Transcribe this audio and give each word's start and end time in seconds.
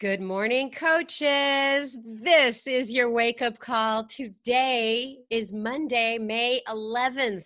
Good 0.00 0.22
morning, 0.22 0.70
coaches. 0.70 1.94
This 2.02 2.66
is 2.66 2.90
your 2.90 3.10
wake 3.10 3.42
up 3.42 3.58
call. 3.58 4.06
Today 4.06 5.18
is 5.28 5.52
Monday, 5.52 6.16
May 6.16 6.62
11th. 6.66 7.44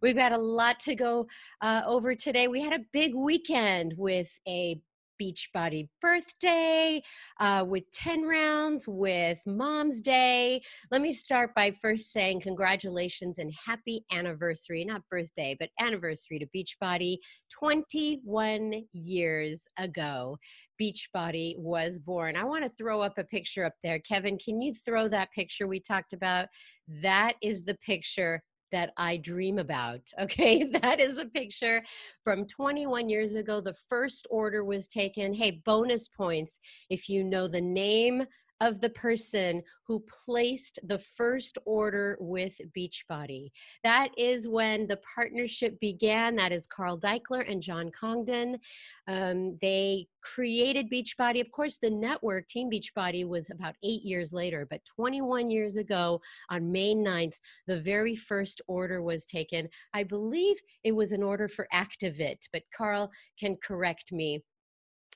We've 0.00 0.14
got 0.14 0.30
a 0.30 0.38
lot 0.38 0.78
to 0.78 0.94
go 0.94 1.26
uh, 1.60 1.82
over 1.84 2.14
today. 2.14 2.46
We 2.46 2.60
had 2.60 2.72
a 2.72 2.84
big 2.92 3.16
weekend 3.16 3.94
with 3.96 4.30
a 4.46 4.80
Beachbody 5.20 5.88
birthday, 6.00 7.02
uh, 7.40 7.64
with 7.66 7.84
10 7.92 8.22
rounds, 8.22 8.86
with 8.86 9.40
Mom's 9.46 10.00
Day. 10.00 10.62
Let 10.90 11.02
me 11.02 11.12
start 11.12 11.54
by 11.54 11.70
first 11.70 12.12
saying 12.12 12.40
congratulations 12.40 13.38
and 13.38 13.52
happy 13.66 14.04
anniversary, 14.12 14.84
not 14.84 15.02
birthday, 15.10 15.56
but 15.58 15.70
anniversary 15.80 16.38
to 16.38 16.46
Beachbody. 16.54 17.18
21 17.50 18.84
years 18.92 19.66
ago, 19.78 20.38
Beachbody 20.80 21.58
was 21.58 21.98
born. 21.98 22.36
I 22.36 22.44
want 22.44 22.64
to 22.64 22.70
throw 22.70 23.00
up 23.00 23.18
a 23.18 23.24
picture 23.24 23.64
up 23.64 23.74
there. 23.82 23.98
Kevin, 24.00 24.38
can 24.38 24.60
you 24.60 24.72
throw 24.72 25.08
that 25.08 25.32
picture 25.32 25.66
we 25.66 25.80
talked 25.80 26.12
about? 26.12 26.46
That 26.86 27.34
is 27.42 27.64
the 27.64 27.76
picture 27.76 28.42
that 28.72 28.92
I 28.96 29.16
dream 29.16 29.58
about. 29.58 30.00
Okay, 30.20 30.64
that 30.64 31.00
is 31.00 31.18
a 31.18 31.24
picture 31.24 31.82
from 32.22 32.46
21 32.46 33.08
years 33.08 33.34
ago. 33.34 33.60
The 33.60 33.76
first 33.88 34.26
order 34.30 34.64
was 34.64 34.88
taken. 34.88 35.32
Hey, 35.32 35.62
bonus 35.64 36.08
points 36.08 36.58
if 36.90 37.08
you 37.08 37.24
know 37.24 37.48
the 37.48 37.60
name 37.60 38.24
of 38.60 38.80
the 38.80 38.90
person 38.90 39.62
who 39.86 40.04
placed 40.26 40.78
the 40.84 40.98
first 40.98 41.58
order 41.64 42.16
with 42.20 42.60
Beachbody. 42.76 43.50
That 43.84 44.10
is 44.18 44.48
when 44.48 44.86
the 44.86 44.98
partnership 45.14 45.78
began. 45.80 46.36
That 46.36 46.52
is 46.52 46.66
Carl 46.66 46.98
Daikeler 46.98 47.50
and 47.50 47.62
John 47.62 47.90
Congdon. 47.90 48.58
Um, 49.06 49.56
they 49.62 50.06
created 50.22 50.90
Beachbody. 50.90 51.40
Of 51.40 51.50
course, 51.50 51.78
the 51.78 51.90
network, 51.90 52.48
Team 52.48 52.70
Beachbody, 52.70 53.26
was 53.26 53.50
about 53.50 53.76
eight 53.82 54.02
years 54.02 54.32
later, 54.32 54.66
but 54.68 54.84
21 54.96 55.50
years 55.50 55.76
ago 55.76 56.20
on 56.50 56.70
May 56.70 56.94
9th, 56.94 57.38
the 57.66 57.80
very 57.80 58.16
first 58.16 58.60
order 58.66 59.02
was 59.02 59.24
taken. 59.24 59.68
I 59.94 60.02
believe 60.02 60.56
it 60.84 60.92
was 60.92 61.12
an 61.12 61.22
order 61.22 61.48
for 61.48 61.68
Activit, 61.72 62.48
but 62.52 62.62
Carl 62.76 63.10
can 63.38 63.56
correct 63.56 64.12
me. 64.12 64.42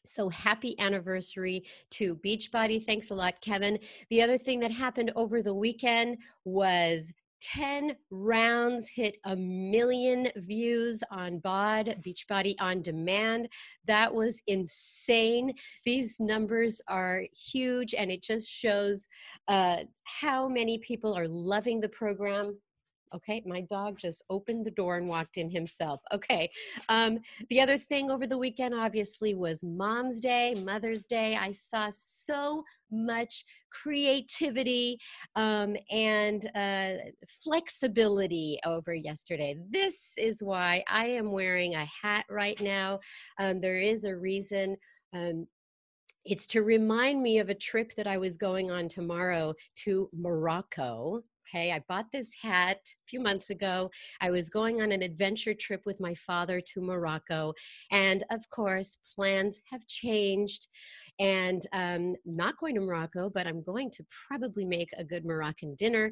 So 0.05 0.29
happy 0.29 0.79
anniversary 0.79 1.65
to 1.91 2.17
Beachbody. 2.17 2.85
Thanks 2.85 3.11
a 3.11 3.15
lot, 3.15 3.41
Kevin. 3.41 3.79
The 4.11 4.23
other 4.23 4.39
thing 4.39 4.61
that 4.61 4.73
happened 4.73 5.13
over 5.15 5.43
the 5.43 5.55
weekend 5.55 6.19
was 6.45 7.13
10 7.43 7.97
rounds 8.11 8.89
hit 8.89 9.17
a 9.25 9.35
million 9.35 10.29
views 10.37 11.03
on 11.11 11.39
BOD, 11.41 12.01
Beachbody 12.01 12.55
on 12.61 12.83
Demand. 12.83 13.49
That 13.85 14.15
was 14.15 14.41
insane. 14.47 15.55
These 15.85 16.21
numbers 16.21 16.81
are 16.89 17.25
huge, 17.35 17.95
and 17.95 18.11
it 18.11 18.23
just 18.23 18.49
shows 18.49 19.09
uh, 19.49 19.79
how 20.05 20.49
many 20.49 20.79
people 20.79 21.15
are 21.15 21.29
loving 21.29 21.81
the 21.81 21.89
program. 21.89 22.57
Okay, 23.15 23.43
my 23.47 23.61
dog 23.63 23.99
just 23.99 24.23
opened 24.31 24.65
the 24.65 24.71
door 24.71 24.97
and 24.97 25.09
walked 25.09 25.37
in 25.37 25.51
himself. 25.51 26.01
Okay, 26.13 26.51
um, 26.89 27.19
the 27.51 27.61
other 27.61 27.79
thing 27.79 28.11
over 28.11 28.27
the 28.27 28.39
weekend 28.39 28.75
obviously 28.75 29.35
was 29.35 29.63
Mom's 29.63 30.21
Day, 30.21 30.55
Mother's 30.65 31.07
Day. 31.07 31.37
I 31.37 31.53
saw 31.53 31.89
so 31.91 32.65
much 32.91 33.45
creativity 33.71 34.99
um, 35.35 35.77
and 35.91 36.51
uh, 36.55 36.95
flexibility 37.27 38.59
over 38.67 38.95
yesterday. 38.95 39.57
This 39.71 40.13
is 40.19 40.43
why 40.43 40.85
I 40.89 41.07
am 41.07 41.33
wearing 41.33 41.75
a 41.75 41.87
hat 42.03 42.27
right 42.29 42.61
now. 42.61 43.01
Um, 43.39 43.61
there 43.61 43.79
is 43.79 44.05
a 44.05 44.17
reason. 44.17 44.77
Um, 45.15 45.47
it's 46.25 46.47
to 46.49 46.63
remind 46.63 47.23
me 47.23 47.39
of 47.39 47.49
a 47.49 47.55
trip 47.55 47.95
that 47.97 48.07
I 48.07 48.19
was 48.19 48.37
going 48.37 48.71
on 48.71 48.89
tomorrow 48.89 49.55
to 49.85 50.09
Morocco 50.13 51.25
Okay, 51.55 51.71
I 51.73 51.83
bought 51.87 52.07
this 52.11 52.33
hat 52.41 52.79
a 52.79 53.07
few 53.07 53.21
months 53.21 53.51
ago. 53.51 53.91
I 54.23 54.31
was 54.31 54.49
going 54.49 54.81
on 54.81 54.91
an 54.91 55.03
adventure 55.03 55.53
trip 55.53 55.83
with 55.85 56.01
my 56.01 56.15
father 56.15 56.63
to 56.73 56.81
Morocco. 56.81 57.53
And 57.91 58.25
of 58.31 58.49
course, 58.49 58.97
plans 59.15 59.59
have 59.71 59.87
changed. 59.87 60.69
And 61.21 61.61
um, 61.75 62.15
not 62.25 62.59
going 62.59 62.75
to 62.77 62.81
Morocco, 62.81 63.29
but 63.29 63.47
I'm 63.47 63.63
going 63.63 63.91
to 63.91 64.05
probably 64.27 64.65
make 64.65 64.89
a 64.97 65.05
good 65.05 65.27
Moroccan 65.27 65.75
dinner 65.75 66.11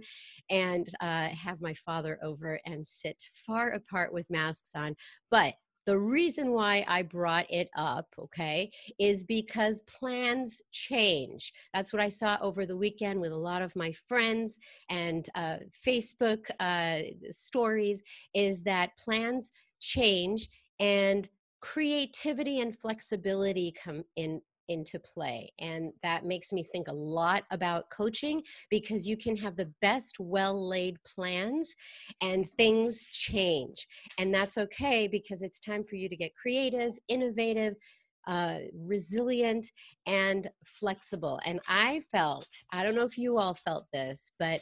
and 0.51 0.87
uh, 1.01 1.29
have 1.29 1.63
my 1.63 1.73
father 1.73 2.19
over 2.23 2.61
and 2.67 2.87
sit 2.87 3.23
far 3.47 3.71
apart 3.71 4.13
with 4.13 4.29
masks 4.29 4.73
on. 4.77 4.95
But 5.31 5.55
the 5.87 5.99
reason 5.99 6.53
why 6.53 6.85
I 6.87 7.03
brought 7.03 7.51
it 7.51 7.71
up, 7.77 8.07
okay, 8.19 8.71
is 8.99 9.25
because 9.25 9.83
plans 9.83 10.61
change. 10.73 11.53
That's 11.73 11.93
what 11.93 12.03
I 12.03 12.09
saw 12.09 12.39
over 12.41 12.67
the 12.67 12.77
weekend 12.77 13.21
with 13.21 13.33
a 13.33 13.37
lot 13.37 13.63
of 13.63 13.75
my 13.77 13.93
friends 13.93 14.59
and 14.89 15.29
uh, 15.35 15.57
Facebook 15.87 16.51
uh, 16.61 17.01
stories, 17.31 18.03
is 18.35 18.63
that 18.65 18.97
plans 18.99 19.53
change 19.81 20.49
and 20.79 21.29
creativity 21.61 22.61
and 22.61 22.79
flexibility 22.79 23.75
come 23.83 24.05
in 24.17 24.41
into 24.71 24.99
play. 25.01 25.53
And 25.59 25.93
that 26.03 26.25
makes 26.25 26.53
me 26.53 26.63
think 26.63 26.89
a 26.89 26.93
lot 26.93 27.43
about 27.51 27.91
coaching 27.91 28.43
because 28.71 29.07
you 29.07 29.17
can 29.17 29.37
have 29.37 29.57
the 29.57 29.71
best 29.83 30.19
well 30.19 30.69
laid 30.69 30.97
plans 31.05 31.75
and 32.23 32.49
things 32.57 33.05
change. 33.13 33.87
And 34.17 34.33
that's 34.33 34.57
okay 34.57 35.09
because 35.09 35.43
it's 35.43 35.59
time 35.59 35.85
for 35.85 35.97
you 35.97 36.09
to 36.09 36.17
get 36.17 36.35
creative, 36.41 36.97
innovative, 37.09 37.75
uh, 38.27 38.59
resilient 38.75 39.67
and 40.07 40.47
flexible. 40.65 41.41
And 41.45 41.59
I 41.69 42.01
felt, 42.13 42.47
I 42.73 42.85
don't 42.85 42.95
know 42.95 43.05
if 43.05 43.19
you 43.19 43.39
all 43.39 43.55
felt 43.55 43.87
this, 43.93 44.31
but 44.39 44.61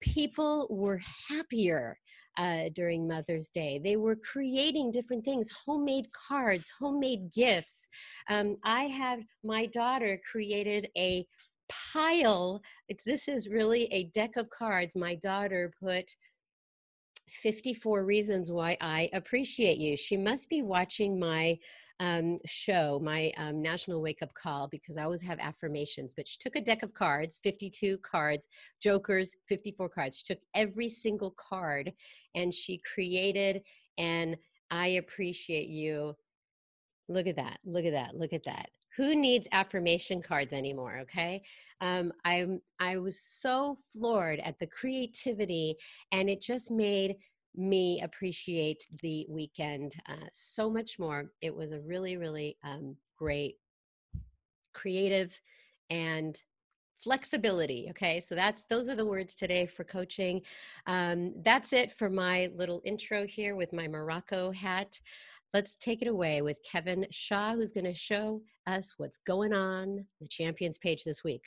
people 0.00 0.66
were 0.70 1.00
happier 1.28 1.98
uh, 2.38 2.68
during 2.74 3.06
Mother's 3.06 3.50
Day. 3.50 3.80
They 3.82 3.96
were 3.96 4.16
creating 4.16 4.92
different 4.92 5.24
things, 5.24 5.50
homemade 5.66 6.08
cards, 6.12 6.70
homemade 6.78 7.32
gifts. 7.32 7.88
Um, 8.28 8.56
I 8.64 8.84
had 8.84 9.24
my 9.44 9.66
daughter 9.66 10.20
created 10.30 10.88
a 10.96 11.26
pile. 11.68 12.62
It's, 12.88 13.04
this 13.04 13.28
is 13.28 13.48
really 13.48 13.92
a 13.92 14.04
deck 14.04 14.36
of 14.36 14.48
cards. 14.50 14.96
My 14.96 15.16
daughter 15.16 15.72
put 15.82 16.16
54 17.28 18.04
reasons 18.04 18.50
why 18.50 18.76
I 18.80 19.10
appreciate 19.12 19.78
you. 19.78 19.96
She 19.96 20.16
must 20.16 20.48
be 20.48 20.62
watching 20.62 21.18
my 21.18 21.58
um, 22.00 22.38
show, 22.46 23.00
my 23.02 23.32
um, 23.36 23.60
national 23.60 24.00
wake 24.00 24.22
up 24.22 24.32
call, 24.34 24.68
because 24.68 24.96
I 24.96 25.04
always 25.04 25.22
have 25.22 25.38
affirmations. 25.40 26.14
But 26.16 26.28
she 26.28 26.36
took 26.38 26.56
a 26.56 26.60
deck 26.60 26.82
of 26.82 26.94
cards, 26.94 27.40
52 27.42 27.98
cards, 27.98 28.48
jokers, 28.80 29.34
54 29.48 29.88
cards. 29.88 30.18
She 30.18 30.34
took 30.34 30.42
every 30.54 30.88
single 30.88 31.32
card 31.32 31.92
and 32.34 32.52
she 32.52 32.80
created 32.94 33.62
an 33.98 34.36
I 34.70 34.88
appreciate 34.88 35.68
you. 35.68 36.14
Look 37.08 37.26
at 37.26 37.36
that. 37.36 37.58
Look 37.64 37.84
at 37.84 37.92
that. 37.92 38.14
Look 38.14 38.32
at 38.32 38.44
that. 38.44 38.68
Who 38.96 39.14
needs 39.14 39.48
affirmation 39.52 40.20
cards 40.20 40.52
anymore? 40.52 40.98
Okay. 41.02 41.42
Um, 41.80 42.12
I'm, 42.24 42.60
I 42.80 42.98
was 42.98 43.20
so 43.20 43.78
floored 43.92 44.40
at 44.40 44.58
the 44.58 44.66
creativity, 44.66 45.76
and 46.12 46.28
it 46.28 46.40
just 46.40 46.70
made 46.70 47.16
me 47.56 48.00
appreciate 48.02 48.86
the 49.02 49.26
weekend 49.28 49.94
uh, 50.08 50.28
so 50.32 50.70
much 50.70 50.98
more. 50.98 51.30
It 51.40 51.54
was 51.54 51.72
a 51.72 51.80
really, 51.80 52.16
really 52.16 52.56
um, 52.62 52.96
great, 53.18 53.56
creative, 54.72 55.40
and 55.90 56.40
flexibility 56.98 57.86
okay? 57.90 58.20
So 58.20 58.34
that's 58.34 58.64
those 58.68 58.88
are 58.88 58.96
the 58.96 59.06
words 59.06 59.34
today 59.34 59.66
for 59.66 59.84
coaching. 59.84 60.42
Um, 60.86 61.32
that's 61.42 61.72
it 61.72 61.92
for 61.92 62.10
my 62.10 62.50
little 62.54 62.82
intro 62.84 63.26
here 63.26 63.54
with 63.54 63.72
my 63.72 63.86
morocco 63.86 64.50
hat. 64.50 64.98
Let's 65.54 65.76
take 65.76 66.02
it 66.02 66.08
away 66.08 66.42
with 66.42 66.58
kevin 66.68 67.06
shaw 67.10 67.54
who's 67.54 67.72
going 67.72 67.84
to 67.84 67.94
show 67.94 68.42
us 68.66 68.94
what's 68.98 69.18
going 69.18 69.54
on 69.54 70.04
the 70.20 70.28
champions 70.28 70.76
page 70.78 71.04
this 71.04 71.24
week 71.24 71.42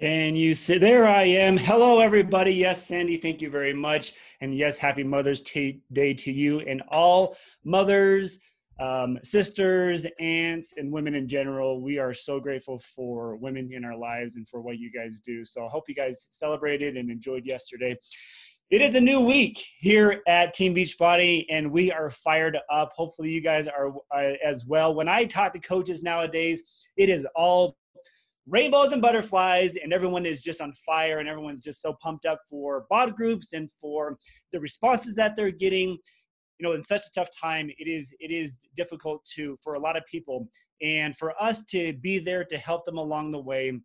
can 0.00 0.34
you 0.34 0.54
see? 0.54 0.78
There 0.78 1.06
I 1.06 1.24
am. 1.24 1.58
Hello, 1.58 2.00
everybody. 2.00 2.54
Yes, 2.54 2.86
Sandy, 2.86 3.18
thank 3.18 3.42
you 3.42 3.50
very 3.50 3.74
much. 3.74 4.14
And 4.40 4.56
yes, 4.56 4.78
happy 4.78 5.02
Mother's 5.02 5.42
Day 5.42 6.14
to 6.14 6.32
you 6.32 6.60
and 6.60 6.82
all 6.88 7.36
mothers, 7.64 8.38
um, 8.78 9.18
sisters, 9.22 10.06
aunts, 10.18 10.72
and 10.78 10.90
women 10.90 11.14
in 11.14 11.28
general. 11.28 11.82
We 11.82 11.98
are 11.98 12.14
so 12.14 12.40
grateful 12.40 12.78
for 12.78 13.36
women 13.36 13.70
in 13.72 13.84
our 13.84 13.96
lives 13.96 14.36
and 14.36 14.48
for 14.48 14.62
what 14.62 14.78
you 14.78 14.90
guys 14.90 15.18
do. 15.18 15.44
So 15.44 15.66
I 15.66 15.68
hope 15.68 15.84
you 15.86 15.94
guys 15.94 16.28
celebrated 16.30 16.96
and 16.96 17.10
enjoyed 17.10 17.44
yesterday. 17.44 17.94
It 18.70 18.80
is 18.80 18.94
a 18.94 19.00
new 19.00 19.20
week 19.20 19.62
here 19.78 20.22
at 20.26 20.54
Team 20.54 20.74
Beachbody, 20.74 21.44
and 21.50 21.70
we 21.70 21.92
are 21.92 22.08
fired 22.08 22.56
up. 22.70 22.92
Hopefully, 22.94 23.30
you 23.30 23.40
guys 23.40 23.66
are 23.66 23.92
uh, 24.14 24.34
as 24.42 24.64
well. 24.64 24.94
When 24.94 25.08
I 25.08 25.24
talk 25.24 25.52
to 25.54 25.58
coaches 25.58 26.02
nowadays, 26.02 26.62
it 26.96 27.08
is 27.08 27.26
all 27.34 27.76
rainbows 28.48 28.92
and 28.92 29.02
butterflies 29.02 29.74
and 29.82 29.92
everyone 29.92 30.26
is 30.26 30.42
just 30.42 30.60
on 30.60 30.72
fire 30.86 31.18
and 31.18 31.28
everyone's 31.28 31.62
just 31.62 31.82
so 31.82 31.94
pumped 32.02 32.24
up 32.24 32.40
for 32.48 32.86
bod 32.90 33.14
groups 33.14 33.52
and 33.52 33.70
for 33.80 34.18
the 34.52 34.60
responses 34.60 35.14
that 35.14 35.36
they're 35.36 35.50
getting 35.50 35.90
you 35.90 36.66
know 36.66 36.72
in 36.72 36.82
such 36.82 37.02
a 37.02 37.12
tough 37.14 37.28
time 37.38 37.70
it 37.78 37.86
is 37.86 38.14
it 38.18 38.30
is 38.30 38.54
difficult 38.76 39.24
to 39.24 39.58
for 39.62 39.74
a 39.74 39.78
lot 39.78 39.96
of 39.96 40.02
people 40.06 40.48
And 40.82 41.14
for 41.16 41.34
us 41.40 41.62
to 41.66 41.92
be 41.94 42.18
there 42.18 42.44
to 42.44 42.58
help 42.58 42.84
them 42.84 42.98
along 42.98 43.32
the 43.32 43.40
way 43.40 43.78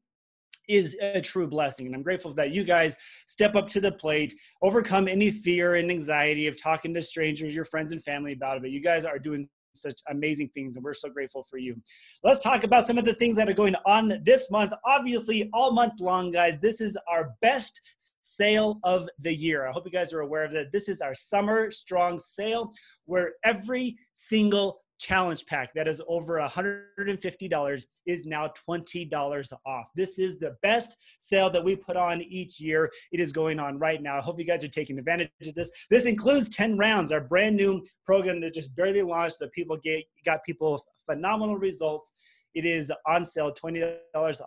is 0.68 0.96
a 1.00 1.22
true 1.22 1.48
blessing. 1.48 1.86
And 1.86 1.96
I'm 1.96 2.01
grateful 2.01 2.34
that 2.34 2.51
you 2.51 2.63
guys 2.63 2.96
step 3.28 3.56
up 3.56 3.69
to 3.69 3.80
the 3.80 3.92
plate, 3.92 4.34
overcome 4.63 5.08
any 5.08 5.30
fear 5.30 5.75
and 5.75 5.92
anxiety 5.92 6.48
of 6.48 6.60
talking 6.60 6.94
to 6.94 7.01
strangers, 7.01 7.54
your 7.54 7.66
friends 7.66 7.92
and 7.92 8.04
family 8.04 8.34
about 8.34 8.58
it. 8.58 8.62
But 8.62 8.72
you 8.72 8.81
guys 8.81 9.06
are 9.06 9.19
doing 9.19 9.48
such 9.75 10.01
amazing 10.10 10.50
things, 10.54 10.75
and 10.75 10.83
we're 10.83 10.94
so 10.94 11.10
grateful 11.10 11.44
for 11.44 11.57
you. 11.57 11.75
Let's 12.24 12.44
talk 12.44 12.63
about 12.63 12.88
some 12.88 12.98
of 12.98 13.06
the 13.06 13.13
things 13.13 13.36
that 13.38 13.50
are 13.50 13.54
going 13.54 13.75
on 13.86 14.22
this 14.24 14.50
month. 14.51 14.74
Obviously, 14.86 15.50
all 15.54 15.72
month 15.72 16.00
long, 16.00 16.31
guys, 16.31 16.57
this 16.62 16.81
is 16.81 16.98
our 17.10 17.33
best 17.42 17.81
sale 18.22 18.80
of 18.83 19.10
the 19.19 19.33
year. 19.33 19.68
I 19.68 19.72
hope 19.72 19.86
you 19.86 19.92
guys 19.92 20.13
are 20.13 20.22
aware 20.22 20.44
of 20.44 20.54
that. 20.54 20.72
This 20.72 20.89
is 20.89 21.01
our 21.01 21.16
summer 21.16 21.72
strong 21.72 22.19
sale 22.19 22.74
where 23.06 23.33
every 23.44 23.98
single 24.13 24.81
challenge 25.00 25.46
pack 25.46 25.74
that 25.74 25.88
is 25.88 26.02
over 26.08 26.40
$150 26.40 27.86
is 28.06 28.26
now 28.26 28.52
$20 28.70 29.54
off. 29.66 29.86
This 29.96 30.20
is 30.20 30.38
the 30.38 30.56
best 30.62 30.98
sale 31.20 31.50
that 31.50 31.64
we 31.64 31.76
put 31.76 31.98
on 31.98 32.22
each 32.22 32.60
year. 32.60 32.92
It 33.12 33.20
is 33.20 33.32
going 33.32 33.60
on 33.60 33.80
right 33.80 34.02
now. 34.02 34.18
I 34.18 34.22
hope 34.22 34.40
you 34.40 34.46
guys 34.46 34.64
are 34.64 34.70
taking 34.70 34.98
advantage 34.98 35.30
of 35.46 35.56
this. 35.56 35.72
This 35.90 36.06
includes 36.06 36.50
10 36.50 36.78
rounds, 36.78 37.12
our 37.12 37.22
brand 37.22 37.56
new 37.56 37.84
program 38.06 38.40
that 38.42 38.54
just 38.54 38.76
barely 38.76 39.02
launched 39.02 39.40
that 39.40 39.52
people 39.52 39.78
get 39.84 40.04
got 40.26 40.44
people 40.44 40.84
phenomenal 41.10 41.58
results. 41.58 42.12
It 42.54 42.66
is 42.66 42.90
on 43.06 43.26
sale, 43.26 43.54
$20 43.54 43.98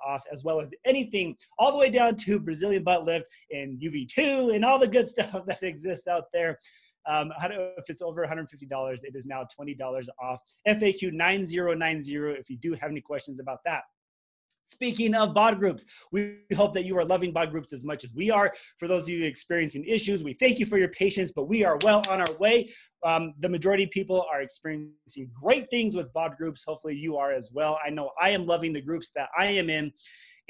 off, 0.07 0.23
as 0.33 0.43
well 0.43 0.61
as 0.61 0.71
anything 0.87 1.37
all 1.59 1.73
the 1.73 1.79
way 1.79 1.91
down 1.91 2.17
to 2.17 2.41
Brazilian 2.41 2.83
butt 2.83 3.05
lift 3.05 3.27
and 3.51 3.79
UV2 3.81 4.55
and 4.55 4.65
all 4.65 4.79
the 4.79 4.89
good 4.89 5.07
stuff 5.15 5.45
that 5.47 5.63
exists 5.63 6.09
out 6.09 6.25
there. 6.33 6.59
Um, 7.09 7.33
if 7.43 7.89
it's 7.89 8.03
over 8.03 8.25
$150, 8.27 8.99
it 9.03 9.17
is 9.17 9.27
now 9.27 9.47
$20 9.59 10.07
off. 10.21 10.39
FAQ 10.67 11.13
9090 11.13 12.17
if 12.39 12.51
you 12.51 12.59
do 12.59 12.75
have 12.75 12.91
any 12.91 13.01
questions 13.01 13.41
about 13.41 13.59
that. 13.65 13.83
Speaking 14.69 15.15
of 15.15 15.33
bod 15.33 15.59
groups, 15.59 15.87
we 16.13 16.41
hope 16.55 16.75
that 16.75 16.85
you 16.85 16.99
are 16.99 17.05
loving 17.05 17.33
bod 17.33 17.51
groups 17.51 17.73
as 17.73 17.85
much 17.85 18.05
as 18.05 18.13
we 18.13 18.31
are. 18.31 18.53
For 18.77 18.87
those 18.87 19.05
of 19.05 19.09
you 19.09 19.25
experiencing 19.25 19.83
issues, 19.87 20.23
we 20.23 20.35
thank 20.35 20.59
you 20.59 20.67
for 20.67 20.77
your 20.77 20.91
patience, 20.91 21.33
but 21.35 21.49
we 21.49 21.65
are 21.65 21.79
well 21.83 22.03
on 22.11 22.21
our 22.21 22.37
way. 22.39 22.69
Um, 23.05 23.35
the 23.39 23.49
majority 23.49 23.85
of 23.85 23.91
people 23.91 24.27
are 24.33 24.41
experiencing 24.41 25.31
great 25.41 25.71
things 25.71 25.95
with 25.95 26.13
bod 26.13 26.37
groups. 26.37 26.65
Hopefully, 26.67 26.97
you 26.97 27.17
are 27.17 27.33
as 27.33 27.51
well. 27.53 27.79
I 27.85 27.91
know 27.91 28.11
I 28.21 28.31
am 28.31 28.47
loving 28.47 28.73
the 28.73 28.83
groups 28.83 29.11
that 29.15 29.29
I 29.37 29.47
am 29.47 29.71
in. 29.71 29.93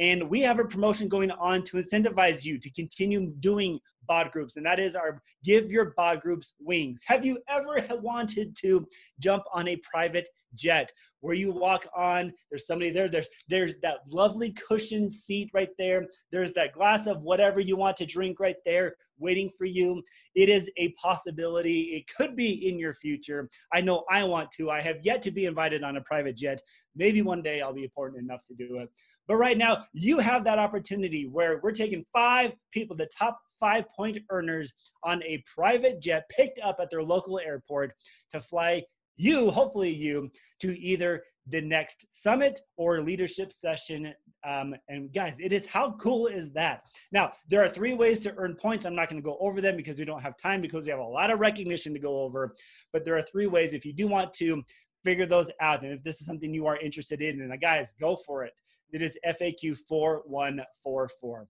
And 0.00 0.30
we 0.30 0.40
have 0.42 0.60
a 0.60 0.64
promotion 0.64 1.08
going 1.08 1.32
on 1.32 1.64
to 1.64 1.76
incentivize 1.76 2.44
you 2.44 2.58
to 2.58 2.70
continue 2.70 3.32
doing 3.40 3.80
bod 4.06 4.30
groups, 4.32 4.56
and 4.56 4.64
that 4.64 4.80
is 4.80 4.96
our 4.96 5.20
Give 5.44 5.70
Your 5.70 5.92
Bod 5.96 6.20
Groups 6.20 6.54
Wings. 6.58 7.02
Have 7.06 7.24
you 7.24 7.38
ever 7.48 7.84
wanted 8.00 8.56
to 8.62 8.86
jump 9.20 9.44
on 9.52 9.68
a 9.68 9.76
private 9.76 10.28
jet 10.54 10.90
where 11.20 11.34
you 11.34 11.52
walk 11.52 11.86
on 11.94 12.32
there's 12.50 12.66
somebody 12.66 12.90
there 12.90 13.06
there's 13.06 13.28
there's 13.48 13.76
that 13.82 13.98
lovely 14.10 14.50
cushioned 14.52 15.12
seat 15.12 15.50
right 15.52 15.68
there 15.78 16.06
there's 16.32 16.52
that 16.52 16.72
glass 16.72 17.06
of 17.06 17.20
whatever 17.20 17.60
you 17.60 17.76
want 17.76 17.94
to 17.94 18.06
drink 18.06 18.40
right 18.40 18.56
there 18.64 18.94
waiting 19.18 19.50
for 19.56 19.64
you. 19.64 20.02
It 20.34 20.48
is 20.48 20.70
a 20.76 20.90
possibility. 20.92 21.80
It 21.94 22.04
could 22.16 22.36
be 22.36 22.68
in 22.68 22.78
your 22.78 22.94
future. 22.94 23.48
I 23.72 23.80
know 23.80 24.04
i 24.10 24.24
want 24.24 24.50
to. 24.52 24.70
I 24.70 24.80
have 24.80 24.98
yet 25.02 25.22
to 25.22 25.30
be 25.30 25.46
invited 25.46 25.82
on 25.82 25.96
a 25.96 26.00
private 26.02 26.36
jet. 26.36 26.60
Maybe 26.94 27.22
one 27.22 27.42
day 27.42 27.60
i'll 27.60 27.74
be 27.74 27.84
important 27.84 28.22
enough 28.22 28.44
to 28.48 28.54
do 28.54 28.78
it. 28.78 28.88
But 29.26 29.36
right 29.36 29.58
now 29.58 29.84
you 29.92 30.18
have 30.18 30.44
that 30.44 30.58
opportunity 30.58 31.26
where 31.26 31.60
we're 31.62 31.72
taking 31.72 32.04
five 32.12 32.52
people 32.72 32.96
the 32.96 33.08
top 33.16 33.38
five 33.60 33.84
point 33.94 34.18
earners 34.30 34.72
on 35.04 35.22
a 35.22 35.42
private 35.52 36.00
jet 36.00 36.24
picked 36.30 36.60
up 36.62 36.78
at 36.80 36.90
their 36.90 37.02
local 37.02 37.38
airport 37.38 37.92
to 38.32 38.40
fly 38.40 38.82
you, 39.18 39.50
hopefully 39.50 39.92
you, 39.92 40.30
to 40.60 40.78
either 40.78 41.22
the 41.48 41.60
next 41.60 42.06
summit 42.10 42.60
or 42.76 43.02
leadership 43.02 43.52
session. 43.52 44.14
Um, 44.44 44.74
and 44.88 45.12
guys, 45.12 45.34
it 45.38 45.52
is 45.52 45.66
how 45.66 45.92
cool 45.92 46.26
is 46.26 46.50
that? 46.52 46.82
Now, 47.12 47.32
there 47.48 47.62
are 47.64 47.68
three 47.68 47.94
ways 47.94 48.20
to 48.20 48.34
earn 48.36 48.54
points. 48.54 48.86
I'm 48.86 48.94
not 48.94 49.08
going 49.08 49.20
to 49.20 49.24
go 49.24 49.36
over 49.40 49.60
them 49.60 49.76
because 49.76 49.98
we 49.98 50.04
don't 50.04 50.22
have 50.22 50.36
time 50.36 50.60
because 50.60 50.84
we 50.84 50.90
have 50.90 51.00
a 51.00 51.04
lot 51.04 51.30
of 51.30 51.40
recognition 51.40 51.92
to 51.94 51.98
go 51.98 52.20
over. 52.20 52.54
But 52.92 53.04
there 53.04 53.16
are 53.16 53.22
three 53.22 53.46
ways 53.46 53.74
if 53.74 53.84
you 53.84 53.92
do 53.92 54.06
want 54.06 54.32
to 54.34 54.62
figure 55.04 55.26
those 55.26 55.50
out. 55.60 55.82
And 55.82 55.92
if 55.92 56.02
this 56.02 56.20
is 56.20 56.26
something 56.26 56.54
you 56.54 56.66
are 56.66 56.78
interested 56.78 57.20
in, 57.22 57.40
and 57.40 57.60
guys, 57.60 57.94
go 58.00 58.16
for 58.16 58.44
it. 58.44 58.52
It 58.92 59.02
is 59.02 59.18
FAQ 59.26 59.76
4144 59.86 61.48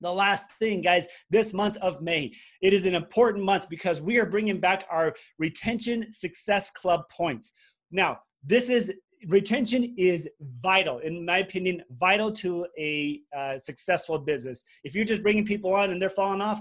the 0.00 0.12
last 0.12 0.46
thing, 0.58 0.82
guys, 0.82 1.06
this 1.30 1.52
month 1.52 1.76
of 1.78 2.02
May. 2.02 2.32
It 2.60 2.72
is 2.72 2.84
an 2.84 2.94
important 2.94 3.44
month 3.44 3.68
because 3.68 4.00
we 4.00 4.18
are 4.18 4.26
bringing 4.26 4.60
back 4.60 4.84
our 4.90 5.14
Retention 5.38 6.12
Success 6.12 6.70
Club 6.70 7.02
points. 7.10 7.52
Now, 7.90 8.18
this 8.44 8.68
is 8.68 8.92
retention 9.28 9.94
is 9.96 10.28
vital, 10.62 10.98
in 10.98 11.24
my 11.24 11.38
opinion, 11.38 11.82
vital 11.98 12.32
to 12.32 12.66
a 12.78 13.20
uh, 13.36 13.58
successful 13.58 14.18
business. 14.18 14.64
If 14.84 14.94
you're 14.94 15.04
just 15.04 15.22
bringing 15.22 15.44
people 15.44 15.74
on 15.74 15.90
and 15.90 16.00
they're 16.00 16.10
falling 16.10 16.40
off, 16.40 16.60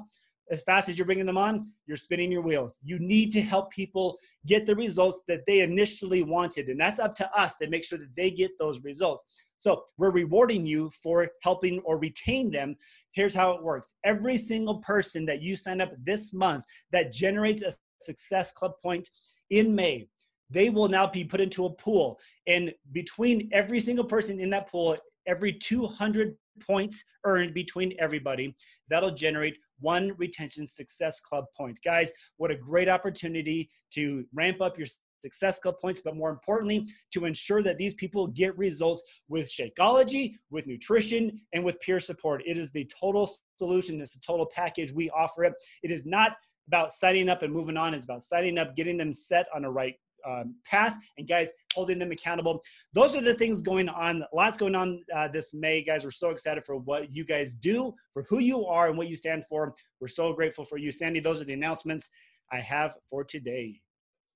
as 0.51 0.61
fast 0.61 0.89
as 0.89 0.97
you're 0.97 1.07
bringing 1.07 1.25
them 1.25 1.37
on, 1.37 1.71
you're 1.87 1.97
spinning 1.97 2.31
your 2.31 2.41
wheels. 2.41 2.79
You 2.83 2.99
need 2.99 3.31
to 3.31 3.41
help 3.41 3.71
people 3.71 4.17
get 4.45 4.65
the 4.65 4.75
results 4.75 5.21
that 5.27 5.41
they 5.47 5.61
initially 5.61 6.21
wanted. 6.23 6.69
And 6.69 6.79
that's 6.79 6.99
up 6.99 7.15
to 7.15 7.31
us 7.37 7.55
to 7.57 7.67
make 7.67 7.83
sure 7.83 7.97
that 7.97 8.15
they 8.15 8.29
get 8.29 8.51
those 8.59 8.83
results. 8.83 9.23
So 9.57 9.83
we're 9.97 10.11
rewarding 10.11 10.65
you 10.65 10.91
for 11.01 11.29
helping 11.41 11.79
or 11.79 11.97
retain 11.97 12.51
them. 12.51 12.75
Here's 13.13 13.33
how 13.33 13.51
it 13.51 13.63
works 13.63 13.93
every 14.03 14.37
single 14.37 14.79
person 14.81 15.25
that 15.25 15.41
you 15.41 15.55
sign 15.55 15.81
up 15.81 15.93
this 16.03 16.33
month 16.33 16.63
that 16.91 17.11
generates 17.11 17.63
a 17.63 17.73
success 18.01 18.51
club 18.51 18.73
point 18.83 19.09
in 19.49 19.73
May, 19.73 20.07
they 20.50 20.69
will 20.69 20.88
now 20.88 21.07
be 21.07 21.24
put 21.24 21.42
into 21.42 21.65
a 21.65 21.69
pool. 21.69 22.19
And 22.47 22.74
between 22.92 23.50
every 23.51 23.80
single 23.80 24.06
person 24.06 24.39
in 24.39 24.50
that 24.51 24.69
pool, 24.69 24.97
every 25.27 25.53
200 25.53 26.36
points 26.65 27.03
earned 27.25 27.53
between 27.53 27.94
everybody, 28.00 28.56
that'll 28.89 29.12
generate 29.12 29.57
one 29.80 30.13
retention 30.18 30.68
success 30.68 31.19
club 31.19 31.45
point. 31.57 31.77
Guys, 31.83 32.12
what 32.38 32.51
a 32.51 32.56
great 32.56 32.88
opportunity 32.88 33.69
to 33.92 34.25
ramp 34.33 34.62
up 34.62 34.77
your 34.77 34.88
success 35.19 35.59
club 35.59 35.75
points, 35.81 36.01
but 36.03 36.15
more 36.15 36.30
importantly, 36.30 36.88
to 37.12 37.25
ensure 37.25 37.63
that 37.63 37.77
these 37.77 37.95
people 37.95 38.27
get 38.27 38.56
results 38.57 39.03
with 39.27 39.51
Shakeology, 39.51 40.36
with 40.51 40.68
nutrition, 40.68 41.39
and 41.53 41.63
with 41.63 41.80
peer 41.81 42.00
support. 42.00 42.44
It 42.45 42.57
is 42.57 42.71
the 42.71 42.89
total 43.00 43.30
solution. 43.57 44.00
It's 44.00 44.13
the 44.13 44.21
total 44.25 44.45
package 44.45 44.94
we 44.94 45.09
offer 45.09 45.44
it. 45.44 45.53
It 45.83 45.91
is 45.91 46.06
not 46.06 46.33
about 46.68 46.94
signing 46.94 47.30
up 47.30 47.41
and 47.44 47.53
moving 47.53 47.77
on. 47.77 47.94
It's 47.94 48.06
about 48.06 48.24
signing 48.24 48.57
up, 48.57 48.75
getting 48.75 48.98
them 48.98 49.13
set 49.13 49.48
on 49.53 49.65
a 49.65 49.71
right 49.71 49.95
um, 50.25 50.56
path 50.66 50.95
and 51.18 51.27
guys 51.27 51.50
holding 51.74 52.00
them 52.00 52.12
accountable. 52.12 52.62
Those 52.94 53.16
are 53.16 53.22
the 53.22 53.36
things 53.36 53.62
going 53.62 53.89
on 53.89 54.24
lots 54.33 54.57
going 54.57 54.75
on 54.75 55.01
uh, 55.16 55.27
this 55.27 55.54
may 55.54 55.83
guys. 55.83 56.04
We're 56.04 56.12
so 56.12 56.30
excited 56.30 56.63
for 56.63 56.77
what 56.77 57.15
you 57.15 57.25
guys 57.25 57.53
do 57.53 57.94
for 58.13 58.24
who 58.24 58.39
you 58.39 58.65
are 58.65 58.88
and 58.88 58.98
what 58.98 59.08
you 59.08 59.15
stand 59.15 59.46
for. 59.48 59.74
We're 60.00 60.08
so 60.08 60.34
grateful 60.34 60.65
for 60.65 60.77
you 60.77 60.91
sandy. 60.91 61.20
Those 61.20 61.41
are 61.41 61.46
the 61.46 61.53
announcements 61.53 62.10
i 62.51 62.58
have 62.58 62.96
for 63.10 63.24
today 63.24 63.82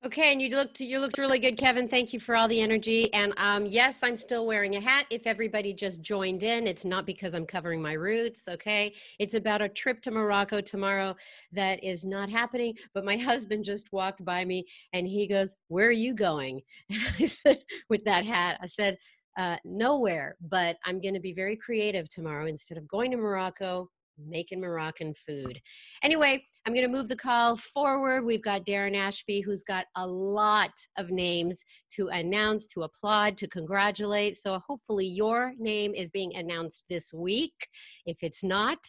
Okay, 0.05 0.31
and 0.31 0.41
you 0.41 0.55
looked 0.55 0.79
you 0.79 0.97
looked 1.01 1.17
really 1.17 1.39
good, 1.39 1.57
Kevin. 1.57 1.89
Thank 1.89 2.13
you 2.13 2.21
for 2.21 2.33
all 2.33 2.47
the 2.47 2.61
energy. 2.61 3.13
And 3.13 3.33
um, 3.35 3.65
yes, 3.65 4.01
I'm 4.01 4.15
still 4.15 4.47
wearing 4.47 4.77
a 4.77 4.79
hat. 4.79 5.05
If 5.09 5.27
everybody 5.27 5.73
just 5.73 6.01
joined 6.01 6.41
in, 6.43 6.67
it's 6.67 6.85
not 6.85 7.05
because 7.05 7.33
I'm 7.33 7.45
covering 7.45 7.81
my 7.81 7.93
roots. 7.93 8.47
Okay, 8.47 8.93
it's 9.19 9.33
about 9.33 9.61
a 9.61 9.67
trip 9.67 9.99
to 10.03 10.11
Morocco 10.11 10.61
tomorrow 10.61 11.17
that 11.51 11.83
is 11.83 12.05
not 12.05 12.29
happening. 12.29 12.75
But 12.93 13.03
my 13.03 13.17
husband 13.29 13.65
just 13.65 13.91
walked 13.91 14.23
by 14.23 14.45
me 14.45 14.65
and 14.93 15.05
he 15.05 15.27
goes, 15.27 15.57
"Where 15.67 15.89
are 15.89 15.91
you 15.91 16.13
going?" 16.13 16.61
And 16.89 17.01
I 17.19 17.25
said, 17.25 17.59
with 17.89 18.05
that 18.05 18.25
hat, 18.25 18.57
I 18.61 18.67
said, 18.67 18.97
uh, 19.37 19.57
"Nowhere, 19.65 20.37
but 20.39 20.77
I'm 20.85 21.01
going 21.01 21.15
to 21.15 21.19
be 21.19 21.33
very 21.33 21.57
creative 21.57 22.07
tomorrow. 22.07 22.45
Instead 22.45 22.77
of 22.77 22.87
going 22.87 23.11
to 23.11 23.17
Morocco, 23.17 23.89
making 24.27 24.61
Moroccan 24.61 25.13
food. 25.13 25.59
Anyway, 26.03 26.43
I'm 26.65 26.73
going 26.73 26.85
to 26.85 26.91
move 26.91 27.07
the 27.07 27.15
call 27.15 27.55
forward. 27.55 28.23
We've 28.23 28.43
got 28.43 28.65
Darren 28.65 28.95
Ashby, 28.95 29.41
who's 29.41 29.63
got 29.63 29.85
a 29.95 30.05
lot 30.05 30.71
of 30.97 31.09
names 31.09 31.63
to 31.91 32.07
announce, 32.09 32.67
to 32.67 32.83
applaud, 32.83 33.37
to 33.37 33.47
congratulate. 33.47 34.37
So 34.37 34.59
hopefully 34.65 35.05
your 35.05 35.53
name 35.57 35.93
is 35.93 36.09
being 36.09 36.35
announced 36.35 36.85
this 36.89 37.13
week. 37.13 37.67
If 38.05 38.17
it's 38.21 38.43
not, 38.43 38.79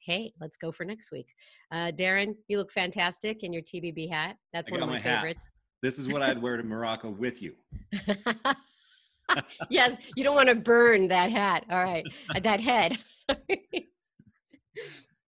hey, 0.00 0.32
let's 0.40 0.56
go 0.56 0.70
for 0.72 0.84
next 0.84 1.10
week. 1.10 1.28
Uh, 1.72 1.90
Darren, 1.92 2.34
you 2.48 2.58
look 2.58 2.70
fantastic 2.70 3.42
in 3.42 3.52
your 3.52 3.62
TBB 3.62 4.10
hat. 4.10 4.36
That's 4.52 4.68
I 4.68 4.72
one 4.72 4.82
of 4.82 4.88
my, 4.88 4.96
my 4.96 5.02
favorites. 5.02 5.52
This 5.82 5.98
is 5.98 6.08
what 6.08 6.22
I'd 6.22 6.40
wear 6.40 6.56
to 6.56 6.62
Morocco 6.62 7.10
with 7.10 7.42
you. 7.42 7.54
yes, 9.68 9.98
you 10.16 10.24
don't 10.24 10.34
want 10.34 10.48
to 10.48 10.54
burn 10.54 11.08
that 11.08 11.30
hat. 11.30 11.64
All 11.70 11.82
right, 11.82 12.04
that 12.42 12.60
head. 12.60 12.98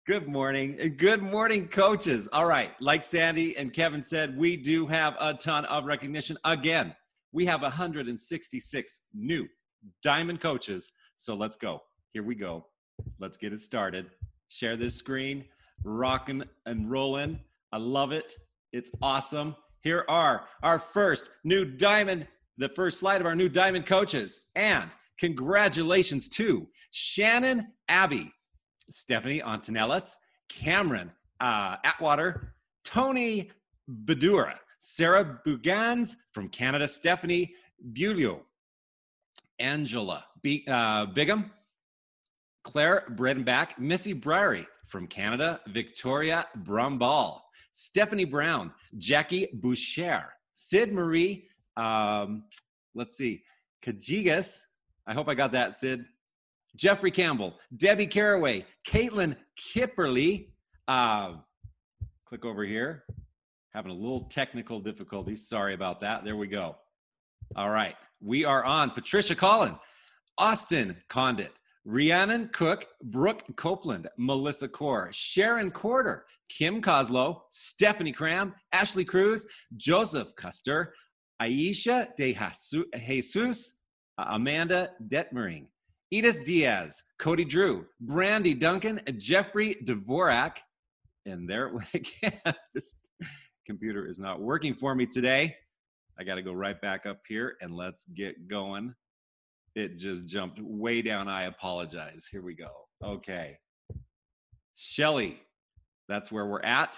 Good 0.07 0.27
morning. 0.27 0.77
Uh, 0.81 0.87
good 0.95 1.23
morning, 1.23 1.67
coaches. 1.67 2.27
All 2.31 2.45
right. 2.45 2.71
Like 2.79 3.03
Sandy 3.03 3.57
and 3.57 3.73
Kevin 3.73 4.03
said, 4.03 4.37
we 4.37 4.55
do 4.55 4.85
have 4.85 5.15
a 5.19 5.33
ton 5.33 5.65
of 5.65 5.85
recognition. 5.85 6.37
Again, 6.43 6.95
we 7.31 7.45
have 7.45 7.61
166 7.61 8.99
new 9.13 9.47
diamond 10.03 10.41
coaches. 10.41 10.91
So 11.17 11.35
let's 11.35 11.55
go. 11.55 11.81
Here 12.13 12.23
we 12.23 12.35
go. 12.35 12.67
Let's 13.19 13.37
get 13.37 13.51
it 13.53 13.61
started. 13.61 14.11
Share 14.47 14.75
this 14.75 14.95
screen, 14.95 15.45
rocking 15.83 16.43
and 16.65 16.89
rolling. 16.91 17.39
I 17.71 17.77
love 17.77 18.11
it. 18.11 18.35
It's 18.73 18.91
awesome. 19.01 19.55
Here 19.81 20.05
are 20.07 20.45
our 20.63 20.79
first 20.79 21.31
new 21.43 21.65
diamond 21.65 22.27
the 22.57 22.69
first 22.69 22.99
slide 22.99 23.21
of 23.21 23.27
our 23.27 23.35
new 23.35 23.49
Diamond 23.49 23.85
coaches. 23.85 24.47
And 24.55 24.89
congratulations 25.19 26.27
to 26.29 26.67
Shannon 26.91 27.67
Abbey, 27.87 28.31
Stephanie 28.89 29.41
Antonellis, 29.41 30.15
Cameron 30.49 31.11
uh, 31.39 31.77
Atwater, 31.83 32.53
Tony 32.83 33.51
Bedura, 34.05 34.57
Sarah 34.79 35.39
Bugans 35.45 36.15
from 36.31 36.49
Canada, 36.49 36.87
Stephanie 36.87 37.53
Bulio, 37.93 38.41
Angela 39.59 40.25
B- 40.41 40.65
uh, 40.67 41.07
Bigham, 41.07 41.51
Claire 42.63 43.05
Bredenbach, 43.15 43.77
Missy 43.77 44.13
Briery 44.13 44.65
from 44.87 45.07
Canada, 45.07 45.61
Victoria 45.67 46.47
Brumball, 46.63 47.39
Stephanie 47.71 48.25
Brown, 48.25 48.71
Jackie 48.97 49.47
Boucher, 49.53 50.23
Sid 50.53 50.93
Marie, 50.93 51.47
um, 51.77 52.43
let's 52.93 53.17
see, 53.17 53.43
Kajigas, 53.85 54.61
I 55.07 55.13
hope 55.13 55.27
I 55.27 55.35
got 55.35 55.51
that, 55.51 55.75
Sid. 55.75 56.05
Jeffrey 56.75 57.12
Campbell, 57.12 57.58
Debbie 57.77 58.08
Caraway, 58.08 58.65
Caitlin 58.88 59.36
Kipperly. 59.60 60.50
Uh, 60.88 61.34
click 62.25 62.46
over 62.46 62.63
here. 62.63 63.03
Having 63.74 63.91
a 63.91 63.96
little 63.96 64.25
technical 64.25 64.79
difficulties. 64.79 65.48
Sorry 65.50 65.74
about 65.74 66.00
that. 66.01 66.24
There 66.24 66.38
we 66.38 66.48
go. 66.48 66.77
All 67.55 67.70
right. 67.70 67.96
We 68.22 68.46
are 68.46 68.63
on. 68.63 68.91
Patricia 68.91 69.36
Collin, 69.36 69.75
Austin 70.38 70.96
Condit, 71.10 71.51
Rhiannon 71.86 72.50
Cook, 72.53 72.88
Brooke 73.03 73.44
Copeland, 73.55 74.08
Melissa 74.17 74.67
Core, 74.67 75.10
Sharon 75.12 75.70
Corder, 75.70 76.25
Kim 76.50 76.82
Coslow, 76.82 77.41
Stephanie 77.51 78.12
Cram, 78.12 78.53
Ashley 78.72 79.05
Cruz, 79.05 79.46
Joseph 79.77 80.34
Custer, 80.36 80.94
Aisha 81.41 82.08
de 82.17 82.36
Jesus, 83.05 83.79
Amanda 84.17 84.91
Detmering, 85.08 85.67
Edith 86.12 86.45
Diaz, 86.45 87.03
Cody 87.17 87.45
Drew, 87.45 87.85
Brandy 88.00 88.53
Duncan, 88.53 89.01
Jeffrey 89.17 89.75
Dvorak, 89.83 90.57
and 91.25 91.50
there 91.50 91.67
it 91.67 91.74
went 91.74 91.93
again, 91.93 92.55
this 92.74 92.95
computer 93.65 94.07
is 94.07 94.19
not 94.19 94.39
working 94.39 94.74
for 94.75 94.95
me 94.95 95.05
today. 95.05 95.55
I 96.19 96.24
got 96.24 96.35
to 96.35 96.41
go 96.41 96.53
right 96.53 96.79
back 96.79 97.05
up 97.05 97.21
here 97.27 97.57
and 97.62 97.75
let's 97.75 98.05
get 98.05 98.47
going. 98.47 98.93
It 99.75 99.97
just 99.97 100.27
jumped 100.27 100.59
way 100.62 101.01
down. 101.01 101.27
I 101.27 101.43
apologize. 101.43 102.27
Here 102.31 102.41
we 102.41 102.53
go. 102.53 102.71
Okay. 103.03 103.57
Shelly, 104.75 105.41
that's 106.07 106.31
where 106.31 106.45
we're 106.45 106.62
at. 106.62 106.95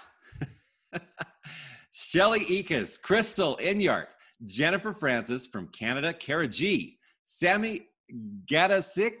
Shelly 1.90 2.40
Ekas, 2.40 3.00
Crystal 3.00 3.58
Inyart, 3.60 4.06
Jennifer 4.44 4.92
Francis 4.92 5.46
from 5.46 5.66
Canada, 5.68 6.12
Kara 6.12 6.46
G, 6.46 6.98
Sammy 7.24 7.87
Gadasik, 8.50 9.14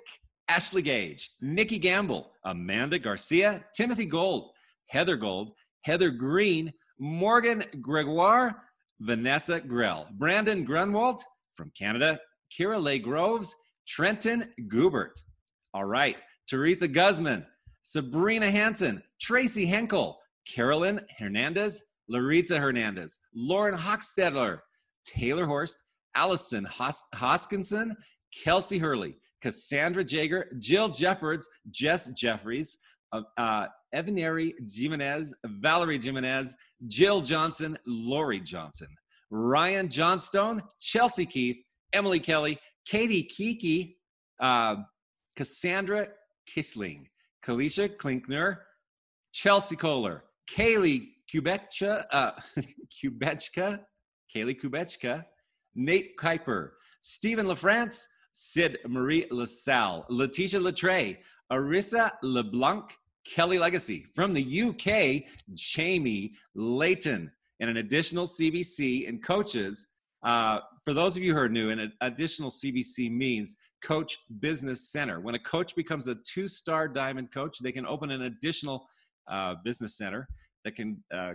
Ashley 0.48 0.82
Gage, 0.82 1.30
Nikki 1.40 1.78
Gamble, 1.78 2.32
Amanda 2.44 2.98
Garcia, 2.98 3.64
Timothy 3.74 4.06
Gold, 4.06 4.52
Heather 4.86 5.16
Gold, 5.16 5.52
Heather 5.82 6.10
Green, 6.10 6.72
Morgan 6.98 7.64
Gregoire, 7.80 8.56
Vanessa 9.00 9.60
Grell, 9.60 10.08
Brandon 10.12 10.64
Grunwald 10.64 11.20
from 11.54 11.70
Canada, 11.78 12.18
Kira 12.56 12.82
Lay 12.82 12.98
Groves, 12.98 13.54
Trenton 13.86 14.52
Gubert. 14.68 15.12
All 15.74 15.84
right, 15.84 16.16
Teresa 16.48 16.88
Guzman, 16.88 17.46
Sabrina 17.82 18.50
Hanson, 18.50 19.02
Tracy 19.20 19.66
Henkel, 19.66 20.18
Carolyn 20.46 21.00
Hernandez, 21.16 21.82
Laritza 22.10 22.58
Hernandez, 22.58 23.18
Lauren 23.34 23.78
Hochstetler, 23.78 24.60
Taylor 25.06 25.46
Horst, 25.46 25.84
Allison 26.14 26.64
Hos- 26.64 27.04
Hoskinson, 27.14 27.94
Kelsey 28.34 28.78
Hurley, 28.78 29.16
Cassandra 29.42 30.04
Jager, 30.04 30.50
Jill 30.58 30.88
Jeffords, 30.88 31.48
Jess 31.70 32.08
Jeffries, 32.08 32.76
uh, 33.12 33.22
uh, 33.36 33.66
Jimenez, 33.92 35.34
Valerie 35.44 36.00
Jimenez, 36.00 36.54
Jill 36.86 37.20
Johnson, 37.20 37.78
Lori 37.86 38.40
Johnson, 38.40 38.88
Ryan 39.30 39.88
Johnstone, 39.88 40.62
Chelsea 40.80 41.26
Keith, 41.26 41.56
Emily 41.92 42.20
Kelly, 42.20 42.58
Katie 42.86 43.22
Kiki, 43.22 43.96
uh, 44.40 44.76
Cassandra 45.36 46.08
Kisling, 46.48 47.04
Kalisha 47.44 47.88
Klinkner, 47.88 48.58
Chelsea 49.32 49.76
Kohler, 49.76 50.24
Kaylee 50.50 51.08
Kubetcha, 51.32 52.04
uh, 52.10 52.32
Kaylee 54.34 54.60
Kubetchka, 54.60 55.24
Nate 55.74 56.16
Kuiper, 56.18 56.70
Stephen 57.00 57.46
LaFrance, 57.46 58.06
Sid 58.40 58.78
Marie 58.86 59.26
LaSalle, 59.32 60.06
Letitia 60.08 60.60
Latre, 60.60 61.16
Arissa 61.50 62.12
LeBlanc, 62.22 62.96
Kelly 63.26 63.58
Legacy. 63.58 64.06
From 64.14 64.32
the 64.32 64.62
UK, 64.62 65.24
Jamie 65.54 66.34
Layton. 66.54 67.32
And 67.58 67.68
an 67.68 67.78
additional 67.78 68.26
CBC 68.26 69.08
and 69.08 69.20
coaches. 69.20 69.88
Uh, 70.22 70.60
for 70.84 70.94
those 70.94 71.16
of 71.16 71.24
you 71.24 71.34
who 71.34 71.40
are 71.40 71.48
new, 71.48 71.70
an 71.70 71.92
additional 72.00 72.48
CBC 72.48 73.10
means 73.10 73.56
Coach 73.82 74.16
Business 74.38 74.92
Center. 74.92 75.18
When 75.18 75.34
a 75.34 75.40
coach 75.40 75.74
becomes 75.74 76.06
a 76.06 76.14
two 76.14 76.46
star 76.46 76.86
diamond 76.86 77.32
coach, 77.32 77.58
they 77.58 77.72
can 77.72 77.86
open 77.86 78.12
an 78.12 78.22
additional 78.22 78.88
uh, 79.26 79.56
business 79.64 79.96
center 79.96 80.28
that 80.64 80.76
can 80.76 81.02
uh, 81.12 81.32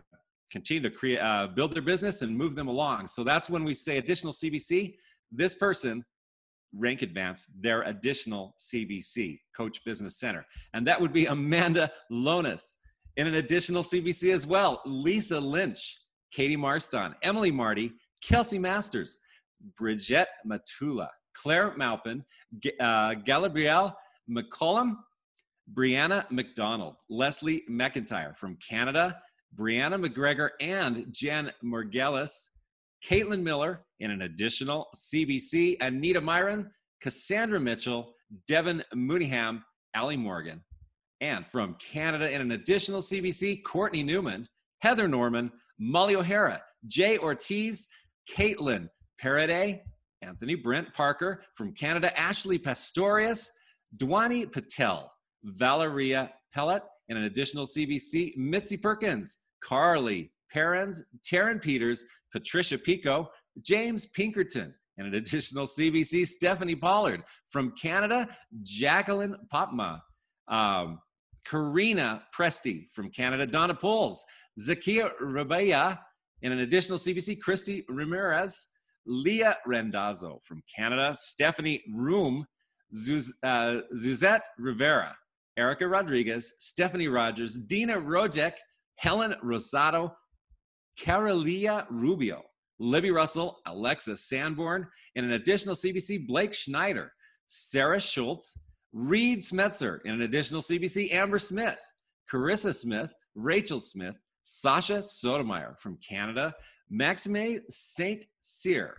continue 0.50 0.81
to 0.81 0.89
create, 0.89 1.19
uh, 1.19 1.48
build 1.48 1.74
their 1.74 1.81
business 1.81 2.22
and 2.22 2.33
move 2.33 2.55
them 2.55 2.69
along. 2.69 3.07
So 3.07 3.25
that's 3.25 3.50
when 3.50 3.65
we 3.65 3.74
say 3.74 3.98
additional 3.98 4.31
CBC. 4.31 4.95
This 5.33 5.53
person 5.53 6.05
rank 6.75 7.01
advance 7.01 7.48
their 7.60 7.84
additional 7.84 8.56
CBC, 8.60 9.39
Coach 9.56 9.84
Business 9.86 10.20
Center. 10.20 10.46
And 10.74 10.86
that 10.88 11.00
would 11.00 11.13
be 11.13 11.27
Amanda 11.27 11.92
Lonis. 12.12 12.74
In 13.18 13.27
an 13.27 13.36
additional 13.36 13.84
CBC 13.84 14.34
as 14.34 14.48
well, 14.48 14.82
Lisa 14.86 15.39
Lynch, 15.39 16.00
Katie 16.32 16.58
Marston, 16.58 17.13
Emily 17.22 17.51
Marty, 17.51 17.94
Kelsey 18.24 18.58
Masters, 18.58 19.20
Bridget 19.77 20.27
Matula, 20.48 21.10
Claire 21.36 21.75
Maupin, 21.77 22.24
uh, 22.80 23.13
Gabrielle 23.15 23.96
McCollum, 24.30 24.96
Brianna 25.74 26.30
McDonald, 26.32 26.96
Leslie 27.10 27.63
McIntyre 27.70 28.36
from 28.36 28.58
Canada, 28.58 29.20
Brianna 29.56 30.03
McGregor, 30.03 30.50
and 30.60 31.06
Jen 31.12 31.51
Morgelis, 31.63 32.50
Caitlin 33.07 33.41
Miller 33.41 33.86
in 34.00 34.12
an 34.12 34.22
additional 34.22 34.88
CBC, 34.95 35.77
Anita 35.81 36.22
Myron, 36.22 36.69
Cassandra 37.01 37.60
Mitchell, 37.60 38.13
Devin 38.48 38.83
Mooneyham, 38.95 39.62
Ali 39.95 40.17
Morgan. 40.17 40.63
And 41.22 41.45
from 41.45 41.75
Canada 41.75 42.31
in 42.31 42.41
an 42.41 42.51
additional 42.51 43.01
CBC, 43.01 43.63
Courtney 43.63 44.03
Newman, 44.03 44.45
Heather 44.81 45.07
Norman, 45.07 45.51
Molly 45.79 46.15
O'Hara, 46.15 46.62
Jay 46.88 47.17
Ortiz, 47.17 47.88
Caitlin 48.29 48.89
Paraday, 49.22 49.81
Anthony 50.22 50.55
Brent 50.55 50.93
Parker. 50.93 51.43
From 51.55 51.74
Canada, 51.74 52.17
Ashley 52.19 52.57
Pastorius, 52.57 53.50
Dwani 53.98 54.51
Patel, 54.51 55.12
Valeria 55.43 56.31
Pellet, 56.53 56.83
in 57.10 57.17
an 57.17 57.24
additional 57.24 57.65
CBC, 57.65 58.36
Mitzi 58.38 58.77
Perkins, 58.77 59.38
Carly 59.62 60.31
Perrins, 60.53 61.03
Taryn 61.24 61.62
Peters, 61.62 62.05
Patricia 62.31 62.77
Pico, 62.77 63.29
James 63.62 64.05
Pinkerton, 64.07 64.74
and 64.98 65.07
an 65.07 65.15
additional 65.15 65.65
CBC, 65.65 66.27
Stephanie 66.27 66.75
Pollard. 66.75 67.24
From 67.50 67.74
Canada, 67.81 68.27
Jacqueline 68.62 69.36
Popma. 69.51 70.00
Um, 70.48 71.00
Karina 71.45 72.24
Presti. 72.38 72.89
From 72.91 73.10
Canada, 73.10 73.48
Donna 73.48 73.74
Poles, 73.74 74.24
Zakia 74.60 75.12
Rabaya, 75.22 75.98
and 76.43 76.53
an 76.53 76.60
additional 76.60 77.00
CBC, 77.00 77.39
Christy 77.39 77.83
Ramirez, 77.89 78.67
Leah 79.05 79.57
Rendazzo 79.67 80.43
from 80.43 80.62
Canada, 80.74 81.13
Stephanie 81.17 81.81
Room, 81.93 82.45
Zuz, 82.95 83.29
uh, 83.43 83.81
Rivera, 84.57 85.15
Erica 85.57 85.88
Rodriguez, 85.88 86.53
Stephanie 86.60 87.07
Rogers, 87.07 87.60
Dina 87.60 87.98
Rojek, 87.98 88.53
Helen 88.98 89.36
Rosado, 89.43 90.12
Carolia 91.00 91.85
Rubio, 91.89 92.43
Libby 92.79 93.12
Russell, 93.12 93.59
Alexa 93.65 94.17
Sanborn, 94.17 94.88
and 95.15 95.25
an 95.25 95.33
additional 95.33 95.75
CBC, 95.75 96.27
Blake 96.27 96.53
Schneider, 96.53 97.13
Sarah 97.47 98.00
Schultz, 98.00 98.57
Reed 98.91 99.41
Smetzer, 99.41 100.00
and 100.05 100.15
an 100.15 100.21
additional 100.21 100.62
CBC, 100.62 101.12
Amber 101.13 101.39
Smith, 101.39 101.81
Carissa 102.31 102.73
Smith, 102.73 103.13
Rachel 103.35 103.79
Smith, 103.79 104.15
Sasha 104.43 105.01
Sotomayor 105.01 105.77
from 105.79 105.97
Canada, 106.07 106.53
Maxime 106.89 107.62
St. 107.69 108.25
Cyr, 108.41 108.97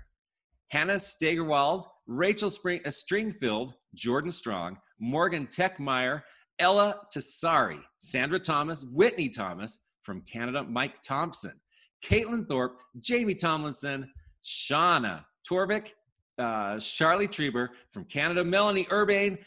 Hannah 0.68 0.94
Stegerwald, 0.94 1.84
Rachel 2.06 2.50
Spring, 2.50 2.80
uh, 2.84 2.88
Stringfield, 2.88 3.74
Jordan 3.94 4.32
Strong, 4.32 4.78
Morgan 4.98 5.46
Techmeyer, 5.46 6.22
Ella 6.58 7.00
Tassari, 7.14 7.80
Sandra 7.98 8.38
Thomas, 8.38 8.84
Whitney 8.84 9.28
Thomas 9.28 9.78
from 10.02 10.22
Canada, 10.22 10.64
Mike 10.64 11.00
Thompson, 11.02 11.60
Caitlin 12.04 12.46
Thorpe, 12.46 12.78
Jamie 13.00 13.34
Tomlinson, 13.34 14.10
Shauna 14.44 15.24
Torvik, 15.48 15.92
uh, 16.38 16.78
Charlie 16.78 17.28
Treber 17.28 17.68
from 17.90 18.04
Canada, 18.04 18.44
Melanie 18.44 18.86
Urbane, 18.92 19.38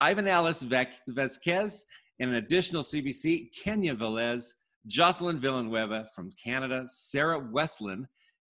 Ivan 0.00 0.26
Alice 0.26 0.62
Vesquez, 0.62 1.84
and 2.20 2.30
an 2.30 2.36
additional 2.36 2.82
CBC, 2.82 3.50
Kenya 3.52 3.94
Velez, 3.94 4.52
Jocelyn 4.86 5.38
Villanueva 5.38 6.06
from 6.14 6.32
Canada, 6.42 6.84
Sarah 6.86 7.38
Westland, 7.38 8.06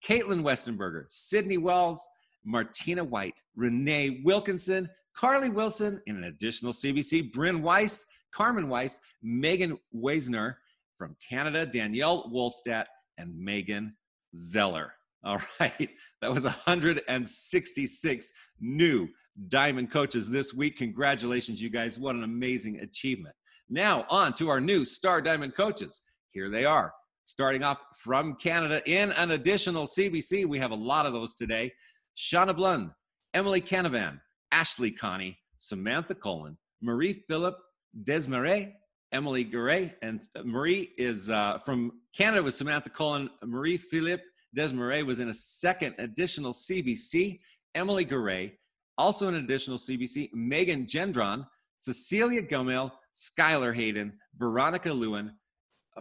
Caitlin 0.07 0.43
Westenberger, 0.43 1.05
Sydney 1.09 1.59
Wells, 1.59 2.07
Martina 2.45 3.03
White, 3.03 3.41
Renee 3.57 4.21
Wilkinson, 4.25 4.89
Carly 5.15 5.49
Wilson, 5.49 6.01
and 6.07 6.19
an 6.19 6.25
additional 6.25 6.73
CBC, 6.73 7.33
Bryn 7.33 7.63
Weiss, 7.63 8.05
Carmen 8.33 8.69
Weiss, 8.69 9.01
Megan 9.23 9.79
Weisner 9.95 10.57
from 10.99 11.17
Canada, 11.27 11.67
Danielle 11.67 12.31
Wolstadt, 12.33 12.87
and 13.19 13.37
Megan 13.39 13.97
Zeller. 14.37 14.93
All 15.25 15.41
right, 15.61 15.91
that 16.23 16.33
was 16.33 16.45
166 16.45 18.33
new 18.61 19.09
Diamond 19.49 19.91
coaches 19.91 20.31
this 20.31 20.55
week. 20.55 20.79
Congratulations, 20.79 21.61
you 21.61 21.71
guys. 21.71 21.99
What 21.99 22.15
an 22.15 22.25
amazing 22.25 22.81
achievement. 22.81 23.35
Now, 23.69 24.07
on 24.09 24.33
to 24.35 24.49
our 24.49 24.61
new 24.61 24.85
Star 24.85 25.21
Diamond 25.21 25.55
coaches. 25.55 26.03
Here 26.31 26.49
they 26.49 26.65
are. 26.65 26.93
Starting 27.25 27.65
off 27.65 27.83
from 27.97 28.37
Canada 28.37 28.81
in 28.87 29.11
an 29.13 29.33
additional 29.33 29.85
CBC. 29.85 30.47
We 30.47 30.59
have 30.59 30.71
a 30.71 30.77
lot 30.77 31.07
of 31.07 31.13
those 31.13 31.35
today. 31.35 31.73
Shauna 32.17 32.57
Blund, 32.57 32.93
Emily 33.35 33.61
Canavan, 33.61 34.21
Ashley 34.53 34.91
Connie, 34.91 35.37
Samantha 35.59 36.15
Colin, 36.15 36.57
Marie 36.81 37.25
Philip 37.29 37.57
Desmarais, 38.05 38.73
Emily 39.17 39.45
Garay, 39.45 39.95
and 40.03 40.29
Marie 40.45 40.91
is 40.99 41.31
uh, 41.31 41.57
from 41.65 41.91
Canada 42.15 42.43
with 42.43 42.53
Samantha 42.53 42.91
Cullen. 42.91 43.31
Marie 43.43 43.79
Philippe 43.79 44.23
Desmarais 44.55 45.07
was 45.07 45.21
in 45.21 45.31
a 45.31 45.33
second 45.33 45.95
additional 45.97 46.53
CBC. 46.53 47.41
Emily 47.75 48.05
Garay, 48.05 48.53
also 48.99 49.27
an 49.29 49.37
additional 49.37 49.79
CBC. 49.79 50.29
Megan 50.35 50.85
Gendron, 50.85 51.47
Cecilia 51.79 52.43
Gomel, 52.43 52.93
Skylar 53.15 53.75
Hayden, 53.75 54.13
Veronica 54.37 54.93
Lewin 54.93 55.33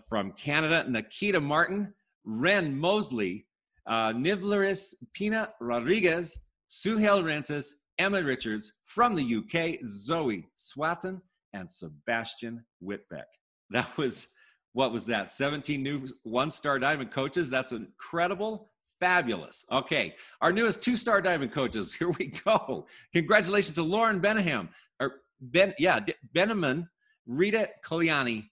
from 0.10 0.34
Canada, 0.34 0.86
Nikita 0.90 1.40
Martin, 1.40 1.94
Ren 2.26 2.78
Mosley, 2.78 3.46
uh, 3.88 4.12
Nivleris 4.12 4.94
Pina 5.14 5.54
Rodriguez, 5.62 6.38
Suhail 6.70 7.24
Rentas, 7.24 7.76
Emma 7.98 8.22
Richards 8.22 8.74
from 8.84 9.16
the 9.16 9.36
UK, 9.38 9.80
Zoe 9.86 10.46
Swatton, 10.58 11.22
and 11.56 11.72
Sebastian 11.72 12.64
Whitbeck. 12.84 13.24
That 13.72 13.98
was, 13.98 14.28
what 14.74 14.92
was 14.92 15.06
that? 15.08 15.32
17 15.32 15.82
new 15.82 16.08
one 16.24 16.52
star 16.52 16.78
diamond 16.78 17.12
coaches. 17.12 17.50
That's 17.50 17.72
incredible. 17.72 18.70
Fabulous. 19.00 19.66
Okay, 19.72 20.16
our 20.42 20.54
newest 20.54 20.82
two 20.82 20.96
star 20.96 21.22
diamond 21.22 21.52
coaches. 21.52 21.94
Here 22.00 22.12
we 22.12 22.28
go. 22.46 22.86
Congratulations 23.14 23.76
to 23.76 23.84
Lauren 23.84 24.20
Benham, 24.20 24.70
or 25.02 25.22
Ben, 25.42 25.74
yeah, 25.80 26.00
Beneman, 26.36 26.88
Rita 27.26 27.70
Kaliani, 27.84 28.46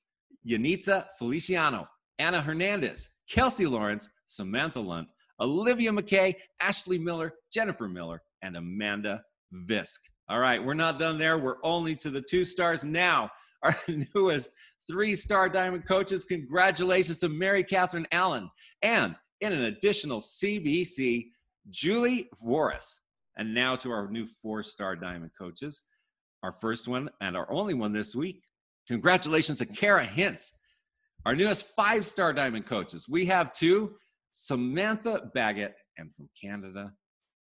Yanitza 0.48 1.06
Feliciano, 1.20 1.88
Anna 2.20 2.42
Hernandez, 2.42 3.10
Kelsey 3.30 3.66
Lawrence, 3.66 4.10
Samantha 4.26 4.80
Lunt, 4.80 5.08
Olivia 5.40 5.92
McKay, 5.92 6.36
Ashley 6.62 6.98
Miller, 6.98 7.34
Jennifer 7.52 7.88
Miller, 7.88 8.22
and 8.42 8.58
Amanda 8.58 9.22
Visk. 9.54 10.00
All 10.30 10.40
right, 10.40 10.64
we're 10.64 10.74
not 10.74 11.00
done 11.00 11.18
there. 11.18 11.38
We're 11.38 11.58
only 11.64 11.96
to 11.98 12.10
the 12.10 12.22
two 12.22 12.46
stars 12.46 12.84
now. 12.84 13.30
Our 13.64 13.76
newest 13.88 14.50
three 14.88 15.16
star 15.16 15.48
diamond 15.50 15.88
coaches. 15.88 16.26
Congratulations 16.26 17.18
to 17.20 17.30
Mary 17.30 17.64
Catherine 17.64 18.08
Allen 18.12 18.50
and 18.82 19.16
in 19.40 19.54
an 19.54 19.64
additional 19.64 20.20
CBC, 20.20 21.30
Julie 21.70 22.30
Voris. 22.46 23.00
And 23.38 23.54
now 23.54 23.76
to 23.78 23.92
our 23.92 24.10
new 24.10 24.28
four 24.28 24.64
star 24.64 24.96
diamond 24.96 25.32
coaches. 25.38 25.84
Our 26.44 26.52
first 26.52 26.88
one 26.88 27.10
and 27.22 27.38
our 27.38 27.50
only 27.52 27.74
one 27.74 27.94
this 27.94 28.16
week. 28.16 28.44
Congratulations 28.88 29.60
to 29.60 29.66
Kara 29.66 30.06
Hintz, 30.06 30.52
our 31.26 31.36
newest 31.36 31.68
five 31.68 32.06
star 32.06 32.34
diamond 32.34 32.66
coaches. 32.66 33.08
We 33.08 33.26
have 33.28 33.54
two 33.54 33.96
Samantha 34.34 35.32
Baggett 35.34 35.76
and 35.98 36.14
from 36.14 36.30
Canada, 36.40 36.92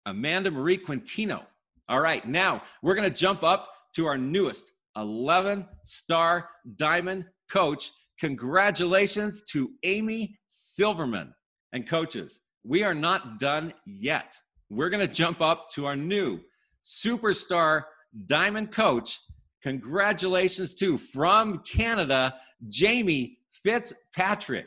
Amanda 0.07 0.51
Marie 0.51 0.79
Quintino. 0.79 1.45
All 1.91 2.01
right, 2.01 2.27
now 2.29 2.63
we're 2.83 2.95
going 2.95 3.11
to 3.11 3.19
jump 3.19 3.43
up 3.43 3.69
to 3.95 4.05
our 4.05 4.19
newest 4.19 4.73
11 4.97 5.67
star 5.85 6.51
diamond 6.77 7.25
coach. 7.51 7.91
Congratulations 8.21 9.43
to 9.53 9.71
Amy 9.85 10.39
Silverman 10.49 11.33
and 11.73 11.89
coaches. 11.89 12.41
We 12.63 12.85
are 12.85 12.95
not 12.95 13.39
done 13.39 13.73
yet. 13.87 14.37
We're 14.69 14.91
going 14.91 15.07
to 15.07 15.13
jump 15.13 15.41
up 15.41 15.71
to 15.71 15.87
our 15.87 15.97
new 15.97 16.41
superstar 16.85 17.85
diamond 18.27 18.71
coach. 18.71 19.19
Congratulations 19.63 20.75
to 20.75 20.99
from 20.99 21.61
Canada, 21.61 22.35
Jamie 22.69 23.39
Fitzpatrick. 23.51 24.67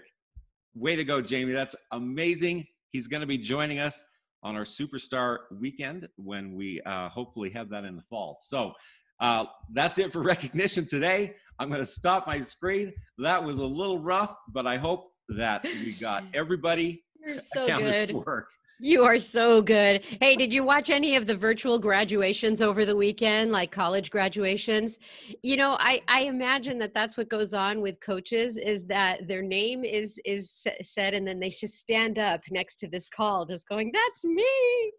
Way 0.73 0.95
to 0.95 1.03
go, 1.03 1.21
Jamie. 1.21 1.51
That's 1.51 1.75
amazing. 1.91 2.65
He's 2.89 3.07
going 3.07 3.21
to 3.21 3.27
be 3.27 3.37
joining 3.37 3.77
us 3.77 4.03
on 4.43 4.55
our 4.55 4.63
superstar 4.63 5.39
weekend 5.59 6.07
when 6.15 6.55
we 6.55 6.81
uh, 6.81 7.09
hopefully 7.09 7.49
have 7.51 7.69
that 7.69 7.85
in 7.85 7.95
the 7.95 8.01
fall. 8.03 8.37
So 8.39 8.73
uh, 9.19 9.45
that's 9.71 9.97
it 9.99 10.11
for 10.11 10.21
recognition 10.23 10.87
today. 10.87 11.35
I'm 11.59 11.69
going 11.69 11.81
to 11.81 11.85
stop 11.85 12.25
my 12.25 12.39
screen. 12.39 12.93
That 13.19 13.43
was 13.43 13.59
a 13.59 13.65
little 13.65 13.99
rough, 13.99 14.35
but 14.51 14.65
I 14.65 14.77
hope 14.77 15.11
that 15.29 15.63
we 15.63 15.93
got 15.93 16.23
everybody 16.33 17.03
You're 17.25 17.39
so 17.53 17.67
good. 17.67 18.11
for. 18.11 18.47
You 18.83 19.03
are 19.03 19.19
so 19.19 19.61
good. 19.61 20.03
Hey, 20.19 20.35
did 20.35 20.51
you 20.51 20.63
watch 20.63 20.89
any 20.89 21.15
of 21.15 21.27
the 21.27 21.35
virtual 21.35 21.77
graduations 21.77 22.63
over 22.63 22.83
the 22.83 22.95
weekend, 22.95 23.51
like 23.51 23.71
college 23.71 24.09
graduations? 24.09 24.97
You 25.43 25.55
know, 25.55 25.77
I 25.79 26.01
I 26.07 26.21
imagine 26.21 26.79
that 26.79 26.91
that's 26.91 27.15
what 27.15 27.29
goes 27.29 27.53
on 27.53 27.81
with 27.81 27.99
coaches 27.99 28.57
is 28.57 28.85
that 28.85 29.27
their 29.27 29.43
name 29.43 29.85
is 29.85 30.19
is 30.25 30.65
said 30.81 31.13
and 31.13 31.27
then 31.27 31.39
they 31.39 31.49
just 31.49 31.75
stand 31.75 32.17
up 32.17 32.41
next 32.49 32.77
to 32.77 32.87
this 32.87 33.07
call 33.07 33.45
just 33.45 33.69
going, 33.69 33.91
"That's 33.93 34.25
me." 34.25 34.91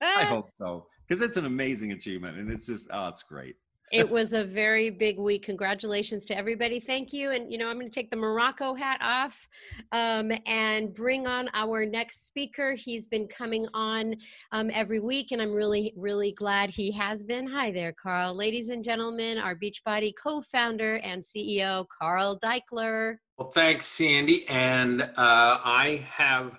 I 0.00 0.24
hope 0.24 0.48
so 0.56 0.86
because 1.06 1.20
it's 1.20 1.36
an 1.36 1.44
amazing 1.44 1.92
achievement 1.92 2.38
and 2.38 2.50
it's 2.50 2.64
just 2.64 2.88
oh, 2.92 3.08
it's 3.08 3.22
great 3.22 3.56
it 3.92 4.08
was 4.08 4.32
a 4.32 4.42
very 4.42 4.88
big 4.88 5.18
week. 5.18 5.44
Congratulations 5.44 6.24
to 6.26 6.36
everybody. 6.36 6.80
Thank 6.80 7.12
you. 7.12 7.30
And, 7.32 7.52
you 7.52 7.58
know, 7.58 7.68
I'm 7.68 7.78
going 7.78 7.90
to 7.90 7.94
take 7.94 8.10
the 8.10 8.16
Morocco 8.16 8.74
hat 8.74 8.98
off 9.02 9.46
um, 9.92 10.32
and 10.46 10.94
bring 10.94 11.26
on 11.26 11.50
our 11.52 11.84
next 11.84 12.24
speaker. 12.24 12.72
He's 12.72 13.06
been 13.06 13.28
coming 13.28 13.66
on 13.74 14.16
um, 14.50 14.70
every 14.72 14.98
week, 14.98 15.30
and 15.30 15.42
I'm 15.42 15.52
really, 15.52 15.92
really 15.94 16.32
glad 16.32 16.70
he 16.70 16.90
has 16.92 17.22
been. 17.22 17.46
Hi 17.46 17.70
there, 17.70 17.92
Carl. 17.92 18.34
Ladies 18.34 18.70
and 18.70 18.82
gentlemen, 18.82 19.36
our 19.36 19.54
Beachbody 19.54 20.14
co 20.20 20.40
founder 20.40 20.96
and 20.96 21.22
CEO, 21.22 21.86
Carl 21.88 22.40
Daikeler. 22.42 23.16
Well, 23.36 23.50
thanks, 23.50 23.86
Sandy. 23.86 24.48
And 24.48 25.02
uh, 25.02 25.08
I 25.18 26.06
have 26.08 26.58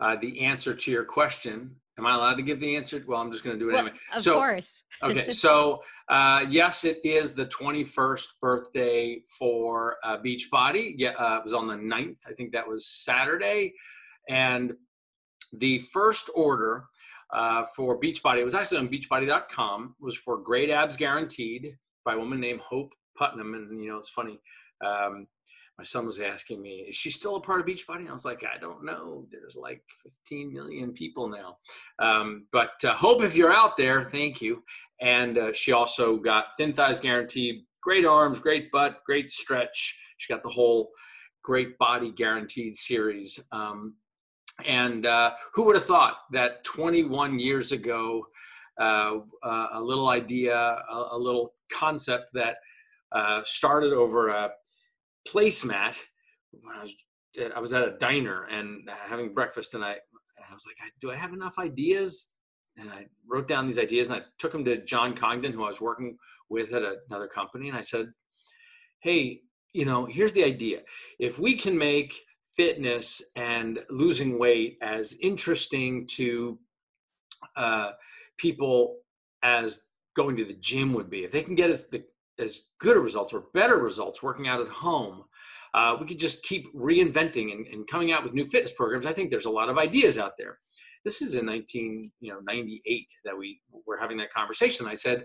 uh, 0.00 0.16
the 0.16 0.40
answer 0.40 0.74
to 0.74 0.90
your 0.90 1.04
question 1.04 1.76
Am 1.98 2.06
I 2.06 2.14
allowed 2.14 2.36
to 2.36 2.42
give 2.42 2.58
the 2.58 2.74
answer? 2.74 3.04
Well, 3.06 3.20
I'm 3.20 3.30
just 3.30 3.44
going 3.44 3.58
to 3.58 3.62
do 3.62 3.68
it 3.68 3.74
well, 3.74 3.82
anyway. 3.82 3.98
Of 4.14 4.22
so, 4.22 4.34
course. 4.34 4.82
okay. 5.02 5.30
So, 5.30 5.82
uh, 6.08 6.46
yes, 6.48 6.84
it 6.84 7.04
is 7.04 7.34
the 7.34 7.46
21st 7.46 8.26
birthday 8.40 9.22
for 9.38 9.96
uh, 10.02 10.16
Beachbody. 10.18 10.94
Yeah, 10.96 11.10
uh, 11.10 11.38
it 11.38 11.44
was 11.44 11.52
on 11.52 11.66
the 11.66 11.74
9th. 11.74 12.20
I 12.26 12.32
think 12.32 12.52
that 12.52 12.66
was 12.66 12.86
Saturday. 12.86 13.74
And 14.28 14.72
the 15.52 15.80
first 15.80 16.30
order 16.34 16.84
uh, 17.34 17.64
for 17.76 18.00
Beachbody, 18.00 18.38
it 18.38 18.44
was 18.44 18.54
actually 18.54 18.78
on 18.78 18.88
beachbody.com, 18.88 19.96
was 20.00 20.16
for 20.16 20.38
Great 20.38 20.70
Abs 20.70 20.96
Guaranteed 20.96 21.76
by 22.06 22.14
a 22.14 22.18
woman 22.18 22.40
named 22.40 22.60
Hope 22.60 22.92
Putnam. 23.18 23.52
And, 23.54 23.82
you 23.82 23.90
know, 23.90 23.98
it's 23.98 24.10
funny. 24.10 24.40
Um, 24.82 25.26
my 25.78 25.84
son 25.84 26.06
was 26.06 26.20
asking 26.20 26.60
me, 26.60 26.86
is 26.88 26.96
she 26.96 27.10
still 27.10 27.36
a 27.36 27.40
part 27.40 27.60
of 27.60 27.66
Beachbody? 27.66 28.08
I 28.08 28.12
was 28.12 28.24
like, 28.24 28.44
I 28.44 28.58
don't 28.58 28.84
know. 28.84 29.26
There's 29.30 29.56
like 29.56 29.82
15 30.04 30.52
million 30.52 30.92
people 30.92 31.28
now. 31.28 31.58
Um, 31.98 32.46
but 32.52 32.72
uh, 32.84 32.92
hope 32.92 33.22
if 33.22 33.34
you're 33.34 33.52
out 33.52 33.76
there, 33.76 34.04
thank 34.04 34.42
you. 34.42 34.62
And 35.00 35.38
uh, 35.38 35.52
she 35.52 35.72
also 35.72 36.16
got 36.16 36.56
thin 36.56 36.72
thighs 36.72 37.00
guaranteed, 37.00 37.64
great 37.82 38.04
arms, 38.04 38.38
great 38.38 38.70
butt, 38.70 39.00
great 39.06 39.30
stretch. 39.30 39.98
She 40.18 40.32
got 40.32 40.42
the 40.42 40.50
whole 40.50 40.90
great 41.42 41.76
body 41.78 42.10
guaranteed 42.10 42.76
series. 42.76 43.40
Um, 43.50 43.94
and 44.64 45.06
uh, 45.06 45.32
who 45.54 45.64
would 45.64 45.76
have 45.76 45.86
thought 45.86 46.18
that 46.32 46.62
21 46.64 47.38
years 47.38 47.72
ago, 47.72 48.26
uh, 48.80 49.18
uh, 49.42 49.68
a 49.72 49.82
little 49.82 50.08
idea, 50.08 50.56
a, 50.56 51.08
a 51.12 51.18
little 51.18 51.54
concept 51.72 52.26
that 52.34 52.56
uh, 53.12 53.42
started 53.44 53.92
over 53.92 54.28
a 54.28 54.50
placemat 55.28 55.96
when 56.50 56.76
I 56.76 56.82
was 56.82 56.94
I 57.54 57.60
was 57.60 57.72
at 57.72 57.88
a 57.88 57.96
diner 57.98 58.44
and 58.44 58.88
having 58.88 59.32
breakfast, 59.32 59.74
and 59.74 59.84
I 59.84 59.92
I 59.92 60.52
was 60.52 60.66
like, 60.66 60.76
do 61.00 61.10
I 61.10 61.16
have 61.16 61.32
enough 61.32 61.58
ideas? 61.58 62.34
And 62.76 62.90
I 62.90 63.06
wrote 63.28 63.48
down 63.48 63.66
these 63.66 63.78
ideas, 63.78 64.08
and 64.08 64.16
I 64.16 64.22
took 64.38 64.52
them 64.52 64.64
to 64.64 64.82
John 64.84 65.14
Congdon, 65.14 65.52
who 65.52 65.64
I 65.64 65.68
was 65.68 65.80
working 65.80 66.16
with 66.48 66.72
at 66.72 66.82
another 67.08 67.28
company, 67.28 67.68
and 67.68 67.76
I 67.76 67.82
said, 67.82 68.06
hey, 69.00 69.40
you 69.72 69.84
know, 69.84 70.06
here's 70.06 70.32
the 70.32 70.44
idea: 70.44 70.80
if 71.18 71.38
we 71.38 71.56
can 71.56 71.76
make 71.76 72.14
fitness 72.56 73.22
and 73.36 73.80
losing 73.88 74.38
weight 74.38 74.76
as 74.82 75.16
interesting 75.22 76.06
to 76.06 76.58
uh, 77.56 77.92
people 78.38 78.98
as 79.42 79.88
going 80.14 80.36
to 80.36 80.44
the 80.44 80.54
gym 80.54 80.92
would 80.92 81.10
be. 81.10 81.24
If 81.24 81.32
they 81.32 81.42
can 81.42 81.54
get 81.54 81.70
us 81.70 81.84
the, 81.84 82.04
as 82.38 82.62
good 82.78 82.96
results 82.96 83.32
or 83.32 83.44
better 83.54 83.78
results 83.78 84.22
working 84.22 84.48
out 84.48 84.60
at 84.60 84.68
home, 84.68 85.24
uh, 85.74 85.96
we 86.00 86.06
could 86.06 86.18
just 86.18 86.42
keep 86.42 86.72
reinventing 86.74 87.52
and, 87.52 87.66
and, 87.66 87.86
coming 87.86 88.12
out 88.12 88.22
with 88.22 88.34
new 88.34 88.44
fitness 88.44 88.72
programs. 88.72 89.06
I 89.06 89.12
think 89.12 89.30
there's 89.30 89.46
a 89.46 89.50
lot 89.50 89.70
of 89.70 89.78
ideas 89.78 90.18
out 90.18 90.32
there. 90.36 90.58
This 91.04 91.22
is 91.22 91.34
in 91.34 91.46
19, 91.46 92.10
you 92.20 92.32
know, 92.32 92.40
98 92.46 93.06
that 93.24 93.36
we 93.36 93.60
were 93.86 93.96
having 93.96 94.18
that 94.18 94.32
conversation. 94.32 94.86
I 94.86 94.94
said, 94.94 95.24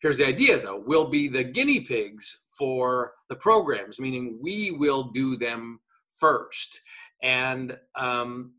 here's 0.00 0.16
the 0.16 0.26
idea 0.26 0.60
though, 0.60 0.82
we'll 0.84 1.08
be 1.08 1.28
the 1.28 1.44
guinea 1.44 1.80
pigs 1.80 2.42
for 2.58 3.12
the 3.28 3.36
programs, 3.36 4.00
meaning 4.00 4.38
we 4.42 4.72
will 4.72 5.04
do 5.04 5.36
them 5.36 5.80
first. 6.18 6.80
And 7.22 7.76
um, 7.94 8.52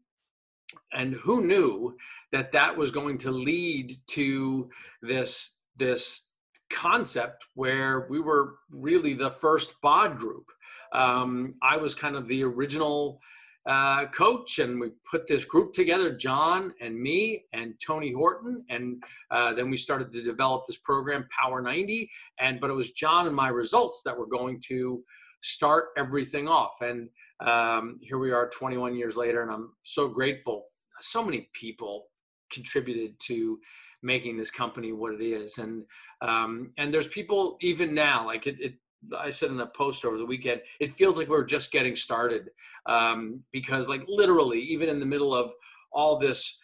and 0.93 1.13
who 1.13 1.45
knew 1.45 1.95
that 2.31 2.51
that 2.51 2.75
was 2.75 2.91
going 2.91 3.17
to 3.19 3.31
lead 3.31 3.95
to 4.07 4.69
this 5.01 5.59
this 5.77 6.26
concept 6.69 7.45
where 7.55 8.07
we 8.09 8.19
were 8.19 8.55
really 8.69 9.13
the 9.13 9.31
first 9.31 9.79
bod 9.81 10.17
group. 10.17 10.45
Um, 10.93 11.55
i 11.61 11.75
was 11.75 11.93
kind 11.95 12.15
of 12.15 12.27
the 12.27 12.43
original 12.43 13.19
uh, 13.65 14.05
coach 14.07 14.59
and 14.59 14.79
we 14.79 14.91
put 15.11 15.27
this 15.27 15.43
group 15.43 15.73
together 15.73 16.15
john 16.15 16.73
and 16.79 16.97
me 16.97 17.43
and 17.51 17.73
tony 17.85 18.13
horton 18.13 18.63
and 18.69 19.03
uh, 19.29 19.53
then 19.53 19.69
we 19.69 19.75
started 19.75 20.13
to 20.13 20.23
develop 20.23 20.65
this 20.65 20.77
program 20.77 21.27
power 21.37 21.61
90 21.61 22.09
and 22.39 22.61
but 22.61 22.69
it 22.69 22.73
was 22.73 22.91
john 22.91 23.27
and 23.27 23.35
my 23.35 23.49
results 23.49 24.01
that 24.05 24.17
were 24.17 24.25
going 24.27 24.61
to 24.69 25.03
start 25.41 25.89
everything 25.97 26.47
off. 26.47 26.81
And 26.81 27.09
um, 27.39 27.99
here 28.01 28.17
we 28.17 28.31
are 28.31 28.49
21 28.49 28.95
years 28.95 29.15
later 29.15 29.43
and 29.43 29.51
i'm 29.51 29.73
so 29.83 30.07
grateful 30.07 30.65
so 30.99 31.23
many 31.23 31.49
people 31.53 32.07
contributed 32.51 33.13
to 33.19 33.59
making 34.03 34.37
this 34.37 34.51
company 34.51 34.91
what 34.91 35.13
it 35.13 35.21
is 35.21 35.57
and 35.57 35.83
um, 36.21 36.71
and 36.77 36.93
there's 36.93 37.07
people 37.07 37.57
even 37.61 37.93
now 37.93 38.25
like 38.25 38.47
it, 38.47 38.59
it 38.59 38.73
I 39.17 39.29
said 39.29 39.51
in 39.51 39.59
a 39.59 39.67
post 39.67 40.05
over 40.05 40.17
the 40.17 40.25
weekend, 40.25 40.61
it 40.79 40.91
feels 40.91 41.17
like 41.17 41.27
we're 41.27 41.45
just 41.45 41.71
getting 41.71 41.95
started 41.95 42.49
um, 42.87 43.43
because, 43.51 43.87
like, 43.87 44.03
literally, 44.07 44.59
even 44.59 44.89
in 44.89 44.99
the 44.99 45.05
middle 45.05 45.33
of 45.33 45.53
all 45.91 46.17
this 46.17 46.59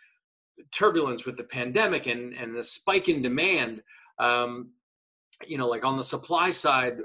turbulence 0.72 1.26
with 1.26 1.38
the 1.38 1.44
pandemic 1.44 2.08
and 2.08 2.34
and 2.34 2.56
the 2.56 2.64
spike 2.64 3.10
in 3.10 3.22
demand, 3.22 3.82
um, 4.20 4.72
you 5.48 5.58
know, 5.58 5.68
like 5.68 5.86
on 5.86 5.98
the 5.98 6.04
supply 6.04 6.50
side, 6.50 6.98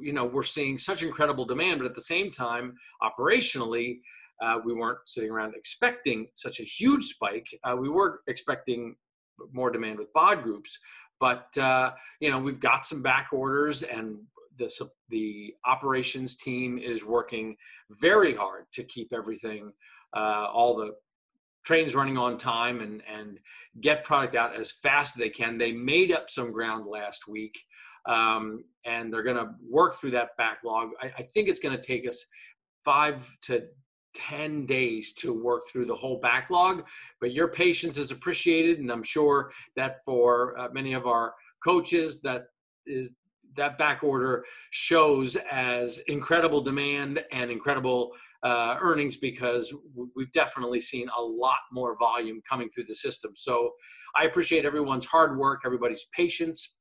you 0.00 0.12
know, 0.12 0.24
we're 0.24 0.42
seeing 0.42 0.78
such 0.78 1.02
incredible 1.02 1.44
demand, 1.44 1.78
but 1.78 1.86
at 1.86 1.94
the 1.94 2.00
same 2.00 2.30
time, 2.30 2.74
operationally, 3.02 4.00
uh, 4.42 4.58
we 4.64 4.74
weren't 4.74 4.98
sitting 5.06 5.30
around 5.30 5.54
expecting 5.54 6.26
such 6.34 6.60
a 6.60 6.64
huge 6.64 7.04
spike. 7.04 7.46
Uh, 7.64 7.76
we 7.78 7.88
were 7.88 8.20
expecting 8.26 8.96
more 9.52 9.70
demand 9.70 9.98
with 9.98 10.12
bod 10.12 10.42
groups, 10.42 10.78
but 11.20 11.46
uh, 11.58 11.92
you 12.20 12.30
know 12.30 12.38
we've 12.38 12.60
got 12.60 12.84
some 12.84 13.02
back 13.02 13.28
orders, 13.32 13.82
and 13.82 14.18
the 14.58 14.70
the 15.08 15.54
operations 15.66 16.36
team 16.36 16.78
is 16.78 17.04
working 17.04 17.56
very 18.00 18.34
hard 18.34 18.64
to 18.72 18.84
keep 18.84 19.12
everything, 19.12 19.72
uh, 20.16 20.46
all 20.52 20.76
the 20.76 20.94
trains 21.64 21.94
running 21.94 22.18
on 22.18 22.36
time, 22.36 22.80
and 22.80 23.02
and 23.10 23.38
get 23.80 24.04
product 24.04 24.36
out 24.36 24.54
as 24.54 24.72
fast 24.72 25.16
as 25.16 25.20
they 25.20 25.30
can. 25.30 25.58
They 25.58 25.72
made 25.72 26.12
up 26.12 26.30
some 26.30 26.52
ground 26.52 26.86
last 26.86 27.28
week. 27.28 27.58
Um, 28.04 28.64
and 28.84 29.12
they're 29.12 29.22
going 29.22 29.36
to 29.36 29.50
work 29.70 29.94
through 29.94 30.10
that 30.10 30.30
backlog. 30.36 30.88
I, 31.00 31.06
I 31.18 31.22
think 31.22 31.48
it's 31.48 31.60
going 31.60 31.76
to 31.76 31.80
take 31.80 32.08
us 32.08 32.26
five 32.84 33.30
to 33.42 33.62
10 34.14 34.66
days 34.66 35.12
to 35.14 35.32
work 35.32 35.62
through 35.70 35.86
the 35.86 35.94
whole 35.94 36.18
backlog, 36.20 36.84
but 37.20 37.32
your 37.32 37.48
patience 37.48 37.98
is 37.98 38.10
appreciated. 38.10 38.78
And 38.78 38.90
I'm 38.90 39.02
sure 39.02 39.52
that 39.76 40.04
for 40.04 40.58
uh, 40.58 40.68
many 40.72 40.92
of 40.92 41.06
our 41.06 41.34
coaches, 41.64 42.20
that 42.22 42.46
is 42.86 43.14
that 43.54 43.78
back 43.78 44.02
order 44.02 44.44
shows 44.70 45.36
as 45.50 45.98
incredible 46.08 46.60
demand 46.60 47.22
and 47.32 47.50
incredible 47.50 48.12
uh, 48.42 48.76
earnings 48.80 49.16
because 49.16 49.72
we've 50.16 50.32
definitely 50.32 50.80
seen 50.80 51.08
a 51.16 51.20
lot 51.22 51.58
more 51.70 51.96
volume 51.98 52.40
coming 52.48 52.68
through 52.70 52.84
the 52.84 52.94
system. 52.94 53.32
So 53.34 53.70
I 54.18 54.24
appreciate 54.24 54.64
everyone's 54.64 55.04
hard 55.04 55.36
work, 55.36 55.60
everybody's 55.64 56.06
patience 56.16 56.80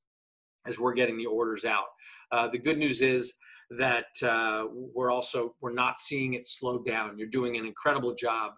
as 0.66 0.80
we're 0.80 0.94
getting 0.94 1.18
the 1.18 1.26
orders 1.26 1.66
out. 1.66 1.88
Uh, 2.32 2.48
the 2.48 2.58
good 2.58 2.78
news 2.78 3.02
is 3.02 3.34
that 3.78 4.08
uh, 4.24 4.66
we're 4.72 5.12
also 5.12 5.56
we're 5.62 5.74
not 5.74 5.98
seeing 5.98 6.34
it 6.34 6.46
slow 6.46 6.80
down. 6.80 7.18
You're 7.18 7.28
doing 7.28 7.58
an 7.58 7.66
incredible 7.66 8.14
job, 8.14 8.54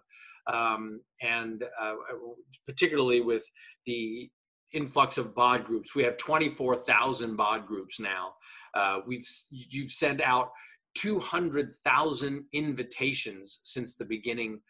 um, 0.52 1.00
and 1.22 1.64
uh, 1.80 1.94
particularly 2.66 3.20
with 3.20 3.44
the 3.86 4.28
influx 4.72 5.16
of 5.18 5.34
bod 5.34 5.64
groups. 5.64 5.94
We 5.94 6.02
have 6.02 6.16
24,000 6.16 7.36
bod 7.36 7.66
groups 7.66 8.00
now. 8.00 8.34
Uh, 8.74 9.00
we've 9.06 9.26
you've 9.50 9.92
sent 9.92 10.20
out 10.20 10.50
200,000 10.96 12.44
invitations 12.52 13.60
since 13.62 13.96
the 13.96 14.04
beginning 14.04 14.60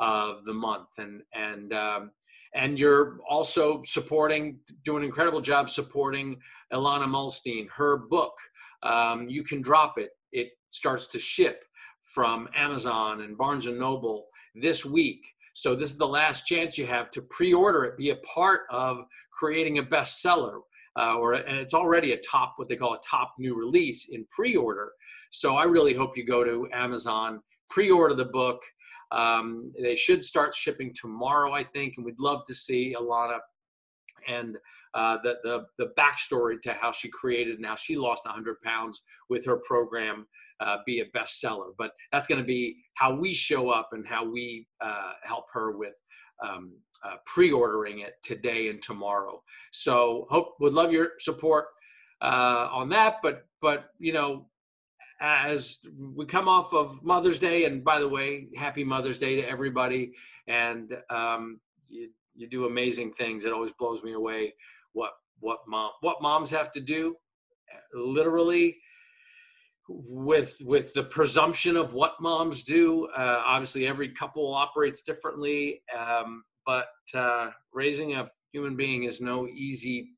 of 0.00 0.44
the 0.44 0.54
month, 0.54 0.88
and 0.98 1.22
and 1.34 1.72
um, 1.72 2.10
and 2.54 2.78
you're 2.78 3.18
also 3.28 3.82
supporting, 3.84 4.58
doing 4.84 5.02
an 5.02 5.08
incredible 5.08 5.40
job 5.40 5.70
supporting 5.70 6.38
Ilana 6.72 7.06
Muhlstein, 7.06 7.68
her 7.70 7.96
book 8.08 8.34
um, 8.84 9.28
you 9.28 9.42
can 9.42 9.60
drop 9.62 9.98
it. 9.98 10.10
It 10.32 10.50
starts 10.70 11.08
to 11.08 11.18
ship 11.18 11.64
from 12.04 12.48
Amazon 12.54 13.22
and 13.22 13.36
Barnes 13.36 13.66
and 13.66 13.78
Noble 13.78 14.26
this 14.54 14.84
week. 14.84 15.20
So 15.54 15.74
this 15.74 15.90
is 15.90 15.98
the 15.98 16.06
last 16.06 16.46
chance 16.46 16.76
you 16.76 16.86
have 16.86 17.10
to 17.12 17.22
pre-order 17.22 17.84
it, 17.84 17.96
be 17.96 18.10
a 18.10 18.16
part 18.16 18.62
of 18.70 18.98
creating 19.32 19.78
a 19.78 19.82
bestseller. 19.82 20.60
Uh, 20.96 21.16
or 21.16 21.32
and 21.32 21.56
it's 21.56 21.74
already 21.74 22.12
a 22.12 22.20
top 22.20 22.54
what 22.56 22.68
they 22.68 22.76
call 22.76 22.94
a 22.94 23.00
top 23.00 23.34
new 23.36 23.56
release 23.56 24.10
in 24.12 24.24
pre-order. 24.30 24.92
So 25.30 25.56
I 25.56 25.64
really 25.64 25.92
hope 25.92 26.16
you 26.16 26.24
go 26.24 26.44
to 26.44 26.68
Amazon, 26.72 27.40
pre-order 27.68 28.14
the 28.14 28.26
book. 28.26 28.62
Um, 29.14 29.72
they 29.80 29.94
should 29.94 30.24
start 30.24 30.54
shipping 30.54 30.92
tomorrow, 30.94 31.52
I 31.52 31.62
think, 31.62 31.94
and 31.96 32.04
we'd 32.04 32.18
love 32.18 32.44
to 32.46 32.54
see 32.54 32.94
Ilana 32.98 33.38
and 34.26 34.56
uh, 34.94 35.18
the, 35.22 35.36
the, 35.44 35.66
the 35.78 35.92
backstory 35.98 36.60
to 36.62 36.72
how 36.72 36.90
she 36.90 37.08
created 37.08 37.56
and 37.56 37.66
how 37.66 37.76
she 37.76 37.96
lost 37.96 38.24
100 38.24 38.60
pounds 38.62 39.02
with 39.28 39.44
her 39.44 39.60
program 39.66 40.26
uh, 40.60 40.78
be 40.86 41.00
a 41.00 41.06
bestseller. 41.16 41.72
But 41.78 41.92
that's 42.10 42.26
going 42.26 42.40
to 42.40 42.46
be 42.46 42.76
how 42.94 43.14
we 43.14 43.34
show 43.34 43.70
up 43.70 43.90
and 43.92 44.06
how 44.06 44.28
we 44.28 44.66
uh, 44.80 45.12
help 45.22 45.46
her 45.52 45.76
with 45.76 45.94
um, 46.42 46.72
uh, 47.04 47.16
pre-ordering 47.26 48.00
it 48.00 48.14
today 48.22 48.68
and 48.68 48.82
tomorrow. 48.82 49.42
So 49.72 50.26
hope 50.30 50.54
would 50.60 50.72
love 50.72 50.92
your 50.92 51.10
support 51.20 51.66
uh, 52.22 52.68
on 52.72 52.88
that. 52.90 53.16
But 53.22 53.46
but 53.60 53.86
you 53.98 54.12
know 54.12 54.46
as 55.20 55.78
we 55.98 56.26
come 56.26 56.48
off 56.48 56.72
of 56.72 57.02
Mother's 57.02 57.38
Day, 57.38 57.64
and 57.64 57.84
by 57.84 57.98
the 57.98 58.08
way, 58.08 58.48
happy 58.56 58.84
Mother's 58.84 59.18
Day 59.18 59.36
to 59.36 59.48
everybody. 59.48 60.12
And 60.48 60.92
um, 61.10 61.60
you, 61.88 62.10
you 62.34 62.48
do 62.48 62.66
amazing 62.66 63.12
things. 63.12 63.44
It 63.44 63.52
always 63.52 63.72
blows 63.72 64.02
me 64.02 64.12
away 64.12 64.54
what 64.92 65.12
what 65.40 65.60
mom 65.66 65.90
what 66.00 66.22
moms 66.22 66.50
have 66.50 66.72
to 66.72 66.80
do, 66.80 67.16
literally 67.92 68.76
with 69.88 70.56
with 70.64 70.92
the 70.94 71.04
presumption 71.04 71.76
of 71.76 71.92
what 71.92 72.20
moms 72.20 72.64
do. 72.64 73.06
Uh, 73.16 73.42
obviously, 73.44 73.86
every 73.86 74.08
couple 74.10 74.54
operates 74.54 75.02
differently, 75.02 75.82
um, 75.96 76.42
but 76.66 76.86
uh, 77.14 77.50
raising 77.72 78.14
a 78.14 78.30
human 78.52 78.76
being 78.76 79.04
is 79.04 79.20
no 79.20 79.46
easy 79.48 80.13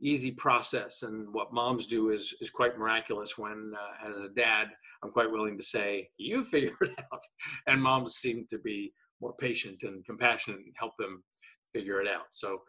easy 0.00 0.30
process 0.30 1.02
and 1.02 1.32
what 1.32 1.52
moms 1.52 1.86
do 1.86 2.10
is 2.10 2.34
is 2.40 2.50
quite 2.50 2.78
miraculous 2.78 3.36
when 3.36 3.72
uh, 3.74 4.08
as 4.08 4.16
a 4.16 4.28
dad 4.28 4.68
i'm 5.02 5.10
quite 5.10 5.30
willing 5.30 5.56
to 5.56 5.64
say 5.64 6.08
you 6.18 6.44
figure 6.52 6.76
it 6.82 6.92
out 7.12 7.22
and 7.66 7.82
moms 7.82 8.14
seem 8.14 8.46
to 8.48 8.58
be 8.58 8.92
more 9.20 9.34
patient 9.34 9.82
and 9.82 10.04
compassionate 10.04 10.60
and 10.60 10.74
help 10.78 10.96
them 10.98 11.22
figure 11.72 12.00
it 12.00 12.08
out. 12.08 12.26
So 12.30 12.62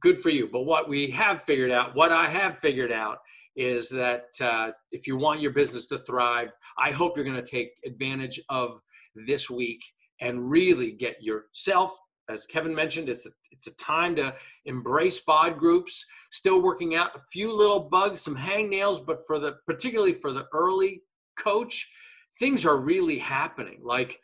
good 0.00 0.20
for 0.20 0.30
you. 0.30 0.48
But 0.50 0.62
what 0.62 0.88
we 0.88 1.10
have 1.10 1.42
figured 1.42 1.70
out, 1.70 1.94
what 1.94 2.12
I 2.12 2.26
have 2.26 2.58
figured 2.58 2.92
out, 2.92 3.18
is 3.56 3.88
that 3.90 4.26
uh, 4.40 4.70
if 4.92 5.06
you 5.06 5.16
want 5.16 5.40
your 5.40 5.52
business 5.52 5.86
to 5.88 5.98
thrive, 5.98 6.50
I 6.78 6.92
hope 6.92 7.16
you're 7.16 7.24
going 7.24 7.42
to 7.42 7.50
take 7.50 7.70
advantage 7.84 8.40
of 8.48 8.80
this 9.26 9.50
week 9.50 9.82
and 10.20 10.48
really 10.48 10.92
get 10.92 11.16
yourself. 11.20 11.98
As 12.28 12.46
Kevin 12.46 12.74
mentioned, 12.74 13.08
it's 13.08 13.26
a, 13.26 13.30
it's 13.50 13.66
a 13.66 13.74
time 13.76 14.14
to 14.16 14.34
embrace 14.66 15.20
bod 15.20 15.58
groups. 15.58 16.04
Still 16.30 16.62
working 16.62 16.94
out 16.94 17.16
a 17.16 17.20
few 17.32 17.52
little 17.56 17.80
bugs, 17.80 18.20
some 18.20 18.36
hangnails, 18.36 19.04
but 19.04 19.26
for 19.26 19.38
the 19.38 19.56
particularly 19.66 20.12
for 20.12 20.32
the 20.32 20.46
early 20.52 21.02
coach, 21.38 21.90
things 22.38 22.64
are 22.64 22.76
really 22.76 23.18
happening. 23.18 23.80
Like 23.82 24.20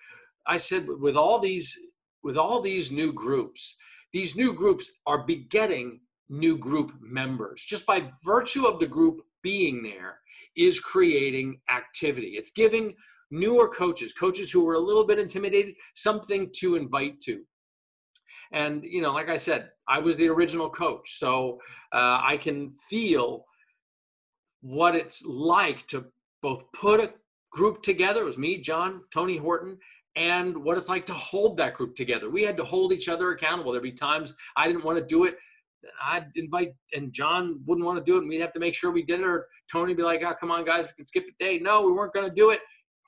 I 0.47 0.57
said, 0.57 0.87
with 0.87 1.17
all 1.17 1.39
these 1.39 1.79
with 2.23 2.37
all 2.37 2.61
these 2.61 2.91
new 2.91 3.13
groups, 3.13 3.77
these 4.13 4.37
new 4.37 4.53
groups 4.53 4.91
are 5.07 5.27
begetting 5.27 6.01
new 6.29 6.57
group 6.57 6.93
members. 7.01 7.63
Just 7.63 7.87
by 7.87 8.11
virtue 8.25 8.67
of 8.67 8.81
the 8.81 8.87
group 8.87 9.21
being 9.43 9.83
there 9.83 10.19
is 10.57 10.81
creating 10.81 11.61
activity. 11.71 12.35
It's 12.37 12.51
giving 12.51 12.95
newer 13.31 13.69
coaches, 13.69 14.13
coaches 14.13 14.51
who 14.51 14.69
are 14.69 14.75
a 14.75 14.79
little 14.79 15.07
bit 15.07 15.19
intimidated, 15.19 15.75
something 15.95 16.51
to 16.57 16.77
invite 16.77 17.21
to. 17.21 17.43
And, 18.55 18.85
you 18.85 19.03
know, 19.03 19.13
like 19.13 19.29
I 19.29 19.37
said, 19.37 19.71
I 19.89 19.99
was 19.99 20.17
the 20.17 20.29
original 20.29 20.71
coach. 20.71 21.19
So 21.19 21.59
uh, 21.93 22.21
I 22.23 22.39
can 22.41 22.73
feel 22.89 23.45
what 24.63 24.95
it's 24.95 25.27
like 25.27 25.87
to 25.89 26.07
both 26.41 26.65
put 26.73 27.01
a 27.01 27.13
group 27.51 27.83
together. 27.83 28.23
It 28.23 28.27
was 28.27 28.39
me, 28.39 28.61
John, 28.61 29.03
Tony 29.13 29.37
Horton, 29.37 29.77
and 30.17 30.57
what 30.57 30.79
it's 30.79 30.89
like 30.89 31.05
to 31.07 31.13
hold 31.13 31.57
that 31.57 31.75
group 31.75 31.97
together. 31.97 32.31
We 32.31 32.45
had 32.45 32.57
to 32.59 32.65
hold 32.65 32.93
each 32.93 33.09
other 33.09 33.33
accountable. 33.33 33.73
There'd 33.73 33.83
be 33.83 33.93
times 33.93 34.33
I 34.57 34.69
didn't 34.69 34.85
want 34.85 34.99
to 34.99 35.05
do 35.05 35.25
it. 35.25 35.37
I'd 36.03 36.29
invite, 36.37 36.75
and 36.95 37.13
John 37.13 37.61
wouldn't 37.67 37.85
want 37.85 37.99
to 37.99 38.05
do 38.05 38.17
it, 38.17 38.21
and 38.21 38.29
we'd 38.29 38.41
have 38.41 38.53
to 38.53 38.61
make 38.61 38.75
sure 38.75 38.91
we 38.91 39.03
did 39.03 39.21
it. 39.21 39.27
Or 39.27 39.47
Tony'd 39.71 39.99
be 39.99 40.03
like, 40.03 40.25
"Oh, 40.25 40.33
come 40.41 40.51
on, 40.51 40.65
guys, 40.65 40.87
we 40.87 40.93
can 40.97 41.05
skip 41.05 41.27
the 41.27 41.45
day." 41.45 41.59
No, 41.59 41.83
we 41.83 41.93
weren't 41.93 42.15
going 42.15 42.27
to 42.27 42.35
do 42.35 42.51
it. 42.51 42.61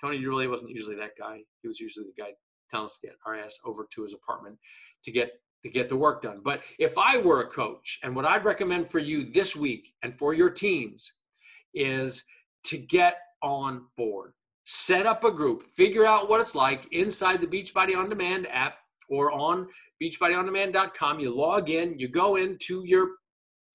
Tony 0.02 0.22
really 0.26 0.46
wasn't 0.46 0.72
usually 0.72 0.96
that 0.96 1.12
guy. 1.18 1.38
He 1.62 1.68
was 1.68 1.80
usually 1.80 2.06
the 2.06 2.22
guy 2.22 2.32
telling 2.70 2.86
us 2.86 2.98
to 2.98 3.08
get 3.08 3.16
our 3.26 3.34
ass 3.34 3.58
over 3.64 3.86
to 3.92 4.02
his 4.02 4.12
apartment 4.12 4.58
to 5.04 5.10
get 5.10 5.32
to 5.62 5.70
get 5.70 5.88
the 5.88 5.96
work 5.96 6.22
done. 6.22 6.40
But 6.44 6.62
if 6.78 6.96
I 6.96 7.18
were 7.18 7.40
a 7.40 7.48
coach, 7.48 7.98
and 8.02 8.14
what 8.14 8.24
I'd 8.24 8.44
recommend 8.44 8.88
for 8.88 8.98
you 8.98 9.32
this 9.32 9.56
week 9.56 9.92
and 10.02 10.14
for 10.14 10.32
your 10.32 10.50
teams 10.50 11.12
is 11.74 12.24
to 12.64 12.78
get 12.78 13.16
on 13.42 13.84
board. 13.96 14.32
Set 14.64 15.06
up 15.06 15.24
a 15.24 15.30
group, 15.30 15.66
figure 15.72 16.04
out 16.04 16.28
what 16.28 16.40
it's 16.40 16.54
like 16.54 16.92
inside 16.92 17.40
the 17.40 17.46
Beachbody 17.46 17.96
On 17.96 18.08
Demand 18.08 18.48
app 18.50 18.74
or 19.08 19.30
on 19.30 19.68
beachbodyondemand.com. 20.02 21.20
You 21.20 21.34
log 21.34 21.70
in, 21.70 21.98
you 21.98 22.08
go 22.08 22.36
into 22.36 22.82
your 22.84 23.10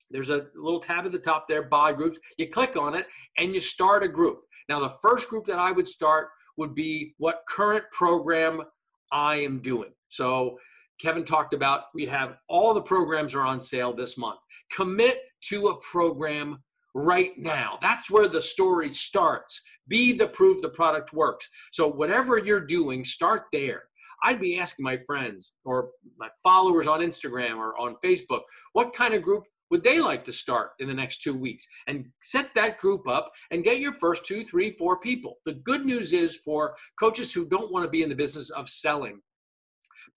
there's 0.09 0.29
a 0.29 0.47
little 0.55 0.81
tab 0.81 1.05
at 1.05 1.13
the 1.13 1.19
top 1.19 1.47
there, 1.47 1.63
BOD 1.63 1.95
groups. 1.95 2.19
You 2.37 2.49
click 2.49 2.75
on 2.75 2.95
it 2.95 3.07
and 3.37 3.53
you 3.53 3.61
start 3.61 4.03
a 4.03 4.09
group. 4.09 4.41
Now, 4.67 4.81
the 4.81 4.93
first 5.01 5.29
group 5.29 5.45
that 5.45 5.57
I 5.57 5.71
would 5.71 5.87
start 5.87 6.27
would 6.57 6.75
be 6.75 7.13
what 7.17 7.43
current 7.47 7.85
program 7.91 8.61
I 9.11 9.37
am 9.37 9.59
doing. 9.59 9.91
So, 10.09 10.57
Kevin 10.99 11.23
talked 11.23 11.55
about 11.55 11.85
we 11.95 12.05
have 12.05 12.37
all 12.47 12.73
the 12.73 12.81
programs 12.81 13.33
are 13.33 13.41
on 13.41 13.59
sale 13.59 13.93
this 13.93 14.17
month. 14.17 14.39
Commit 14.71 15.17
to 15.45 15.69
a 15.69 15.77
program 15.77 16.61
right 16.93 17.31
now. 17.37 17.79
That's 17.81 18.11
where 18.11 18.27
the 18.27 18.41
story 18.41 18.93
starts. 18.93 19.61
Be 19.87 20.13
the 20.13 20.27
proof 20.27 20.61
the 20.61 20.69
product 20.69 21.13
works. 21.13 21.49
So, 21.71 21.87
whatever 21.87 22.37
you're 22.37 22.65
doing, 22.65 23.03
start 23.03 23.43
there. 23.51 23.83
I'd 24.23 24.39
be 24.39 24.59
asking 24.59 24.83
my 24.83 24.97
friends 24.97 25.53
or 25.65 25.89
my 26.17 26.29
followers 26.43 26.87
on 26.87 26.99
Instagram 26.99 27.57
or 27.57 27.75
on 27.79 27.95
Facebook, 28.03 28.41
what 28.73 28.93
kind 28.93 29.15
of 29.15 29.23
group 29.23 29.43
would 29.71 29.83
they 29.83 29.99
like 29.99 30.23
to 30.25 30.33
start 30.33 30.71
in 30.79 30.87
the 30.87 30.93
next 30.93 31.23
two 31.23 31.33
weeks? 31.33 31.65
And 31.87 32.05
set 32.21 32.53
that 32.55 32.77
group 32.77 33.07
up 33.07 33.31
and 33.49 33.63
get 33.63 33.79
your 33.79 33.93
first 33.93 34.25
two, 34.25 34.43
three, 34.43 34.69
four 34.69 34.99
people. 34.99 35.37
The 35.45 35.53
good 35.53 35.85
news 35.85 36.13
is 36.13 36.35
for 36.37 36.75
coaches 36.99 37.33
who 37.33 37.47
don't 37.47 37.71
want 37.71 37.85
to 37.85 37.89
be 37.89 38.03
in 38.03 38.09
the 38.09 38.15
business 38.15 38.49
of 38.51 38.69
selling, 38.69 39.21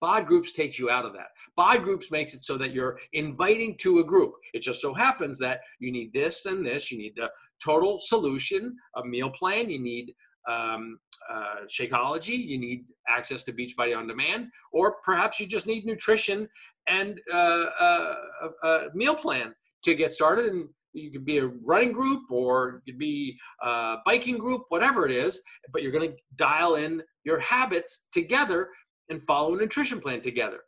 BOD 0.01 0.27
groups 0.27 0.51
takes 0.51 0.77
you 0.77 0.89
out 0.89 1.05
of 1.05 1.13
that. 1.13 1.27
BOD 1.55 1.83
groups 1.83 2.11
makes 2.11 2.33
it 2.33 2.43
so 2.43 2.57
that 2.57 2.73
you're 2.73 2.99
inviting 3.13 3.77
to 3.77 3.99
a 3.99 4.03
group. 4.03 4.33
It 4.53 4.61
just 4.61 4.81
so 4.81 4.93
happens 4.93 5.39
that 5.39 5.61
you 5.79 5.91
need 5.91 6.11
this 6.13 6.45
and 6.45 6.65
this. 6.65 6.91
You 6.91 6.97
need 6.97 7.13
the 7.15 7.29
total 7.63 7.99
solution, 7.99 8.75
a 8.95 9.05
meal 9.05 9.29
plan. 9.29 9.69
You 9.69 9.81
need 9.81 10.13
um, 10.49 10.99
uh, 11.31 11.65
Shakeology. 11.67 12.37
You 12.37 12.59
need 12.59 12.85
access 13.09 13.43
to 13.45 13.53
Beachbody 13.53 13.97
on 13.97 14.07
Demand, 14.07 14.49
or 14.71 14.97
perhaps 15.03 15.39
you 15.39 15.47
just 15.47 15.67
need 15.67 15.85
nutrition 15.85 16.47
and 16.87 17.19
uh, 17.33 17.65
uh, 17.79 18.15
a 18.63 18.79
meal 18.93 19.15
plan 19.15 19.53
to 19.83 19.95
get 19.95 20.13
started. 20.13 20.47
And 20.47 20.69
you 20.93 21.11
could 21.11 21.25
be 21.25 21.39
a 21.39 21.47
running 21.63 21.91
group, 21.91 22.23
or 22.29 22.81
you 22.85 22.93
could 22.93 22.99
be 22.99 23.37
a 23.63 23.97
biking 24.05 24.37
group, 24.37 24.63
whatever 24.69 25.05
it 25.05 25.11
is. 25.11 25.41
But 25.71 25.83
you're 25.83 25.91
going 25.91 26.11
to 26.11 26.17
dial 26.35 26.75
in 26.75 27.01
your 27.23 27.39
habits 27.39 28.07
together 28.11 28.69
and 29.09 29.21
follow 29.21 29.55
a 29.55 29.57
nutrition 29.57 29.99
plan 29.99 30.21
together. 30.21 30.59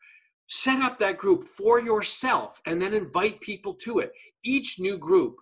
Set 0.50 0.82
up 0.82 0.98
that 1.00 1.18
group 1.18 1.44
for 1.44 1.80
yourself 1.80 2.60
and 2.66 2.82
then 2.82 2.94
invite 2.94 3.42
people 3.42 3.74
to 3.74 4.00
it. 4.00 4.12
Each 4.44 4.80
new 4.80 4.98
group 4.98 5.36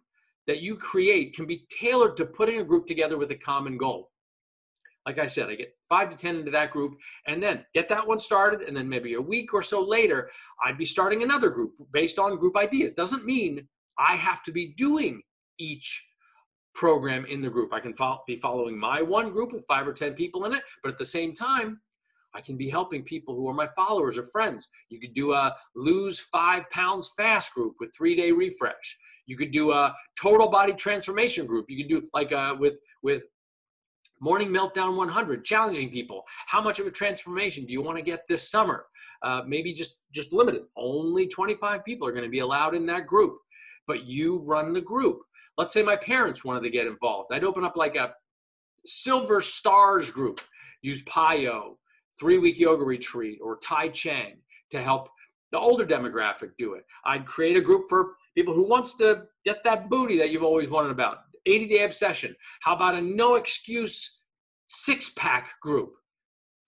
that 0.48 0.62
you 0.62 0.76
create 0.76 1.36
can 1.36 1.46
be 1.46 1.66
tailored 1.70 2.18
to 2.18 2.26
putting 2.26 2.60
a 2.60 2.64
group 2.64 2.86
together 2.86 3.18
with 3.18 3.32
a 3.32 3.36
common 3.36 3.78
goal. 3.78 4.12
Like 5.06 5.20
I 5.20 5.28
said, 5.28 5.50
I 5.50 5.56
get 5.56 5.76
five 5.88 6.10
to 6.10 6.18
10 6.18 6.38
into 6.38 6.52
that 6.52 6.72
group 6.72 6.96
and 7.28 7.42
then 7.42 7.64
get 7.74 7.88
that 7.90 8.08
one 8.08 8.20
started. 8.20 8.68
And 8.68 8.76
then 8.76 8.90
maybe 8.90 9.14
a 9.14 9.22
week 9.22 9.54
or 9.54 9.62
so 9.62 9.84
later, 9.84 10.30
I'd 10.66 10.78
be 10.78 10.86
starting 10.86 11.22
another 11.22 11.50
group 11.50 11.74
based 11.94 12.18
on 12.18 12.38
group 12.38 12.58
ideas. 12.58 12.94
Doesn't 12.94 13.26
mean 13.26 13.68
I 14.00 14.16
have 14.16 14.44
to 14.44 14.52
be 14.52 14.74
doing 14.78 15.22
each 15.60 16.04
program 16.74 17.26
in 17.26 17.42
the 17.42 17.50
group. 17.50 17.72
I 17.74 17.80
can 17.80 17.94
be 18.28 18.36
following 18.36 18.78
my 18.78 19.02
one 19.02 19.32
group 19.32 19.54
with 19.54 19.66
five 19.68 19.88
or 19.88 19.94
10 19.94 20.14
people 20.14 20.46
in 20.46 20.54
it, 20.54 20.64
but 20.84 20.92
at 20.92 20.98
the 20.98 21.06
same 21.06 21.34
time, 21.34 21.80
I 22.36 22.42
can 22.42 22.58
be 22.58 22.70
helping 22.70 23.02
people 23.02 23.34
who 23.34 23.48
are 23.48 23.54
my 23.54 23.70
followers 23.78 24.18
or 24.18 24.24
friends. 24.24 24.68
You 24.90 25.00
could 25.00 25.14
do 25.14 25.32
a 25.32 25.56
lose 25.74 26.20
five 26.20 26.70
pounds 26.70 27.12
fast 27.16 27.54
group 27.54 27.76
with 27.80 27.96
three 27.96 28.14
day 28.14 28.32
refresh. 28.34 28.98
You 29.26 29.38
could 29.38 29.52
do 29.52 29.72
a 29.72 29.96
total 30.22 30.50
body 30.50 30.74
transformation 30.74 31.46
group. 31.46 31.68
You 31.70 31.78
could 31.78 31.90
do 31.90 32.06
like 32.14 32.34
uh, 32.34 32.56
with 32.60 32.78
with 33.02 33.24
morning 34.20 34.50
meltdown 34.50 34.96
100, 34.96 35.44
challenging 35.44 35.90
people. 35.90 36.24
How 36.48 36.62
much 36.62 36.80
of 36.80 36.88
a 36.88 36.92
transformation 36.92 37.66
do 37.66 37.74
you 37.74 37.82
want 37.82 37.98
to 37.98 38.04
get 38.04 38.28
this 38.28 38.50
summer? 38.50 38.86
Uh, 39.22 39.42
maybe 39.48 39.74
just 39.74 40.04
just 40.12 40.34
limited. 40.34 40.64
Only 40.78 41.28
25 41.28 41.84
people 41.84 42.08
are 42.08 42.12
going 42.12 42.24
to 42.24 42.30
be 42.30 42.40
allowed 42.40 42.76
in 42.76 42.86
that 42.88 43.08
group, 43.08 43.38
but 43.88 44.06
you 44.06 44.40
run 44.40 44.74
the 44.74 44.82
group. 44.82 45.20
Let's 45.58 45.74
say 45.74 45.84
my 45.84 45.96
parents 45.96 46.44
wanted 46.44 46.64
to 46.64 46.70
get 46.70 46.88
involved. 46.88 47.34
I'd 47.34 47.44
open 47.44 47.64
up 47.64 47.76
like 47.76 47.96
a 47.96 48.14
silver 48.86 49.42
stars 49.42 50.12
group. 50.12 50.40
Use 50.82 51.04
PiYo 51.04 51.76
three 52.20 52.38
week 52.38 52.60
yoga 52.60 52.84
retreat 52.84 53.40
or 53.42 53.58
Tai 53.58 53.90
Cheng 53.90 54.38
to 54.72 54.82
help 54.82 55.10
the 55.52 55.60
older 55.60 55.86
demographic 55.86 56.52
do 56.58 56.74
it. 56.74 56.86
I'd 57.06 57.26
create 57.26 57.58
a 57.58 57.62
group 57.62 57.86
for 57.90 58.16
people 58.36 58.54
who 58.54 58.68
wants 58.68 58.96
to 58.98 59.24
get 59.46 59.64
that 59.64 59.90
booty 59.90 60.18
that 60.18 60.32
you've 60.32 60.44
always 60.44 60.70
wanted 60.70 60.92
about. 60.92 61.20
80 61.46 61.68
day 61.68 61.84
obsession. 61.84 62.36
How 62.62 62.76
about 62.76 62.96
a 62.96 63.02
no 63.02 63.36
excuse 63.36 64.22
six 64.68 65.12
pack 65.12 65.60
group? 65.62 65.94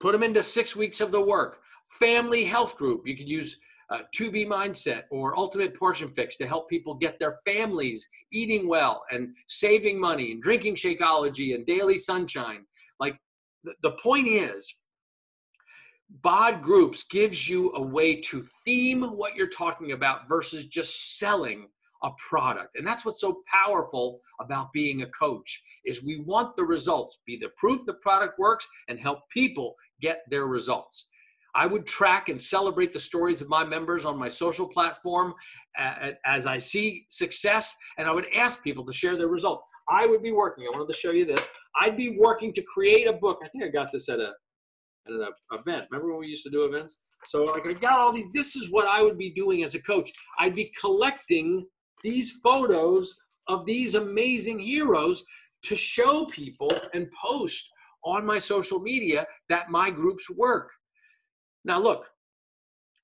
Put 0.00 0.12
them 0.12 0.22
into 0.22 0.42
six 0.42 0.76
weeks 0.76 1.00
of 1.00 1.10
the 1.10 1.20
work. 1.20 1.60
Family 1.98 2.44
health 2.44 2.76
group. 2.76 3.02
You 3.06 3.16
could 3.16 3.28
use 3.28 3.58
uh, 3.90 4.00
2B 4.14 4.46
Mindset 4.46 5.04
or 5.10 5.38
Ultimate 5.38 5.74
Portion 5.74 6.08
Fix 6.08 6.36
to 6.36 6.46
help 6.46 6.68
people 6.68 6.94
get 6.94 7.18
their 7.18 7.36
families 7.44 8.06
eating 8.32 8.68
well 8.68 9.02
and 9.10 9.34
saving 9.46 9.98
money 9.98 10.32
and 10.32 10.42
drinking 10.42 10.74
Shakeology 10.74 11.54
and 11.54 11.64
daily 11.66 11.98
sunshine. 11.98 12.64
Like 13.00 13.18
the, 13.64 13.72
the 13.82 13.92
point 13.92 14.28
is, 14.28 14.72
bod 16.22 16.62
groups 16.62 17.04
gives 17.04 17.48
you 17.48 17.72
a 17.74 17.82
way 17.82 18.20
to 18.20 18.44
theme 18.64 19.02
what 19.02 19.34
you're 19.34 19.48
talking 19.48 19.92
about 19.92 20.28
versus 20.28 20.66
just 20.66 21.18
selling 21.18 21.68
a 22.02 22.10
product 22.18 22.76
and 22.76 22.86
that's 22.86 23.04
what's 23.04 23.20
so 23.20 23.42
powerful 23.46 24.20
about 24.40 24.72
being 24.72 25.02
a 25.02 25.06
coach 25.08 25.62
is 25.84 26.04
we 26.04 26.20
want 26.20 26.54
the 26.56 26.64
results 26.64 27.18
be 27.26 27.36
the 27.36 27.50
proof 27.56 27.84
the 27.86 27.94
product 27.94 28.38
works 28.38 28.66
and 28.88 28.98
help 28.98 29.20
people 29.32 29.74
get 30.00 30.22
their 30.30 30.46
results 30.46 31.08
i 31.54 31.66
would 31.66 31.86
track 31.86 32.28
and 32.28 32.40
celebrate 32.40 32.92
the 32.92 32.98
stories 32.98 33.40
of 33.40 33.48
my 33.48 33.64
members 33.64 34.04
on 34.04 34.18
my 34.18 34.28
social 34.28 34.68
platform 34.68 35.34
as 36.24 36.46
i 36.46 36.56
see 36.56 37.04
success 37.10 37.74
and 37.98 38.06
i 38.06 38.12
would 38.12 38.26
ask 38.34 38.62
people 38.62 38.84
to 38.84 38.92
share 38.92 39.16
their 39.16 39.28
results 39.28 39.64
i 39.90 40.06
would 40.06 40.22
be 40.22 40.32
working 40.32 40.64
i 40.66 40.76
wanted 40.76 40.90
to 40.90 40.98
show 40.98 41.10
you 41.10 41.24
this 41.24 41.48
i'd 41.80 41.96
be 41.96 42.16
working 42.18 42.52
to 42.52 42.62
create 42.62 43.08
a 43.08 43.12
book 43.12 43.38
i 43.42 43.48
think 43.48 43.64
i 43.64 43.68
got 43.68 43.90
this 43.92 44.08
at 44.08 44.20
a 44.20 44.32
at 45.08 45.14
an 45.14 45.28
event. 45.52 45.86
Remember 45.90 46.12
when 46.12 46.20
we 46.20 46.26
used 46.26 46.44
to 46.44 46.50
do 46.50 46.64
events? 46.64 47.00
So 47.24 47.44
like 47.44 47.66
I 47.66 47.72
got 47.72 47.98
all 47.98 48.12
these. 48.12 48.26
This 48.32 48.56
is 48.56 48.70
what 48.70 48.86
I 48.86 49.02
would 49.02 49.18
be 49.18 49.30
doing 49.30 49.62
as 49.62 49.74
a 49.74 49.82
coach. 49.82 50.10
I'd 50.38 50.54
be 50.54 50.72
collecting 50.80 51.66
these 52.02 52.32
photos 52.42 53.14
of 53.48 53.66
these 53.66 53.94
amazing 53.94 54.58
heroes 54.58 55.24
to 55.62 55.76
show 55.76 56.26
people 56.26 56.72
and 56.94 57.08
post 57.12 57.70
on 58.04 58.24
my 58.24 58.38
social 58.38 58.80
media 58.80 59.26
that 59.48 59.70
my 59.70 59.90
groups 59.90 60.30
work. 60.30 60.70
Now 61.64 61.80
look, 61.80 62.08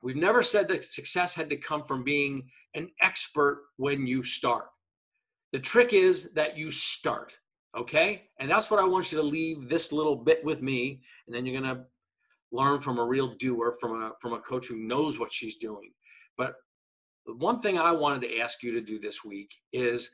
we've 0.02 0.16
never 0.16 0.42
said 0.42 0.68
that 0.68 0.85
success 0.85 1.35
had 1.35 1.50
to 1.50 1.57
come 1.57 1.83
from 1.83 2.04
being 2.04 2.48
an 2.74 2.88
expert 3.00 3.64
when 3.76 4.07
you 4.07 4.22
start. 4.22 4.66
The 5.52 5.61
trick 5.61 5.92
is 5.92 6.33
that 6.33 6.57
you 6.57 6.70
start 6.70 7.37
okay 7.76 8.22
and 8.38 8.48
that's 8.48 8.70
what 8.70 8.78
i 8.78 8.85
want 8.85 9.11
you 9.11 9.18
to 9.18 9.24
leave 9.24 9.68
this 9.68 9.90
little 9.90 10.14
bit 10.14 10.44
with 10.44 10.62
me 10.62 11.00
and 11.26 11.35
then 11.35 11.44
you're 11.44 11.61
to 11.61 11.85
learn 12.54 12.78
from 12.80 12.98
a 12.98 13.04
real 13.04 13.35
doer, 13.35 13.74
from 13.80 14.02
a 14.02 14.12
from 14.20 14.33
a 14.33 14.40
coach 14.40 14.68
who 14.68 14.76
knows 14.76 15.18
what 15.18 15.33
she's 15.33 15.57
doing. 15.57 15.92
But 16.38 16.54
one 17.26 17.60
thing 17.60 17.78
I 17.78 17.92
wanted 17.92 18.22
to 18.22 18.38
ask 18.38 18.62
you 18.62 18.72
to 18.72 18.80
do 18.80 18.98
this 18.98 19.24
week 19.24 19.54
is, 19.72 20.10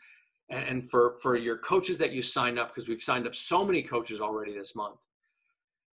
and 0.49 0.89
for 0.89 1.17
for 1.23 1.37
your 1.37 1.59
coaches 1.59 1.99
that 1.99 2.13
you 2.13 2.23
signed 2.23 2.59
up, 2.59 2.75
because 2.75 2.89
we've 2.89 3.03
signed 3.03 3.27
up 3.27 3.35
so 3.35 3.65
many 3.65 3.83
coaches 3.83 4.21
already 4.21 4.55
this 4.55 4.75
month, 4.75 4.99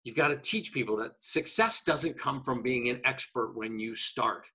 you've 0.04 0.16
got 0.16 0.28
to 0.28 0.36
teach 0.36 0.72
people 0.72 0.96
that 0.96 1.20
success 1.20 1.84
doesn't 1.84 2.18
come 2.18 2.42
from 2.42 2.62
being 2.62 2.88
an 2.88 3.00
expert 3.04 3.52
when 3.54 3.78
you 3.78 3.94
start. 3.94 4.46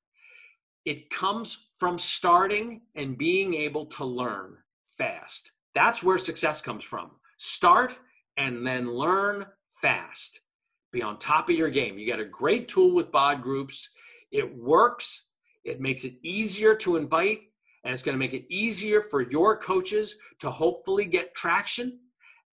It 0.86 1.10
comes 1.10 1.70
from 1.76 2.00
starting 2.00 2.82
and 2.96 3.18
being 3.18 3.54
able 3.54 3.86
to 3.88 4.06
learn 4.06 4.58
fast. 4.92 5.52
That's 5.76 6.02
where 6.02 6.18
success 6.18 6.62
comes 6.62 6.84
from. 6.84 7.12
Start 7.38 8.00
and 8.38 8.66
then 8.66 8.92
learn 8.92 9.46
fast 9.82 10.42
be 10.92 11.02
on 11.02 11.18
top 11.20 11.50
of 11.50 11.56
your 11.56 11.70
game. 11.70 11.98
You 11.98 12.08
got 12.08 12.20
a 12.20 12.26
great 12.26 12.68
tool 12.68 12.94
with 12.94 13.12
bod 13.12 13.42
groups. 13.42 13.90
It 14.32 14.58
works, 14.58 15.27
it 15.68 15.82
makes 15.82 16.04
it 16.04 16.14
easier 16.24 16.76
to 16.76 16.96
invite, 16.96 17.40
and 17.84 17.94
it's 17.94 18.04
going 18.04 18.14
to 18.14 18.20
make 18.20 18.34
it 18.34 18.46
easier 18.50 19.02
for 19.02 19.22
your 19.22 19.58
coaches 19.58 20.18
to 20.40 20.50
hopefully 20.50 21.06
get 21.06 21.36
traction 21.36 22.00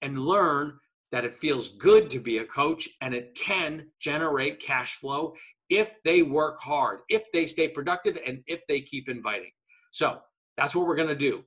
and 0.02 0.20
learn 0.20 0.78
that 1.12 1.26
it 1.26 1.34
feels 1.34 1.70
good 1.76 2.10
to 2.10 2.20
be 2.20 2.38
a 2.38 2.46
coach 2.46 2.88
and 3.02 3.14
it 3.14 3.36
can 3.36 3.86
generate 4.00 4.60
cash 4.60 4.96
flow 4.96 5.34
if 5.70 6.02
they 6.04 6.22
work 6.22 6.60
hard, 6.60 7.00
if 7.10 7.32
they 7.32 7.46
stay 7.46 7.68
productive, 7.68 8.18
and 8.26 8.44
if 8.48 8.66
they 8.68 8.82
keep 8.82 9.08
inviting. 9.08 9.52
So 9.92 10.22
that's 10.58 10.76
what 10.76 10.86
we're 10.86 10.96
going 10.96 11.08
to 11.08 11.16
do. 11.16 11.44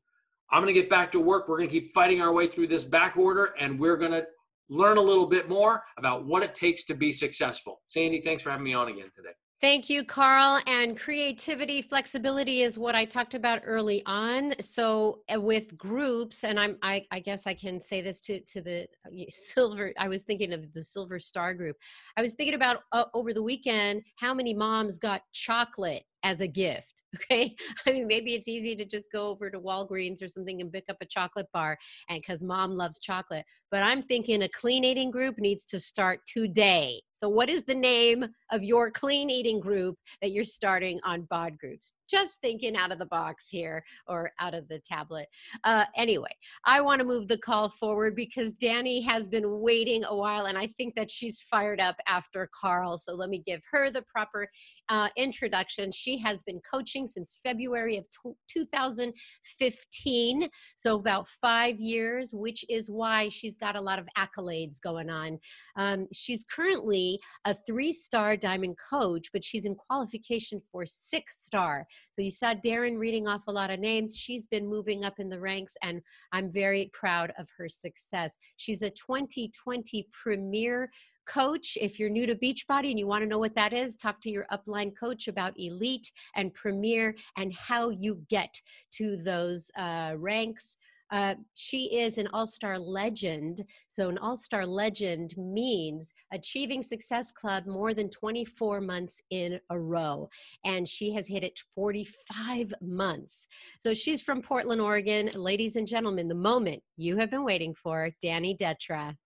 I'm 0.50 0.62
going 0.62 0.72
to 0.74 0.80
get 0.80 0.90
back 0.90 1.10
to 1.12 1.20
work. 1.20 1.48
We're 1.48 1.58
going 1.58 1.68
to 1.68 1.80
keep 1.80 1.90
fighting 1.90 2.20
our 2.20 2.32
way 2.32 2.46
through 2.46 2.68
this 2.68 2.84
back 2.84 3.16
order, 3.16 3.54
and 3.58 3.78
we're 3.78 3.96
going 3.96 4.12
to 4.12 4.26
learn 4.68 4.96
a 4.96 5.02
little 5.02 5.26
bit 5.26 5.48
more 5.48 5.82
about 5.98 6.24
what 6.24 6.42
it 6.42 6.54
takes 6.54 6.84
to 6.84 6.94
be 6.94 7.12
successful. 7.12 7.82
Sandy, 7.86 8.20
thanks 8.20 8.42
for 8.42 8.50
having 8.50 8.64
me 8.64 8.74
on 8.74 8.88
again 8.88 9.10
today. 9.14 9.34
Thank 9.64 9.88
you, 9.88 10.04
Carl. 10.04 10.60
And 10.66 10.94
creativity, 10.94 11.80
flexibility 11.80 12.60
is 12.60 12.78
what 12.78 12.94
I 12.94 13.06
talked 13.06 13.32
about 13.32 13.62
early 13.64 14.02
on. 14.04 14.52
So 14.60 15.20
uh, 15.34 15.40
with 15.40 15.74
groups, 15.74 16.44
and 16.44 16.60
I'm, 16.60 16.76
I, 16.82 17.02
I 17.10 17.20
guess 17.20 17.46
I 17.46 17.54
can 17.54 17.80
say 17.80 18.02
this 18.02 18.20
to 18.26 18.40
to 18.40 18.60
the 18.60 18.86
uh, 19.06 19.24
silver. 19.30 19.94
I 19.98 20.06
was 20.06 20.24
thinking 20.24 20.52
of 20.52 20.70
the 20.74 20.82
Silver 20.82 21.18
Star 21.18 21.54
Group. 21.54 21.78
I 22.14 22.20
was 22.20 22.34
thinking 22.34 22.56
about 22.56 22.80
uh, 22.92 23.04
over 23.14 23.32
the 23.32 23.42
weekend 23.42 24.02
how 24.16 24.34
many 24.34 24.52
moms 24.52 24.98
got 24.98 25.22
chocolate 25.32 26.04
as 26.24 26.40
a 26.40 26.48
gift. 26.48 26.90
Okay. 27.30 27.54
I 27.86 27.92
mean, 27.92 28.08
maybe 28.08 28.34
it's 28.34 28.48
easy 28.48 28.74
to 28.74 28.84
just 28.84 29.12
go 29.12 29.28
over 29.28 29.48
to 29.48 29.60
Walgreens 29.60 30.20
or 30.20 30.28
something 30.28 30.60
and 30.60 30.72
pick 30.72 30.86
up 30.88 30.96
a 31.00 31.06
chocolate 31.06 31.46
bar 31.54 31.78
and 32.08 32.20
because 32.20 32.42
mom 32.42 32.72
loves 32.72 32.98
chocolate. 32.98 33.44
But 33.70 33.84
I'm 33.84 34.02
thinking 34.02 34.42
a 34.42 34.48
clean 34.48 34.84
eating 34.84 35.12
group 35.12 35.38
needs 35.38 35.64
to 35.66 35.78
start 35.78 36.22
today. 36.26 37.00
So, 37.14 37.28
what 37.28 37.48
is 37.48 37.62
the 37.62 37.74
name 37.74 38.26
of 38.50 38.64
your 38.64 38.90
clean 38.90 39.30
eating 39.30 39.60
group 39.60 39.96
that 40.22 40.32
you're 40.32 40.42
starting 40.42 40.98
on 41.04 41.22
BOD 41.30 41.56
groups? 41.56 41.92
Just 42.08 42.40
thinking 42.40 42.76
out 42.76 42.92
of 42.92 42.98
the 42.98 43.06
box 43.06 43.48
here 43.48 43.84
or 44.06 44.32
out 44.38 44.54
of 44.54 44.68
the 44.68 44.80
tablet. 44.80 45.28
Uh, 45.64 45.84
anyway, 45.96 46.34
I 46.64 46.80
want 46.80 47.00
to 47.00 47.06
move 47.06 47.28
the 47.28 47.38
call 47.38 47.68
forward 47.68 48.14
because 48.14 48.52
Danny 48.54 49.00
has 49.02 49.26
been 49.26 49.60
waiting 49.60 50.04
a 50.04 50.16
while 50.16 50.46
and 50.46 50.58
I 50.58 50.66
think 50.66 50.94
that 50.96 51.10
she's 51.10 51.40
fired 51.40 51.80
up 51.80 51.96
after 52.08 52.48
Carl. 52.58 52.98
So, 52.98 53.14
let 53.14 53.30
me 53.30 53.42
give 53.44 53.62
her 53.70 53.90
the 53.90 54.02
proper 54.02 54.48
uh, 54.88 55.08
introduction. 55.16 55.90
She 55.90 56.18
has 56.18 56.42
been 56.42 56.60
coaching 56.70 57.06
since 57.06 57.38
February 57.42 57.96
of 57.96 58.06
2015, 58.48 60.48
so 60.76 60.96
about 60.96 61.28
five 61.28 61.80
years, 61.80 62.32
which 62.34 62.64
is 62.68 62.90
why 62.90 63.28
she's 63.28 63.56
got 63.56 63.76
a 63.76 63.80
lot 63.80 63.98
of 63.98 64.06
accolades 64.16 64.80
going 64.80 65.10
on. 65.10 65.38
Um, 65.76 66.06
she's 66.12 66.44
currently 66.44 67.20
a 67.44 67.54
three 67.54 67.92
star 67.92 68.36
diamond 68.36 68.76
coach, 68.90 69.30
but 69.32 69.44
she's 69.44 69.64
in 69.64 69.74
qualification 69.74 70.60
for 70.70 70.84
six 70.86 71.44
star. 71.44 71.86
So 72.10 72.22
you 72.22 72.30
saw 72.30 72.54
Darren 72.54 72.98
reading 72.98 73.28
off 73.28 73.44
a 73.46 73.52
lot 73.52 73.70
of 73.70 73.80
names. 73.80 74.16
She's 74.16 74.46
been 74.46 74.66
moving 74.66 75.04
up 75.04 75.18
in 75.18 75.28
the 75.28 75.40
ranks, 75.40 75.74
and 75.82 76.00
I'm 76.32 76.50
very 76.50 76.90
proud 76.92 77.32
of 77.38 77.48
her 77.58 77.68
success. 77.68 78.36
She's 78.56 78.82
a 78.82 78.90
2020 78.90 80.08
Premier 80.12 80.90
coach. 81.26 81.78
If 81.80 81.98
you're 81.98 82.10
new 82.10 82.26
to 82.26 82.34
Beachbody 82.34 82.90
and 82.90 82.98
you 82.98 83.06
want 83.06 83.22
to 83.22 83.28
know 83.28 83.38
what 83.38 83.54
that 83.54 83.72
is, 83.72 83.96
talk 83.96 84.20
to 84.22 84.30
your 84.30 84.46
upline 84.52 84.92
coach 84.98 85.28
about 85.28 85.54
elite 85.56 86.10
and 86.36 86.52
premier 86.52 87.14
and 87.36 87.52
how 87.54 87.90
you 87.90 88.20
get 88.28 88.60
to 88.92 89.16
those 89.16 89.70
uh, 89.76 90.14
ranks. 90.16 90.76
Uh, 91.14 91.36
she 91.54 91.96
is 91.96 92.18
an 92.18 92.26
all 92.32 92.44
star 92.44 92.76
legend. 92.76 93.62
So, 93.86 94.08
an 94.08 94.18
all 94.18 94.34
star 94.34 94.66
legend 94.66 95.32
means 95.36 96.12
achieving 96.32 96.82
Success 96.82 97.30
Club 97.30 97.66
more 97.66 97.94
than 97.94 98.10
24 98.10 98.80
months 98.80 99.22
in 99.30 99.60
a 99.70 99.78
row. 99.78 100.28
And 100.64 100.88
she 100.88 101.12
has 101.12 101.28
hit 101.28 101.44
it 101.44 101.60
45 101.72 102.74
months. 102.82 103.46
So, 103.78 103.94
she's 103.94 104.22
from 104.22 104.42
Portland, 104.42 104.80
Oregon. 104.80 105.30
Ladies 105.34 105.76
and 105.76 105.86
gentlemen, 105.86 106.26
the 106.26 106.34
moment 106.34 106.82
you 106.96 107.16
have 107.18 107.30
been 107.30 107.44
waiting 107.44 107.74
for, 107.74 108.10
Danny 108.20 108.56
Detra. 108.56 109.16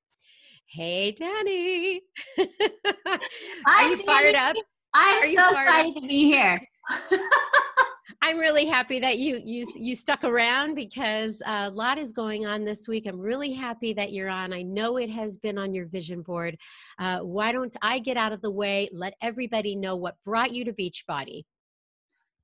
Hey, 0.66 1.12
Danny. 1.12 2.02
Are 3.66 3.88
you 3.88 3.96
fired 4.04 4.34
up? 4.34 4.56
I'm 4.92 5.34
so 5.34 5.50
excited 5.52 5.96
up? 5.96 6.02
to 6.02 6.06
be 6.06 6.24
here. 6.24 6.60
I'm 8.28 8.36
really 8.36 8.66
happy 8.66 8.98
that 8.98 9.16
you 9.16 9.40
you 9.42 9.64
you 9.74 9.96
stuck 9.96 10.22
around 10.22 10.74
because 10.74 11.40
a 11.46 11.70
lot 11.70 11.96
is 11.96 12.12
going 12.12 12.44
on 12.44 12.62
this 12.62 12.86
week. 12.86 13.06
I'm 13.06 13.18
really 13.18 13.54
happy 13.54 13.94
that 13.94 14.12
you're 14.12 14.28
on. 14.28 14.52
I 14.52 14.60
know 14.60 14.98
it 14.98 15.08
has 15.08 15.38
been 15.38 15.56
on 15.56 15.72
your 15.72 15.86
vision 15.86 16.20
board. 16.20 16.58
Uh, 16.98 17.20
why 17.20 17.52
don't 17.52 17.74
I 17.80 18.00
get 18.00 18.18
out 18.18 18.32
of 18.32 18.42
the 18.42 18.50
way? 18.50 18.86
Let 18.92 19.14
everybody 19.22 19.76
know 19.76 19.96
what 19.96 20.16
brought 20.26 20.52
you 20.52 20.66
to 20.66 20.74
Beachbody. 20.74 21.44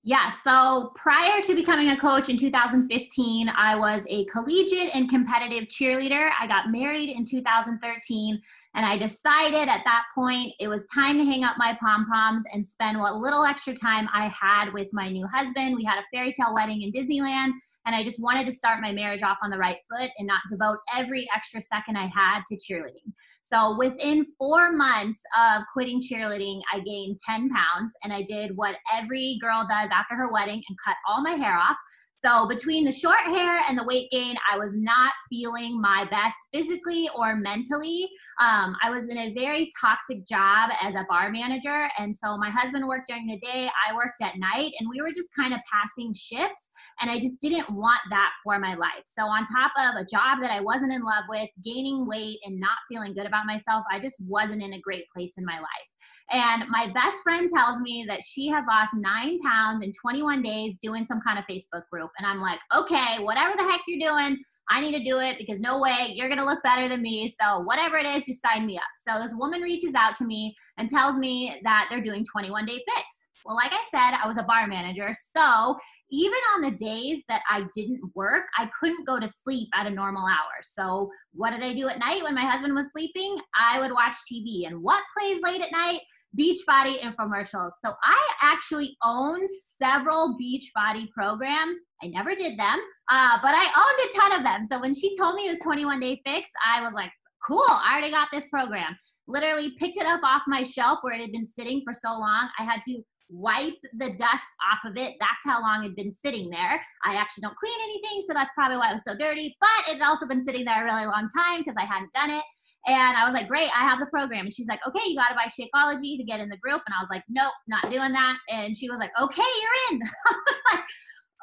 Yeah, 0.06 0.28
so 0.28 0.92
prior 0.94 1.40
to 1.40 1.54
becoming 1.54 1.88
a 1.88 1.96
coach 1.96 2.28
in 2.28 2.36
2015, 2.36 3.48
I 3.48 3.74
was 3.74 4.06
a 4.10 4.26
collegiate 4.26 4.94
and 4.94 5.08
competitive 5.08 5.64
cheerleader. 5.64 6.28
I 6.38 6.46
got 6.46 6.70
married 6.70 7.08
in 7.08 7.24
2013 7.24 8.38
and 8.74 8.84
I 8.84 8.98
decided 8.98 9.68
at 9.68 9.82
that 9.84 10.04
point 10.14 10.52
it 10.60 10.68
was 10.68 10.86
time 10.94 11.16
to 11.16 11.24
hang 11.24 11.42
up 11.42 11.56
my 11.56 11.78
pom 11.80 12.06
poms 12.06 12.44
and 12.52 12.64
spend 12.64 12.98
what 12.98 13.16
little 13.16 13.44
extra 13.44 13.72
time 13.72 14.08
I 14.12 14.28
had 14.28 14.72
with 14.74 14.88
my 14.92 15.08
new 15.08 15.26
husband. 15.26 15.74
We 15.74 15.84
had 15.84 15.98
a 15.98 16.04
fairy 16.12 16.32
tale 16.32 16.52
wedding 16.52 16.82
in 16.82 16.92
Disneyland, 16.92 17.52
and 17.86 17.94
I 17.94 18.02
just 18.02 18.22
wanted 18.22 18.44
to 18.44 18.52
start 18.52 18.82
my 18.82 18.92
marriage 18.92 19.22
off 19.22 19.38
on 19.42 19.48
the 19.48 19.58
right 19.58 19.78
foot 19.90 20.10
and 20.18 20.26
not 20.26 20.40
devote 20.50 20.78
every 20.94 21.26
extra 21.34 21.62
second 21.62 21.96
I 21.96 22.06
had 22.06 22.42
to 22.48 22.56
cheerleading. 22.56 23.12
So 23.42 23.76
within 23.78 24.26
four 24.38 24.72
months 24.72 25.22
of 25.38 25.62
quitting 25.72 26.02
cheerleading, 26.02 26.60
I 26.72 26.80
gained 26.80 27.18
10 27.24 27.48
pounds, 27.50 27.94
and 28.02 28.12
I 28.12 28.22
did 28.22 28.56
what 28.56 28.76
every 28.92 29.38
girl 29.40 29.66
does 29.68 29.90
after 29.94 30.14
her 30.14 30.30
wedding 30.30 30.62
and 30.68 30.78
cut 30.84 30.96
all 31.08 31.22
my 31.22 31.32
hair 31.32 31.56
off. 31.56 31.76
So 32.24 32.46
between 32.48 32.86
the 32.86 32.92
short 32.92 33.20
hair 33.26 33.60
and 33.68 33.76
the 33.76 33.84
weight 33.84 34.10
gain, 34.10 34.34
I 34.50 34.56
was 34.56 34.74
not 34.74 35.12
feeling 35.28 35.78
my 35.78 36.06
best 36.10 36.36
physically 36.54 37.06
or 37.14 37.36
mentally. 37.36 38.08
Um, 38.40 38.74
I 38.82 38.88
was 38.88 39.08
in 39.08 39.18
a 39.18 39.34
very 39.34 39.68
toxic 39.78 40.24
job 40.24 40.70
as 40.82 40.94
a 40.94 41.04
bar 41.06 41.30
manager. 41.30 41.86
And 41.98 42.16
so 42.16 42.38
my 42.38 42.48
husband 42.48 42.88
worked 42.88 43.08
during 43.08 43.26
the 43.26 43.36
day, 43.36 43.68
I 43.86 43.94
worked 43.94 44.22
at 44.22 44.38
night, 44.38 44.72
and 44.80 44.88
we 44.88 45.02
were 45.02 45.12
just 45.14 45.28
kind 45.36 45.52
of 45.52 45.60
passing 45.70 46.14
ships. 46.14 46.70
And 47.02 47.10
I 47.10 47.20
just 47.20 47.42
didn't 47.42 47.68
want 47.68 48.00
that 48.08 48.30
for 48.42 48.58
my 48.58 48.74
life. 48.74 49.04
So 49.04 49.24
on 49.24 49.44
top 49.44 49.72
of 49.78 50.00
a 50.00 50.06
job 50.06 50.38
that 50.40 50.50
I 50.50 50.60
wasn't 50.60 50.92
in 50.92 51.04
love 51.04 51.24
with, 51.28 51.50
gaining 51.62 52.06
weight 52.06 52.38
and 52.46 52.58
not 52.58 52.78
feeling 52.88 53.12
good 53.12 53.26
about 53.26 53.44
myself, 53.44 53.84
I 53.90 54.00
just 54.00 54.16
wasn't 54.26 54.62
in 54.62 54.72
a 54.72 54.80
great 54.80 55.04
place 55.14 55.34
in 55.36 55.44
my 55.44 55.58
life. 55.58 55.88
And 56.30 56.64
my 56.70 56.90
best 56.94 57.22
friend 57.22 57.50
tells 57.54 57.80
me 57.80 58.06
that 58.08 58.22
she 58.22 58.48
had 58.48 58.64
lost 58.66 58.92
nine 58.94 59.38
pounds 59.40 59.82
in 59.82 59.92
21 59.92 60.40
days 60.40 60.78
doing 60.80 61.04
some 61.04 61.20
kind 61.20 61.38
of 61.38 61.44
Facebook 61.44 61.82
group. 61.92 62.10
And 62.18 62.26
I'm 62.26 62.40
like, 62.40 62.58
okay, 62.74 63.18
whatever 63.20 63.56
the 63.56 63.64
heck 63.64 63.80
you're 63.86 64.10
doing, 64.10 64.38
I 64.70 64.80
need 64.80 64.96
to 64.96 65.02
do 65.02 65.20
it 65.20 65.36
because 65.38 65.60
no 65.60 65.78
way 65.78 66.12
you're 66.14 66.28
going 66.28 66.38
to 66.38 66.44
look 66.44 66.62
better 66.62 66.88
than 66.88 67.02
me. 67.02 67.28
So 67.28 67.60
whatever 67.60 67.96
it 67.96 68.06
is, 68.06 68.26
just 68.26 68.42
sign 68.42 68.66
me 68.66 68.76
up. 68.76 68.84
So 68.96 69.20
this 69.20 69.34
woman 69.34 69.62
reaches 69.62 69.94
out 69.94 70.16
to 70.16 70.24
me 70.24 70.54
and 70.78 70.88
tells 70.88 71.18
me 71.18 71.60
that 71.64 71.86
they're 71.90 72.00
doing 72.00 72.24
21 72.24 72.66
day 72.66 72.82
fix. 72.94 73.23
Well, 73.44 73.56
like 73.56 73.72
I 73.74 73.82
said, 73.90 74.16
I 74.22 74.26
was 74.26 74.38
a 74.38 74.42
bar 74.42 74.66
manager. 74.66 75.12
So 75.12 75.76
even 76.10 76.38
on 76.54 76.62
the 76.62 76.70
days 76.70 77.24
that 77.28 77.42
I 77.50 77.64
didn't 77.74 78.00
work, 78.14 78.44
I 78.58 78.70
couldn't 78.78 79.06
go 79.06 79.20
to 79.20 79.28
sleep 79.28 79.68
at 79.74 79.86
a 79.86 79.90
normal 79.90 80.26
hour. 80.26 80.62
So 80.62 81.10
what 81.34 81.50
did 81.50 81.62
I 81.62 81.74
do 81.74 81.88
at 81.88 81.98
night 81.98 82.22
when 82.22 82.34
my 82.34 82.44
husband 82.44 82.74
was 82.74 82.90
sleeping? 82.92 83.36
I 83.54 83.80
would 83.80 83.92
watch 83.92 84.16
TV. 84.32 84.66
And 84.66 84.82
what 84.82 85.04
plays 85.16 85.42
late 85.42 85.60
at 85.60 85.72
night? 85.72 86.00
Beachbody 86.38 87.00
infomercials. 87.00 87.72
So 87.80 87.92
I 88.02 88.34
actually 88.40 88.96
owned 89.04 89.48
several 89.50 90.38
Beachbody 90.40 91.10
programs. 91.10 91.76
I 92.02 92.06
never 92.06 92.34
did 92.34 92.58
them, 92.58 92.78
uh, 93.10 93.38
but 93.42 93.54
I 93.54 93.64
owned 93.64 94.10
a 94.10 94.18
ton 94.18 94.38
of 94.38 94.44
them. 94.44 94.64
So 94.64 94.80
when 94.80 94.94
she 94.94 95.14
told 95.16 95.34
me 95.34 95.46
it 95.46 95.50
was 95.50 95.58
21 95.58 96.00
day 96.00 96.20
fix, 96.24 96.50
I 96.66 96.80
was 96.80 96.94
like, 96.94 97.10
cool, 97.46 97.64
I 97.68 97.92
already 97.92 98.10
got 98.10 98.28
this 98.32 98.48
program. 98.48 98.96
Literally 99.28 99.74
picked 99.78 99.98
it 99.98 100.06
up 100.06 100.20
off 100.24 100.42
my 100.46 100.62
shelf 100.62 101.00
where 101.02 101.14
it 101.14 101.20
had 101.20 101.32
been 101.32 101.44
sitting 101.44 101.82
for 101.84 101.92
so 101.92 102.08
long. 102.08 102.48
I 102.58 102.64
had 102.64 102.80
to 102.82 103.02
wipe 103.28 103.74
the 103.98 104.10
dust 104.10 104.50
off 104.72 104.84
of 104.84 104.96
it. 104.96 105.14
That's 105.20 105.44
how 105.44 105.60
long 105.60 105.80
it 105.80 105.88
had 105.88 105.96
been 105.96 106.10
sitting 106.10 106.50
there. 106.50 106.80
I 107.04 107.14
actually 107.14 107.42
don't 107.42 107.56
clean 107.56 107.78
anything, 107.82 108.22
so 108.26 108.34
that's 108.34 108.52
probably 108.54 108.76
why 108.76 108.90
it 108.90 108.94
was 108.94 109.04
so 109.04 109.16
dirty, 109.16 109.56
but 109.60 109.88
it 109.88 109.98
had 109.98 110.06
also 110.06 110.26
been 110.26 110.42
sitting 110.42 110.64
there 110.64 110.82
a 110.82 110.84
really 110.84 111.06
long 111.06 111.28
time 111.34 111.60
because 111.60 111.76
I 111.78 111.84
hadn't 111.84 112.12
done 112.12 112.30
it. 112.30 112.44
And 112.86 113.16
I 113.16 113.24
was 113.24 113.32
like, 113.32 113.48
great, 113.48 113.70
I 113.74 113.80
have 113.80 113.98
the 113.98 114.06
program. 114.06 114.44
And 114.44 114.54
she's 114.54 114.68
like, 114.68 114.80
okay, 114.86 115.00
you 115.06 115.16
got 115.16 115.28
to 115.28 115.34
buy 115.34 115.48
Shakeology 115.48 116.18
to 116.18 116.24
get 116.24 116.40
in 116.40 116.50
the 116.50 116.58
group. 116.58 116.82
And 116.86 116.94
I 116.94 117.00
was 117.00 117.08
like, 117.10 117.22
nope, 117.28 117.52
not 117.66 117.90
doing 117.90 118.12
that. 118.12 118.36
And 118.50 118.76
she 118.76 118.90
was 118.90 118.98
like, 118.98 119.10
okay, 119.20 119.42
you're 119.42 119.98
in. 119.98 120.02
I 120.26 120.34
was 120.46 120.60
like, 120.72 120.84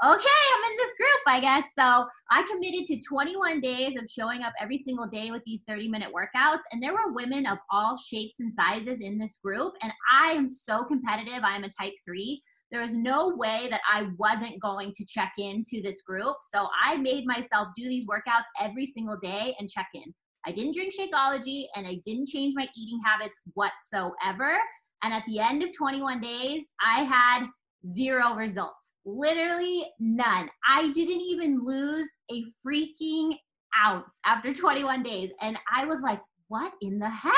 okay, 0.04 0.42
I'm 0.56 0.72
in 0.72 0.78
this 0.78 0.94
group, 0.94 1.22
I 1.28 1.40
guess. 1.40 1.74
So 1.78 2.08
I 2.32 2.44
committed 2.50 2.88
to 2.88 3.00
21 3.08 3.62
days 3.62 3.96
of 3.98 4.10
showing 4.10 4.42
up 4.42 4.54
every 4.60 4.78
single 4.78 5.08
day 5.08 5.30
with 5.32 5.44
these 5.46 5.64
30 5.68 5.90
minute 5.90 6.10
workouts. 6.12 6.62
And 6.72 6.82
there 6.82 6.94
were 6.94 7.14
women 7.14 7.46
of 7.46 7.60
all 7.72 7.98
shapes 7.98 8.40
and 8.40 8.54
sizes 8.54 9.02
in 9.02 9.20
this 9.20 9.40
group. 9.44 9.74
And 9.84 9.92
I 10.12 10.32
am 10.32 10.48
so 10.48 10.84
competitive. 10.84 11.44
I 11.44 11.56
am 11.56 11.64
a 11.64 11.70
type 11.70 11.94
three. 12.04 12.42
There 12.72 12.82
was 12.82 12.96
no 12.96 13.36
way 13.36 13.68
that 13.70 13.82
I 13.88 14.08
wasn't 14.18 14.62
going 14.62 14.94
to 14.96 15.06
check 15.06 15.34
into 15.38 15.82
this 15.84 16.02
group. 16.02 16.38
So 16.52 16.68
I 16.84 16.96
made 16.98 17.26
myself 17.26 17.68
do 17.76 17.88
these 17.88 18.08
workouts 18.08 18.46
every 18.60 18.86
single 18.86 19.18
day 19.18 19.56
and 19.60 19.70
check 19.70 19.88
in. 19.94 20.14
I 20.46 20.52
didn't 20.52 20.74
drink 20.74 20.94
Shakeology 20.94 21.66
and 21.76 21.86
I 21.86 22.00
didn't 22.04 22.30
change 22.30 22.54
my 22.56 22.68
eating 22.76 23.00
habits 23.06 23.38
whatsoever. 23.54 24.58
And 25.04 25.14
at 25.14 25.24
the 25.28 25.40
end 25.40 25.62
of 25.64 25.70
21 25.74 26.22
days, 26.22 26.72
I 26.82 27.04
had 27.04 27.46
zero 27.88 28.34
results. 28.36 28.91
Literally 29.06 29.86
none. 30.00 30.50
I 30.68 30.90
didn't 30.92 31.22
even 31.22 31.64
lose 31.66 32.08
a 32.32 32.44
freaking 32.66 33.36
ounce 33.84 34.20
after 34.26 34.54
21 34.54 35.04
days. 35.04 35.32
And 35.42 35.58
I 35.74 35.86
was 35.86 36.02
like, 36.02 36.20
what 36.48 36.74
in 36.82 37.00
the 37.00 37.10
heck? 37.10 37.34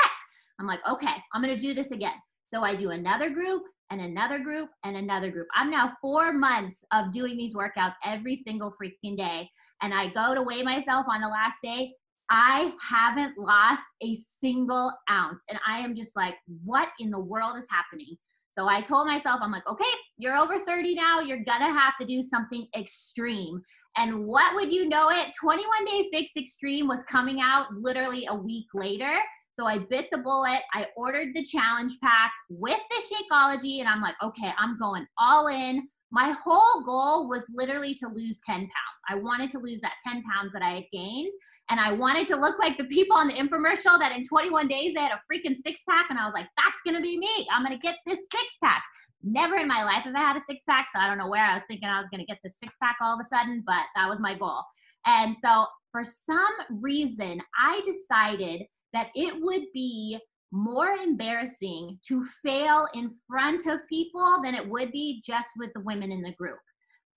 I'm 0.58 0.66
like, 0.66 0.80
okay, 0.88 1.14
I'm 1.32 1.42
to 1.42 1.56
do 1.56 1.74
this 1.74 1.90
again. 1.90 2.14
So 2.52 2.62
I 2.62 2.74
do 2.74 2.90
another 2.90 3.30
group 3.30 3.62
and 3.90 4.00
another 4.00 4.38
group 4.38 4.70
and 4.84 4.96
another 4.96 5.30
group. 5.30 5.46
I'm 5.54 5.70
now 5.70 5.92
four 6.00 6.32
months 6.32 6.84
of 6.92 7.10
doing 7.10 7.36
these 7.36 7.54
workouts 7.54 7.94
every 8.04 8.36
single 8.36 8.72
freaking 8.72 9.16
day. 9.16 9.48
And 9.82 9.92
I 9.92 10.08
go 10.08 10.34
to 10.34 10.42
weigh 10.42 10.62
myself 10.62 11.06
on 11.08 11.20
the 11.20 11.28
last 11.28 11.60
day. 11.62 11.92
I 12.30 12.72
haven't 12.80 13.36
lost 13.36 13.82
a 14.02 14.14
single 14.14 14.92
ounce. 15.10 15.44
And 15.50 15.58
I 15.66 15.80
am 15.80 15.94
just 15.94 16.16
like, 16.16 16.34
what 16.64 16.88
in 16.98 17.10
the 17.10 17.18
world 17.18 17.56
is 17.56 17.68
happening? 17.70 18.16
So 18.54 18.68
I 18.68 18.80
told 18.80 19.08
myself, 19.08 19.40
I'm 19.42 19.50
like, 19.50 19.66
okay, 19.66 19.84
you're 20.16 20.36
over 20.36 20.60
30 20.60 20.94
now. 20.94 21.18
You're 21.18 21.42
going 21.42 21.58
to 21.58 21.72
have 21.72 21.94
to 22.00 22.06
do 22.06 22.22
something 22.22 22.68
extreme. 22.78 23.60
And 23.96 24.24
what 24.28 24.54
would 24.54 24.72
you 24.72 24.88
know 24.88 25.10
it? 25.10 25.32
21 25.40 25.84
Day 25.86 26.08
Fix 26.12 26.36
Extreme 26.36 26.86
was 26.86 27.02
coming 27.02 27.40
out 27.40 27.66
literally 27.74 28.26
a 28.26 28.34
week 28.34 28.66
later. 28.72 29.12
So 29.54 29.66
I 29.66 29.78
bit 29.78 30.06
the 30.12 30.18
bullet. 30.18 30.60
I 30.72 30.86
ordered 30.96 31.34
the 31.34 31.42
challenge 31.42 31.94
pack 32.00 32.30
with 32.48 32.78
the 32.90 33.02
Shakeology, 33.02 33.80
and 33.80 33.88
I'm 33.88 34.00
like, 34.00 34.14
okay, 34.22 34.52
I'm 34.56 34.78
going 34.78 35.04
all 35.18 35.48
in. 35.48 35.88
My 36.14 36.30
whole 36.44 36.84
goal 36.84 37.28
was 37.28 37.44
literally 37.52 37.92
to 37.94 38.06
lose 38.06 38.38
10 38.46 38.54
pounds. 38.54 38.70
I 39.08 39.16
wanted 39.16 39.50
to 39.50 39.58
lose 39.58 39.80
that 39.80 39.96
10 40.06 40.22
pounds 40.22 40.52
that 40.52 40.62
I 40.62 40.70
had 40.70 40.84
gained. 40.92 41.32
And 41.70 41.80
I 41.80 41.90
wanted 41.90 42.28
to 42.28 42.36
look 42.36 42.56
like 42.60 42.78
the 42.78 42.84
people 42.84 43.16
on 43.16 43.26
the 43.26 43.34
infomercial 43.34 43.98
that 43.98 44.12
in 44.16 44.24
21 44.24 44.68
days 44.68 44.94
they 44.94 45.00
had 45.00 45.10
a 45.10 45.20
freaking 45.30 45.56
six 45.56 45.82
pack. 45.82 46.06
And 46.10 46.18
I 46.18 46.24
was 46.24 46.32
like, 46.32 46.46
that's 46.56 46.80
going 46.84 46.94
to 46.94 47.02
be 47.02 47.18
me. 47.18 47.48
I'm 47.52 47.64
going 47.64 47.76
to 47.76 47.84
get 47.84 47.96
this 48.06 48.28
six 48.30 48.58
pack. 48.62 48.84
Never 49.24 49.56
in 49.56 49.66
my 49.66 49.82
life 49.82 50.04
have 50.04 50.14
I 50.14 50.20
had 50.20 50.36
a 50.36 50.40
six 50.40 50.62
pack. 50.62 50.86
So 50.88 51.00
I 51.00 51.08
don't 51.08 51.18
know 51.18 51.28
where 51.28 51.42
I 51.42 51.54
was 51.54 51.64
thinking 51.66 51.88
I 51.88 51.98
was 51.98 52.08
going 52.08 52.20
to 52.20 52.26
get 52.26 52.38
the 52.44 52.50
six 52.50 52.76
pack 52.80 52.98
all 53.02 53.14
of 53.14 53.18
a 53.20 53.24
sudden, 53.24 53.64
but 53.66 53.82
that 53.96 54.08
was 54.08 54.20
my 54.20 54.34
goal. 54.34 54.62
And 55.06 55.36
so 55.36 55.66
for 55.90 56.04
some 56.04 56.54
reason, 56.70 57.42
I 57.60 57.80
decided 57.84 58.62
that 58.92 59.08
it 59.16 59.34
would 59.40 59.64
be 59.72 60.20
more 60.54 60.90
embarrassing 61.02 61.98
to 62.06 62.24
fail 62.44 62.86
in 62.94 63.12
front 63.28 63.66
of 63.66 63.80
people 63.88 64.40
than 64.44 64.54
it 64.54 64.66
would 64.66 64.92
be 64.92 65.20
just 65.26 65.48
with 65.58 65.72
the 65.74 65.80
women 65.80 66.12
in 66.12 66.22
the 66.22 66.32
group. 66.34 66.60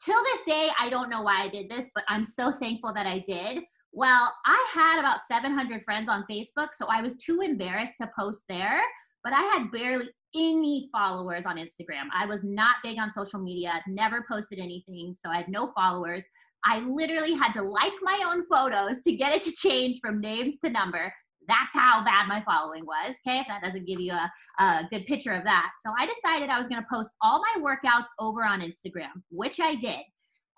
Till 0.03 0.21
this 0.23 0.39
day, 0.47 0.69
I 0.79 0.89
don't 0.89 1.09
know 1.09 1.21
why 1.21 1.43
I 1.43 1.47
did 1.47 1.69
this, 1.69 1.91
but 1.93 2.03
I'm 2.07 2.23
so 2.23 2.51
thankful 2.51 2.93
that 2.95 3.05
I 3.05 3.23
did. 3.27 3.59
Well, 3.93 4.33
I 4.45 4.67
had 4.73 4.99
about 4.99 5.19
700 5.19 5.83
friends 5.83 6.09
on 6.09 6.25
Facebook, 6.29 6.69
so 6.73 6.87
I 6.89 7.01
was 7.01 7.15
too 7.15 7.41
embarrassed 7.41 7.99
to 8.01 8.09
post 8.17 8.43
there, 8.49 8.81
but 9.23 9.33
I 9.33 9.41
had 9.41 9.71
barely 9.71 10.09
any 10.35 10.89
followers 10.91 11.45
on 11.45 11.57
Instagram. 11.57 12.07
I 12.13 12.25
was 12.25 12.43
not 12.43 12.77
big 12.83 12.99
on 12.99 13.11
social 13.11 13.39
media, 13.39 13.81
never 13.87 14.25
posted 14.29 14.57
anything, 14.57 15.13
so 15.15 15.29
I 15.29 15.37
had 15.37 15.47
no 15.47 15.71
followers. 15.75 16.27
I 16.65 16.79
literally 16.79 17.33
had 17.33 17.53
to 17.53 17.61
like 17.61 17.93
my 18.01 18.23
own 18.25 18.45
photos 18.47 19.01
to 19.01 19.11
get 19.11 19.33
it 19.33 19.43
to 19.43 19.51
change 19.51 19.99
from 20.01 20.21
names 20.21 20.57
to 20.65 20.71
number. 20.71 21.13
That's 21.47 21.73
how 21.73 22.03
bad 22.03 22.27
my 22.27 22.43
following 22.45 22.85
was. 22.85 23.15
Okay, 23.25 23.39
if 23.39 23.47
that 23.47 23.63
doesn't 23.63 23.85
give 23.85 23.99
you 23.99 24.13
a, 24.13 24.31
a 24.59 24.87
good 24.89 25.05
picture 25.05 25.33
of 25.33 25.43
that. 25.45 25.71
So 25.79 25.91
I 25.97 26.05
decided 26.05 26.49
I 26.49 26.57
was 26.57 26.67
going 26.67 26.81
to 26.81 26.87
post 26.89 27.11
all 27.21 27.41
my 27.55 27.61
workouts 27.61 28.07
over 28.19 28.43
on 28.43 28.61
Instagram, 28.61 29.21
which 29.29 29.59
I 29.59 29.75
did. 29.75 29.99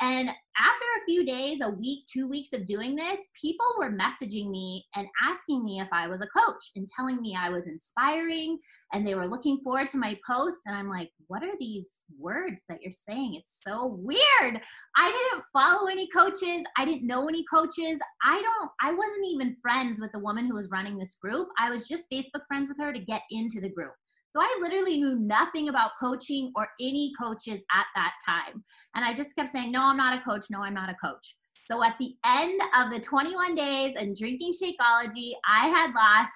And 0.01 0.29
after 0.29 0.85
a 0.85 1.05
few 1.05 1.25
days, 1.25 1.61
a 1.61 1.69
week, 1.69 2.05
two 2.05 2.27
weeks 2.27 2.53
of 2.53 2.65
doing 2.65 2.95
this, 2.95 3.19
people 3.39 3.65
were 3.77 3.91
messaging 3.91 4.49
me 4.49 4.85
and 4.95 5.07
asking 5.27 5.63
me 5.63 5.79
if 5.79 5.87
I 5.91 6.07
was 6.07 6.21
a 6.21 6.27
coach 6.27 6.71
and 6.75 6.87
telling 6.87 7.21
me 7.21 7.37
I 7.37 7.49
was 7.49 7.67
inspiring 7.67 8.57
and 8.93 9.05
they 9.05 9.15
were 9.15 9.27
looking 9.27 9.59
forward 9.63 9.87
to 9.89 9.97
my 9.97 10.17
posts. 10.25 10.63
And 10.65 10.75
I'm 10.75 10.89
like, 10.89 11.11
what 11.27 11.43
are 11.43 11.57
these 11.59 12.03
words 12.17 12.63
that 12.69 12.81
you're 12.81 12.91
saying? 12.91 13.35
It's 13.35 13.61
so 13.63 13.97
weird. 13.99 14.61
I 14.95 15.29
didn't 15.31 15.45
follow 15.51 15.89
any 15.89 16.07
coaches. 16.09 16.63
I 16.77 16.85
didn't 16.85 17.07
know 17.07 17.27
any 17.27 17.43
coaches. 17.51 17.99
I 18.23 18.41
don't, 18.41 18.71
I 18.81 18.93
wasn't 18.93 19.27
even 19.27 19.57
friends 19.61 19.99
with 19.99 20.11
the 20.13 20.19
woman 20.19 20.47
who 20.47 20.55
was 20.55 20.71
running 20.71 20.97
this 20.97 21.15
group. 21.15 21.47
I 21.57 21.69
was 21.69 21.87
just 21.87 22.09
Facebook 22.11 22.45
friends 22.47 22.69
with 22.69 22.77
her 22.79 22.93
to 22.93 22.99
get 22.99 23.23
into 23.31 23.59
the 23.59 23.69
group. 23.69 23.93
So 24.31 24.39
I 24.41 24.57
literally 24.61 25.01
knew 25.01 25.15
nothing 25.15 25.69
about 25.69 25.91
coaching 25.99 26.51
or 26.55 26.67
any 26.79 27.11
coaches 27.19 27.63
at 27.73 27.85
that 27.95 28.13
time. 28.25 28.63
And 28.95 29.03
I 29.03 29.13
just 29.13 29.35
kept 29.35 29.49
saying, 29.49 29.71
no, 29.71 29.83
I'm 29.83 29.97
not 29.97 30.19
a 30.19 30.21
coach. 30.21 30.45
No, 30.51 30.61
I'm 30.61 30.75
not 30.75 30.89
a 30.89 30.95
coach. 31.03 31.35
So 31.65 31.83
at 31.83 31.95
the 31.99 32.13
end 32.25 32.61
of 32.77 32.91
the 32.91 32.99
21 32.99 33.55
days 33.55 33.95
and 33.95 34.15
drinking 34.15 34.53
Shakeology, 34.53 35.33
I 35.47 35.67
had 35.67 35.93
lost 35.93 36.31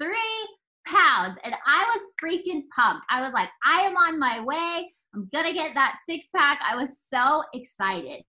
three 0.00 0.48
pounds 0.86 1.38
and 1.44 1.54
I 1.66 1.84
was 1.94 2.06
freaking 2.22 2.62
pumped. 2.74 3.06
I 3.10 3.22
was 3.22 3.32
like, 3.32 3.48
I 3.64 3.80
am 3.80 3.96
on 3.96 4.18
my 4.18 4.40
way. 4.40 4.88
I'm 5.14 5.28
going 5.32 5.46
to 5.46 5.52
get 5.52 5.74
that 5.74 5.98
six 6.04 6.30
pack. 6.34 6.60
I 6.66 6.76
was 6.76 6.98
so 7.00 7.42
excited. 7.54 8.22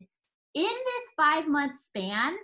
In 0.54 0.64
this 0.64 1.10
five 1.18 1.48
month 1.48 1.76
span, 1.78 2.36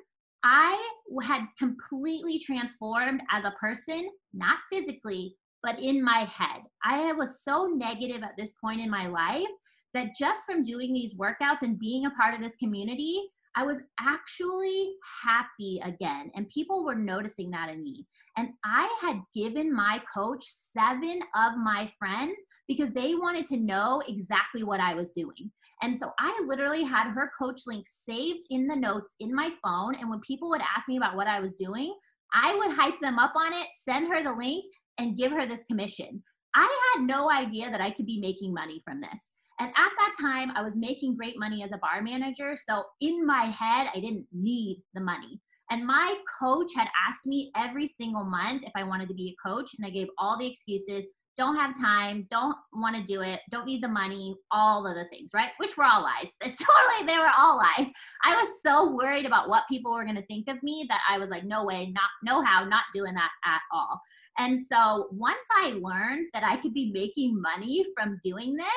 I 0.43 0.91
had 1.21 1.45
completely 1.57 2.39
transformed 2.39 3.21
as 3.31 3.45
a 3.45 3.51
person, 3.51 4.09
not 4.33 4.57
physically, 4.71 5.35
but 5.63 5.79
in 5.79 6.03
my 6.03 6.25
head. 6.25 6.61
I 6.83 7.11
was 7.13 7.43
so 7.43 7.65
negative 7.65 8.23
at 8.23 8.35
this 8.37 8.51
point 8.51 8.81
in 8.81 8.89
my 8.89 9.07
life 9.07 9.47
that 9.93 10.15
just 10.17 10.45
from 10.45 10.63
doing 10.63 10.93
these 10.93 11.15
workouts 11.15 11.63
and 11.63 11.79
being 11.79 12.05
a 12.05 12.11
part 12.11 12.33
of 12.33 12.41
this 12.41 12.55
community, 12.55 13.21
I 13.55 13.65
was 13.65 13.79
actually 13.99 14.93
happy 15.23 15.81
again. 15.83 16.31
And 16.35 16.47
people 16.47 16.85
were 16.85 16.95
noticing 16.95 17.51
that 17.51 17.69
in 17.69 17.83
me. 17.83 18.07
And 18.37 18.49
I 18.63 18.97
had 19.01 19.21
given 19.35 19.73
my 19.73 20.01
coach 20.13 20.43
seven 20.45 21.19
of 21.35 21.57
my 21.57 21.89
friends 21.99 22.41
because 22.67 22.91
they 22.91 23.15
wanted 23.15 23.45
to 23.47 23.57
know 23.57 24.01
exactly 24.07 24.63
what 24.63 24.79
I 24.79 24.93
was 24.93 25.11
doing. 25.11 25.51
And 25.81 25.97
so 25.97 26.11
I 26.19 26.41
literally 26.45 26.83
had 26.83 27.11
her 27.11 27.31
coach 27.37 27.61
link 27.67 27.85
saved 27.87 28.43
in 28.51 28.67
the 28.67 28.75
notes 28.75 29.15
in 29.19 29.35
my 29.35 29.49
phone. 29.61 29.95
And 29.95 30.09
when 30.09 30.21
people 30.21 30.49
would 30.49 30.61
ask 30.61 30.87
me 30.87 30.95
about 30.95 31.17
what 31.17 31.27
I 31.27 31.41
was 31.41 31.53
doing, 31.53 31.93
I 32.33 32.55
would 32.55 32.73
hype 32.73 32.99
them 33.01 33.19
up 33.19 33.33
on 33.35 33.51
it, 33.51 33.67
send 33.71 34.07
her 34.13 34.23
the 34.23 34.31
link, 34.31 34.63
and 34.97 35.17
give 35.17 35.31
her 35.31 35.45
this 35.45 35.63
commission. 35.63 36.23
I 36.55 36.93
had 36.93 37.05
no 37.05 37.31
idea 37.31 37.69
that 37.69 37.81
I 37.81 37.91
could 37.91 38.05
be 38.05 38.19
making 38.19 38.53
money 38.53 38.81
from 38.85 39.01
this. 39.01 39.33
And 39.59 39.69
at 39.69 39.91
that 39.97 40.13
time, 40.19 40.51
I 40.55 40.63
was 40.63 40.75
making 40.75 41.15
great 41.15 41.37
money 41.37 41.63
as 41.63 41.71
a 41.71 41.77
bar 41.77 42.01
manager. 42.01 42.55
So 42.55 42.83
in 42.99 43.25
my 43.25 43.43
head, 43.45 43.89
I 43.93 43.99
didn't 43.99 44.25
need 44.31 44.81
the 44.93 45.01
money. 45.01 45.39
And 45.69 45.85
my 45.85 46.15
coach 46.39 46.71
had 46.75 46.87
asked 47.07 47.25
me 47.25 47.51
every 47.55 47.87
single 47.87 48.25
month 48.25 48.63
if 48.63 48.71
I 48.75 48.83
wanted 48.83 49.07
to 49.09 49.13
be 49.13 49.29
a 49.29 49.47
coach. 49.47 49.71
And 49.77 49.85
I 49.85 49.89
gave 49.89 50.07
all 50.17 50.37
the 50.37 50.47
excuses 50.47 51.05
don't 51.37 51.55
have 51.55 51.79
time, 51.79 52.27
don't 52.29 52.55
want 52.73 52.95
to 52.95 53.03
do 53.03 53.21
it, 53.21 53.39
don't 53.49 53.65
need 53.65 53.81
the 53.81 53.87
money, 53.87 54.35
all 54.51 54.85
of 54.85 54.95
the 54.95 55.05
things, 55.05 55.31
right? 55.33 55.51
Which 55.57 55.77
were 55.77 55.85
all 55.85 56.03
lies. 56.03 56.33
totally, 56.41 57.05
they 57.05 57.17
were 57.17 57.31
all 57.37 57.57
lies. 57.57 57.91
I 58.23 58.35
was 58.35 58.61
so 58.61 58.91
worried 58.91 59.25
about 59.25 59.49
what 59.49 59.63
people 59.69 59.93
were 59.93 60.03
going 60.03 60.15
to 60.15 60.25
think 60.25 60.47
of 60.47 60.61
me 60.61 60.85
that 60.89 61.01
I 61.09 61.17
was 61.17 61.29
like, 61.29 61.45
no 61.45 61.63
way, 61.63 61.91
not, 61.93 62.09
no 62.23 62.41
how, 62.41 62.65
not 62.65 62.85
doing 62.93 63.13
that 63.13 63.31
at 63.45 63.61
all. 63.71 63.99
And 64.37 64.59
so 64.59 65.07
once 65.11 65.45
I 65.55 65.79
learned 65.81 66.27
that 66.33 66.43
I 66.43 66.57
could 66.57 66.73
be 66.73 66.91
making 66.93 67.41
money 67.41 67.85
from 67.95 68.19
doing 68.23 68.55
this, 68.55 68.67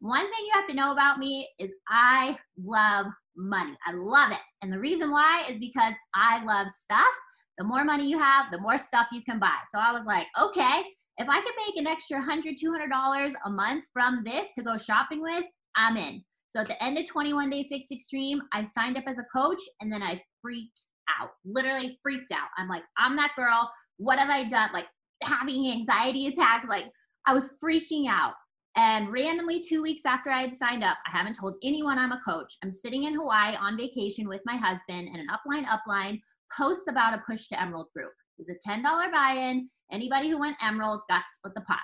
one 0.00 0.22
thing 0.22 0.46
you 0.46 0.52
have 0.54 0.66
to 0.66 0.74
know 0.74 0.92
about 0.92 1.18
me 1.18 1.48
is 1.58 1.72
I 1.88 2.36
love 2.62 3.06
money. 3.36 3.76
I 3.86 3.92
love 3.92 4.32
it. 4.32 4.40
And 4.62 4.72
the 4.72 4.78
reason 4.78 5.10
why 5.10 5.44
is 5.48 5.58
because 5.58 5.94
I 6.14 6.44
love 6.44 6.68
stuff. 6.70 7.12
The 7.58 7.64
more 7.64 7.84
money 7.84 8.08
you 8.08 8.18
have, 8.18 8.50
the 8.50 8.60
more 8.60 8.78
stuff 8.78 9.06
you 9.12 9.22
can 9.22 9.38
buy. 9.38 9.58
So 9.70 9.78
I 9.78 9.92
was 9.92 10.04
like, 10.06 10.26
okay, 10.40 10.82
if 11.18 11.28
I 11.28 11.40
could 11.40 11.54
make 11.66 11.76
an 11.76 11.86
extra 11.86 12.20
$100, 12.20 12.56
$200 12.62 13.32
a 13.44 13.50
month 13.50 13.84
from 13.92 14.22
this 14.24 14.52
to 14.54 14.62
go 14.62 14.76
shopping 14.78 15.22
with, 15.22 15.44
I'm 15.76 15.96
in. 15.96 16.22
So 16.48 16.60
at 16.60 16.68
the 16.68 16.82
end 16.82 16.98
of 16.98 17.06
21 17.06 17.50
Day 17.50 17.64
Fix 17.64 17.86
Extreme, 17.90 18.42
I 18.52 18.62
signed 18.62 18.98
up 18.98 19.04
as 19.06 19.18
a 19.18 19.24
coach 19.34 19.60
and 19.80 19.90
then 19.90 20.02
I 20.02 20.22
freaked 20.40 20.84
out, 21.08 21.30
literally 21.44 21.98
freaked 22.02 22.32
out. 22.32 22.48
I'm 22.58 22.68
like, 22.68 22.82
I'm 22.98 23.16
that 23.16 23.32
girl. 23.36 23.70
What 23.96 24.18
have 24.18 24.28
I 24.28 24.44
done? 24.44 24.70
Like 24.72 24.86
having 25.22 25.70
anxiety 25.70 26.26
attacks. 26.26 26.68
Like 26.68 26.86
I 27.26 27.34
was 27.34 27.50
freaking 27.62 28.08
out. 28.08 28.34
And 28.76 29.12
randomly, 29.12 29.60
two 29.60 29.82
weeks 29.82 30.06
after 30.06 30.30
I 30.30 30.40
had 30.40 30.54
signed 30.54 30.82
up, 30.82 30.96
I 31.06 31.10
haven't 31.10 31.34
told 31.34 31.56
anyone 31.62 31.98
I'm 31.98 32.12
a 32.12 32.20
coach. 32.26 32.56
I'm 32.62 32.70
sitting 32.70 33.04
in 33.04 33.14
Hawaii 33.14 33.54
on 33.56 33.76
vacation 33.76 34.28
with 34.28 34.40
my 34.46 34.56
husband, 34.56 35.08
and 35.08 35.18
an 35.18 35.26
upline 35.28 35.66
upline 35.66 36.20
posts 36.56 36.88
about 36.88 37.12
a 37.12 37.22
push 37.26 37.48
to 37.48 37.60
Emerald 37.60 37.88
group. 37.94 38.12
It 38.38 38.46
was 38.46 38.50
a 38.50 38.68
$10 38.68 38.82
buy 39.12 39.34
in. 39.34 39.68
Anybody 39.90 40.28
who 40.28 40.38
went 40.38 40.56
Emerald 40.62 41.00
got 41.08 41.18
to 41.18 41.32
split 41.34 41.54
the 41.54 41.60
pot. 41.62 41.80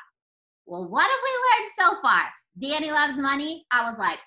Well, 0.67 0.87
what 0.87 1.03
have 1.03 1.21
we 1.23 1.31
learned 1.61 1.69
so 1.95 2.03
far? 2.03 2.23
Danny 2.61 2.91
loves 2.91 3.19
money. 3.19 3.65
I 3.71 3.89
was 3.89 3.99
like, 3.99 4.19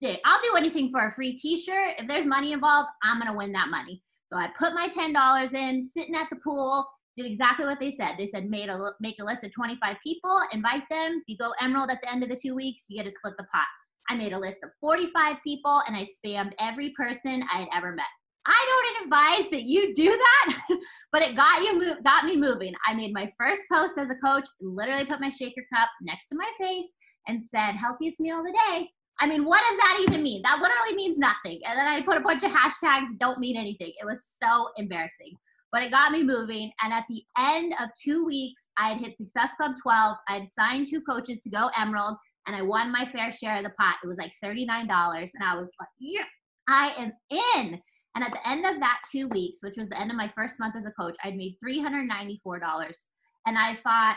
dude, 0.00 0.18
I'll 0.24 0.42
do 0.42 0.56
anything 0.56 0.90
for 0.90 1.06
a 1.06 1.12
free 1.12 1.36
t 1.36 1.56
shirt. 1.56 1.94
If 1.98 2.08
there's 2.08 2.26
money 2.26 2.52
involved, 2.52 2.88
I'm 3.02 3.18
going 3.18 3.30
to 3.30 3.36
win 3.36 3.52
that 3.52 3.68
money. 3.68 4.02
So 4.32 4.38
I 4.38 4.48
put 4.58 4.74
my 4.74 4.88
$10 4.88 5.54
in, 5.54 5.82
sitting 5.82 6.14
at 6.14 6.28
the 6.30 6.36
pool, 6.36 6.86
did 7.16 7.26
exactly 7.26 7.66
what 7.66 7.80
they 7.80 7.90
said. 7.90 8.14
They 8.16 8.26
said 8.26 8.48
made 8.48 8.68
a 8.68 8.92
make 9.00 9.16
a 9.20 9.24
list 9.24 9.44
of 9.44 9.52
25 9.52 9.96
people, 10.02 10.40
invite 10.52 10.84
them. 10.90 11.16
If 11.16 11.24
you 11.26 11.36
go 11.36 11.52
Emerald 11.60 11.90
at 11.90 12.00
the 12.02 12.10
end 12.10 12.22
of 12.22 12.28
the 12.28 12.36
two 12.36 12.54
weeks, 12.54 12.86
you 12.88 12.96
get 12.96 13.04
to 13.04 13.10
split 13.10 13.34
the 13.36 13.44
pot. 13.44 13.66
I 14.08 14.14
made 14.14 14.32
a 14.32 14.38
list 14.38 14.60
of 14.64 14.70
45 14.80 15.36
people 15.44 15.82
and 15.86 15.96
I 15.96 16.04
spammed 16.04 16.52
every 16.58 16.90
person 16.96 17.44
I 17.52 17.58
had 17.58 17.68
ever 17.74 17.92
met. 17.92 18.06
I 18.46 18.66
don't 18.66 19.04
advise 19.04 19.50
that 19.50 19.64
you 19.64 19.92
do 19.94 20.10
that, 20.10 20.58
but 21.12 21.22
it 21.22 21.36
got 21.36 21.62
you 21.62 21.94
got 22.02 22.24
me 22.24 22.36
moving. 22.36 22.74
I 22.86 22.94
made 22.94 23.12
my 23.12 23.30
first 23.38 23.62
post 23.70 23.98
as 23.98 24.10
a 24.10 24.14
coach, 24.14 24.46
literally 24.60 25.04
put 25.04 25.20
my 25.20 25.28
shaker 25.28 25.62
cup 25.74 25.88
next 26.00 26.28
to 26.28 26.36
my 26.36 26.50
face 26.58 26.96
and 27.28 27.40
said 27.40 27.72
healthiest 27.72 28.20
meal 28.20 28.38
of 28.38 28.46
the 28.46 28.58
day. 28.68 28.90
I 29.20 29.26
mean, 29.26 29.44
what 29.44 29.62
does 29.68 29.76
that 29.76 30.04
even 30.08 30.22
mean? 30.22 30.40
That 30.42 30.60
literally 30.60 30.96
means 30.96 31.18
nothing. 31.18 31.60
And 31.68 31.78
then 31.78 31.86
I 31.86 32.00
put 32.00 32.16
a 32.16 32.22
bunch 32.22 32.42
of 32.42 32.50
hashtags 32.50 33.18
don't 33.18 33.38
mean 33.38 33.56
anything. 33.56 33.92
It 34.00 34.06
was 34.06 34.24
so 34.24 34.68
embarrassing. 34.78 35.34
But 35.72 35.82
it 35.82 35.92
got 35.92 36.10
me 36.10 36.24
moving. 36.24 36.72
And 36.82 36.92
at 36.92 37.04
the 37.08 37.22
end 37.38 37.74
of 37.80 37.90
two 38.02 38.24
weeks, 38.24 38.70
I 38.78 38.88
had 38.88 38.98
hit 38.98 39.16
Success 39.16 39.50
Club 39.58 39.72
12. 39.80 40.16
I 40.28 40.32
had 40.32 40.48
signed 40.48 40.88
two 40.88 41.02
coaches 41.02 41.40
to 41.42 41.50
go 41.50 41.70
Emerald, 41.78 42.16
and 42.46 42.56
I 42.56 42.62
won 42.62 42.90
my 42.90 43.04
fair 43.12 43.30
share 43.30 43.58
of 43.58 43.64
the 43.64 43.70
pot. 43.78 43.96
It 44.02 44.06
was 44.08 44.18
like 44.18 44.32
$39. 44.42 44.66
And 44.70 45.44
I 45.44 45.54
was 45.54 45.70
like, 45.78 45.88
yeah, 46.00 46.24
I 46.68 46.94
am 46.96 47.12
in. 47.56 47.80
And 48.14 48.24
at 48.24 48.32
the 48.32 48.48
end 48.48 48.66
of 48.66 48.80
that 48.80 49.02
two 49.10 49.28
weeks, 49.28 49.58
which 49.62 49.76
was 49.76 49.88
the 49.88 50.00
end 50.00 50.10
of 50.10 50.16
my 50.16 50.30
first 50.34 50.58
month 50.58 50.74
as 50.76 50.86
a 50.86 50.90
coach, 50.92 51.16
I'd 51.24 51.36
made 51.36 51.56
$394. 51.64 53.06
And 53.46 53.56
I 53.58 53.76
thought, 53.76 54.16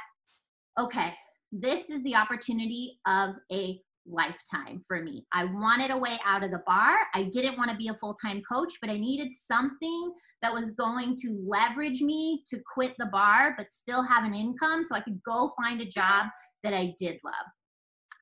okay, 0.80 1.14
this 1.52 1.90
is 1.90 2.02
the 2.04 2.16
opportunity 2.16 3.00
of 3.06 3.36
a 3.52 3.80
lifetime 4.06 4.84
for 4.88 5.02
me. 5.02 5.26
I 5.34 5.46
wanted 5.46 5.92
a 5.92 5.98
way 5.98 6.20
out 6.26 6.44
of 6.44 6.52
the 6.52 6.62
bar. 6.66 6.98
I 7.14 7.24
didn't 7.32 7.58
want 7.58 7.72
to 7.72 7.78
be 7.78 7.88
a 7.88 7.98
full 8.02 8.16
time 8.16 8.42
coach, 8.52 8.74
but 8.82 8.90
I 8.90 8.98
needed 8.98 9.32
something 9.34 10.14
that 10.42 10.54
was 10.54 10.72
going 10.72 11.16
to 11.22 11.40
leverage 11.48 12.02
me 12.02 12.44
to 12.48 12.60
quit 12.74 12.96
the 12.98 13.06
bar, 13.08 13.54
but 13.58 13.72
still 13.72 14.04
have 14.04 14.26
an 14.26 14.34
income 14.34 14.84
so 14.84 14.96
I 14.96 15.02
could 15.02 15.22
go 15.24 15.54
find 15.62 15.82
a 15.82 15.86
job 15.86 16.28
that 16.64 16.74
I 16.74 16.94
did 16.98 17.20
love. 17.24 17.46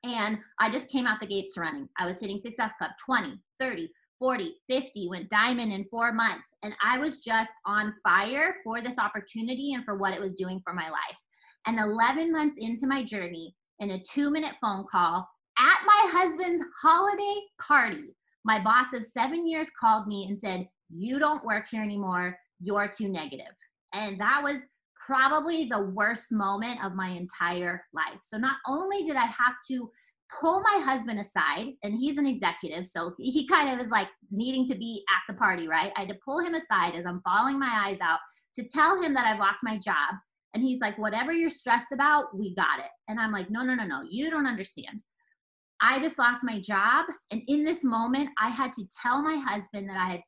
And 0.04 0.38
I 0.60 0.70
just 0.70 0.88
came 0.88 1.06
out 1.06 1.20
the 1.20 1.26
gates 1.26 1.56
running. 1.56 1.88
I 1.98 2.06
was 2.06 2.20
hitting 2.20 2.38
Success 2.38 2.72
Club 2.78 2.90
20, 3.04 3.40
30, 3.60 3.88
40, 4.22 4.54
50, 4.70 5.08
went 5.08 5.28
diamond 5.30 5.72
in 5.72 5.84
four 5.90 6.12
months. 6.12 6.54
And 6.62 6.76
I 6.80 6.96
was 6.96 7.24
just 7.24 7.50
on 7.66 7.92
fire 8.04 8.54
for 8.62 8.80
this 8.80 8.96
opportunity 9.00 9.72
and 9.72 9.84
for 9.84 9.96
what 9.96 10.14
it 10.14 10.20
was 10.20 10.34
doing 10.34 10.60
for 10.62 10.72
my 10.72 10.88
life. 10.88 11.18
And 11.66 11.80
11 11.80 12.30
months 12.30 12.56
into 12.60 12.86
my 12.86 13.02
journey, 13.02 13.52
in 13.80 13.90
a 13.90 14.02
two 14.08 14.30
minute 14.30 14.54
phone 14.60 14.84
call 14.88 15.28
at 15.58 15.78
my 15.84 16.08
husband's 16.12 16.62
holiday 16.80 17.40
party, 17.60 18.14
my 18.44 18.60
boss 18.62 18.92
of 18.92 19.04
seven 19.04 19.44
years 19.44 19.68
called 19.70 20.06
me 20.06 20.28
and 20.28 20.38
said, 20.38 20.68
You 20.88 21.18
don't 21.18 21.44
work 21.44 21.64
here 21.68 21.82
anymore. 21.82 22.38
You're 22.60 22.86
too 22.86 23.08
negative. 23.08 23.52
And 23.92 24.20
that 24.20 24.40
was 24.40 24.60
probably 25.04 25.64
the 25.64 25.90
worst 25.96 26.30
moment 26.30 26.84
of 26.84 26.94
my 26.94 27.08
entire 27.08 27.84
life. 27.92 28.20
So 28.22 28.38
not 28.38 28.58
only 28.68 29.02
did 29.02 29.16
I 29.16 29.26
have 29.26 29.54
to 29.66 29.90
pull 30.40 30.60
my 30.60 30.82
husband 30.82 31.20
aside, 31.20 31.72
and 31.82 31.94
he's 31.94 32.18
an 32.18 32.26
executive, 32.26 32.86
so 32.86 33.14
he 33.18 33.46
kind 33.46 33.72
of 33.72 33.78
is 33.78 33.90
like 33.90 34.08
needing 34.30 34.66
to 34.66 34.74
be 34.74 35.04
at 35.10 35.22
the 35.32 35.38
party, 35.38 35.68
right? 35.68 35.92
I 35.96 36.00
had 36.00 36.08
to 36.08 36.18
pull 36.24 36.40
him 36.40 36.54
aside 36.54 36.94
as 36.94 37.06
I'm 37.06 37.22
bawling 37.24 37.58
my 37.58 37.84
eyes 37.86 38.00
out 38.00 38.18
to 38.56 38.64
tell 38.64 39.00
him 39.00 39.14
that 39.14 39.26
I've 39.26 39.40
lost 39.40 39.60
my 39.62 39.78
job. 39.78 40.14
And 40.54 40.62
he's 40.62 40.80
like, 40.80 40.98
whatever 40.98 41.32
you're 41.32 41.50
stressed 41.50 41.92
about, 41.92 42.36
we 42.36 42.54
got 42.54 42.78
it. 42.78 42.90
And 43.08 43.18
I'm 43.18 43.32
like, 43.32 43.50
no, 43.50 43.62
no, 43.62 43.74
no, 43.74 43.84
no, 43.84 44.02
you 44.08 44.30
don't 44.30 44.46
understand. 44.46 45.02
I 45.80 45.98
just 45.98 46.18
lost 46.18 46.44
my 46.44 46.60
job. 46.60 47.06
And 47.30 47.42
in 47.48 47.64
this 47.64 47.82
moment, 47.82 48.30
I 48.40 48.50
had 48.50 48.72
to 48.74 48.86
tell 49.02 49.20
my 49.22 49.36
husband 49.36 49.88
that 49.88 49.96
I 49.96 50.10
had 50.10 50.20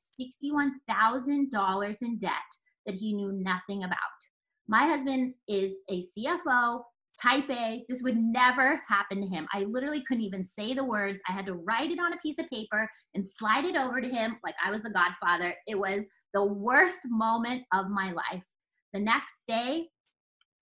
$61,000 0.90 2.02
in 2.02 2.18
debt 2.18 2.32
that 2.86 2.94
he 2.94 3.12
knew 3.12 3.32
nothing 3.32 3.84
about. 3.84 3.98
My 4.66 4.86
husband 4.86 5.34
is 5.46 5.76
a 5.90 6.02
CFO, 6.02 6.82
type 7.20 7.48
A. 7.50 7.84
This 7.88 8.02
would 8.02 8.16
never 8.16 8.80
happen 8.88 9.20
to 9.20 9.26
him. 9.26 9.46
I 9.52 9.60
literally 9.60 10.02
couldn't 10.06 10.24
even 10.24 10.44
say 10.44 10.74
the 10.74 10.84
words. 10.84 11.22
I 11.28 11.32
had 11.32 11.46
to 11.46 11.54
write 11.54 11.90
it 11.90 11.98
on 11.98 12.12
a 12.12 12.18
piece 12.18 12.38
of 12.38 12.48
paper 12.50 12.88
and 13.14 13.26
slide 13.26 13.64
it 13.64 13.76
over 13.76 14.00
to 14.00 14.08
him 14.08 14.36
like 14.44 14.54
I 14.64 14.70
was 14.70 14.82
the 14.82 14.90
godfather. 14.90 15.54
It 15.66 15.78
was 15.78 16.06
the 16.32 16.44
worst 16.44 17.02
moment 17.06 17.62
of 17.72 17.88
my 17.88 18.12
life. 18.12 18.42
The 18.92 19.00
next 19.00 19.40
day, 19.46 19.88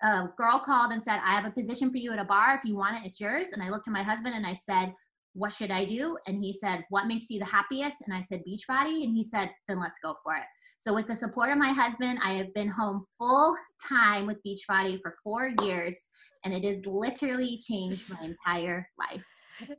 a 0.02 0.28
girl 0.36 0.60
called 0.64 0.92
and 0.92 1.02
said, 1.02 1.20
I 1.24 1.34
have 1.34 1.44
a 1.44 1.50
position 1.50 1.90
for 1.90 1.98
you 1.98 2.12
at 2.12 2.18
a 2.18 2.24
bar. 2.24 2.54
If 2.54 2.64
you 2.64 2.76
want 2.76 2.96
it, 2.96 3.06
it's 3.06 3.20
yours. 3.20 3.48
And 3.52 3.62
I 3.62 3.70
looked 3.70 3.88
at 3.88 3.92
my 3.92 4.02
husband 4.02 4.34
and 4.34 4.46
I 4.46 4.52
said, 4.52 4.92
What 5.34 5.52
should 5.52 5.70
I 5.70 5.84
do? 5.84 6.16
And 6.26 6.42
he 6.42 6.52
said, 6.52 6.84
What 6.90 7.06
makes 7.06 7.30
you 7.30 7.38
the 7.38 7.46
happiest? 7.46 7.98
And 8.06 8.14
I 8.14 8.20
said, 8.20 8.42
Beachbody. 8.46 9.04
And 9.04 9.14
he 9.14 9.24
said, 9.24 9.50
Then 9.68 9.80
let's 9.80 9.98
go 10.02 10.14
for 10.22 10.34
it. 10.36 10.44
So, 10.78 10.92
with 10.92 11.06
the 11.06 11.16
support 11.16 11.50
of 11.50 11.58
my 11.58 11.72
husband, 11.72 12.18
I 12.22 12.32
have 12.32 12.52
been 12.54 12.68
home 12.68 13.06
full 13.18 13.56
time 13.88 14.26
with 14.26 14.38
Beachbody 14.46 15.00
for 15.00 15.14
four 15.22 15.52
years 15.62 16.08
and 16.44 16.52
it 16.52 16.64
has 16.64 16.84
literally 16.86 17.58
changed 17.58 18.10
my 18.10 18.18
entire 18.22 18.88
life. 18.98 19.24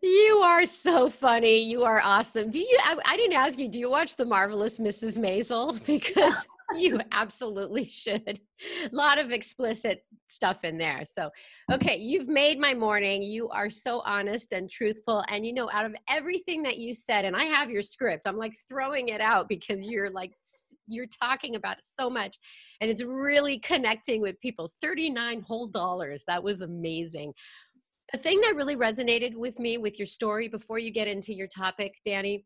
You 0.01 0.41
are 0.43 0.65
so 0.65 1.09
funny. 1.09 1.59
You 1.59 1.83
are 1.83 1.99
awesome. 2.01 2.49
Do 2.49 2.59
you? 2.59 2.77
I, 2.83 2.95
I 3.05 3.17
didn't 3.17 3.35
ask 3.35 3.59
you. 3.59 3.67
Do 3.67 3.79
you 3.79 3.89
watch 3.89 4.15
the 4.15 4.25
marvelous 4.25 4.79
Mrs. 4.79 5.17
Maisel? 5.17 5.79
Because 5.85 6.47
you 6.75 6.99
absolutely 7.11 7.85
should. 7.89 8.39
A 8.85 8.95
lot 8.95 9.19
of 9.19 9.31
explicit 9.31 10.03
stuff 10.29 10.63
in 10.63 10.77
there. 10.77 11.03
So, 11.05 11.23
mm-hmm. 11.23 11.75
okay, 11.75 11.97
you've 11.97 12.27
made 12.27 12.59
my 12.59 12.73
morning. 12.73 13.21
You 13.21 13.49
are 13.49 13.69
so 13.69 14.01
honest 14.01 14.53
and 14.53 14.69
truthful. 14.69 15.23
And 15.29 15.45
you 15.45 15.53
know, 15.53 15.69
out 15.71 15.85
of 15.85 15.95
everything 16.09 16.63
that 16.63 16.77
you 16.77 16.93
said, 16.93 17.25
and 17.25 17.35
I 17.35 17.45
have 17.45 17.69
your 17.69 17.81
script, 17.81 18.27
I'm 18.27 18.37
like 18.37 18.53
throwing 18.67 19.09
it 19.09 19.21
out 19.21 19.49
because 19.49 19.83
you're 19.83 20.09
like 20.09 20.33
you're 20.87 21.07
talking 21.07 21.55
about 21.55 21.77
so 21.81 22.09
much 22.09 22.37
and 22.81 22.91
it's 22.91 23.03
really 23.03 23.57
connecting 23.59 24.21
with 24.21 24.39
people 24.41 24.69
39 24.81 25.41
whole 25.41 25.67
dollars 25.67 26.23
that 26.27 26.43
was 26.43 26.61
amazing 26.61 27.33
the 28.11 28.17
thing 28.17 28.41
that 28.41 28.55
really 28.55 28.75
resonated 28.75 29.33
with 29.33 29.59
me 29.59 29.77
with 29.77 29.97
your 29.97 30.05
story 30.05 30.49
before 30.49 30.79
you 30.79 30.91
get 30.91 31.07
into 31.07 31.33
your 31.33 31.47
topic 31.47 31.93
danny 32.05 32.45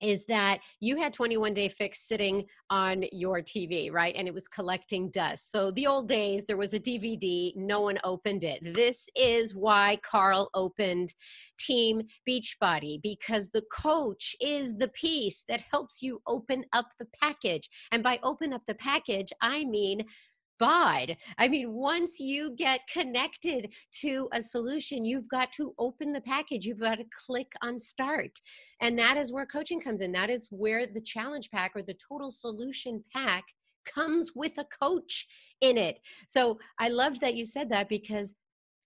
is 0.00 0.24
that 0.26 0.60
you 0.80 0.96
had 0.96 1.12
21 1.12 1.54
day 1.54 1.68
fix 1.68 2.06
sitting 2.06 2.44
on 2.70 3.04
your 3.12 3.40
TV, 3.40 3.92
right? 3.92 4.14
And 4.16 4.28
it 4.28 4.34
was 4.34 4.48
collecting 4.48 5.10
dust. 5.10 5.50
So 5.50 5.70
the 5.70 5.86
old 5.86 6.08
days, 6.08 6.44
there 6.46 6.56
was 6.56 6.74
a 6.74 6.80
DVD, 6.80 7.54
no 7.56 7.80
one 7.80 7.98
opened 8.04 8.44
it. 8.44 8.60
This 8.74 9.08
is 9.16 9.54
why 9.54 9.98
Carl 10.02 10.50
opened 10.54 11.14
Team 11.58 12.02
Beachbody 12.28 13.00
because 13.02 13.50
the 13.50 13.64
coach 13.72 14.34
is 14.40 14.76
the 14.76 14.88
piece 14.88 15.44
that 15.48 15.62
helps 15.70 16.02
you 16.02 16.20
open 16.26 16.64
up 16.72 16.86
the 16.98 17.06
package. 17.20 17.68
And 17.92 18.02
by 18.02 18.18
open 18.22 18.52
up 18.52 18.62
the 18.66 18.74
package, 18.74 19.32
I 19.40 19.64
mean 19.64 20.04
God. 20.60 21.16
I 21.38 21.48
mean, 21.48 21.72
once 21.72 22.20
you 22.20 22.54
get 22.56 22.80
connected 22.92 23.72
to 24.00 24.28
a 24.32 24.42
solution, 24.42 25.04
you've 25.04 25.28
got 25.28 25.52
to 25.52 25.74
open 25.78 26.12
the 26.12 26.20
package. 26.20 26.64
You've 26.64 26.80
got 26.80 26.96
to 26.96 27.04
click 27.26 27.52
on 27.62 27.78
start. 27.78 28.38
And 28.80 28.98
that 28.98 29.16
is 29.16 29.32
where 29.32 29.46
coaching 29.46 29.80
comes 29.80 30.00
in. 30.00 30.12
That 30.12 30.30
is 30.30 30.48
where 30.50 30.86
the 30.86 31.00
challenge 31.00 31.50
pack 31.50 31.72
or 31.74 31.82
the 31.82 31.96
total 32.08 32.30
solution 32.30 33.02
pack 33.12 33.44
comes 33.84 34.32
with 34.34 34.56
a 34.58 34.64
coach 34.64 35.26
in 35.60 35.76
it. 35.76 35.98
So 36.28 36.58
I 36.78 36.88
loved 36.88 37.20
that 37.20 37.34
you 37.34 37.44
said 37.44 37.70
that 37.70 37.88
because 37.88 38.34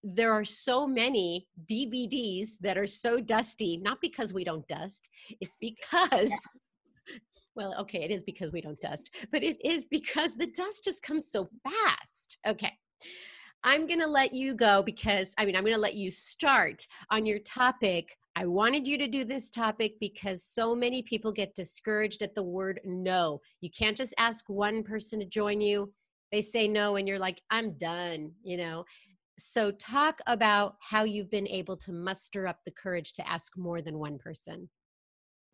there 0.03 0.33
are 0.33 0.45
so 0.45 0.87
many 0.87 1.47
DVDs 1.71 2.51
that 2.61 2.79
are 2.79 2.87
so 2.87 3.21
dusty, 3.21 3.79
not 3.79 3.99
because 4.01 4.33
we 4.33 4.45
don't 4.45 4.67
dust, 4.69 5.09
it's 5.41 5.57
because 5.61 6.33
well, 7.55 7.75
okay, 7.81 8.05
it 8.05 8.11
is 8.11 8.23
because 8.23 8.53
we 8.53 8.61
don't 8.61 8.81
dust, 8.81 9.11
but 9.33 9.43
it 9.43 9.59
is 9.65 9.85
because 9.85 10.37
the 10.37 10.47
dust 10.47 10.85
just 10.85 11.03
comes 11.03 11.31
so 11.31 11.49
fast. 11.65 12.39
Okay. 12.47 12.73
I'm 13.65 13.89
going 13.89 14.01
to 14.01 14.07
let 14.07 14.33
you 14.33 14.55
go 14.55 14.83
because, 14.83 15.35
I 15.37 15.45
mean, 15.45 15.57
I'm 15.57 15.65
going 15.65 15.75
to 15.75 15.81
let 15.81 15.95
you 15.95 16.11
start 16.11 16.87
on 17.11 17.27
your 17.27 17.41
topic. 17.41 18.17
I 18.37 18.47
wanted 18.47 18.87
you 18.87 18.97
to 18.99 19.09
do 19.09 19.25
this 19.25 19.51
topic 19.51 19.95
because 19.99 20.45
so 20.45 20.77
many 20.77 21.03
people 21.03 21.33
get 21.33 21.57
discouraged 21.57 22.23
at 22.23 22.37
the 22.37 22.43
word 22.43 22.81
no. 22.85 23.41
You 23.61 23.71
can't 23.77 23.97
just 23.97 24.15
ask 24.17 24.49
one 24.49 24.85
person 24.85 25.19
to 25.19 25.27
join 25.27 25.61
you. 25.61 25.93
They 26.31 26.43
say 26.43 26.69
no, 26.69 26.97
and 26.97 27.09
you're 27.09 27.19
like, 27.19 27.43
I'm 27.51 27.73
done, 27.79 28.31
you 28.45 28.59
know. 28.59 28.85
So, 29.41 29.71
talk 29.73 30.21
about 30.27 30.77
how 30.81 31.05
you've 31.05 31.31
been 31.31 31.49
able 31.49 31.77
to 31.79 31.93
muster 31.93 32.47
up 32.47 32.59
the 32.65 32.71
courage 32.71 33.13
to 33.15 33.29
ask 33.29 33.57
more 33.57 33.81
than 33.81 33.99
one 33.99 34.19
person. 34.19 34.69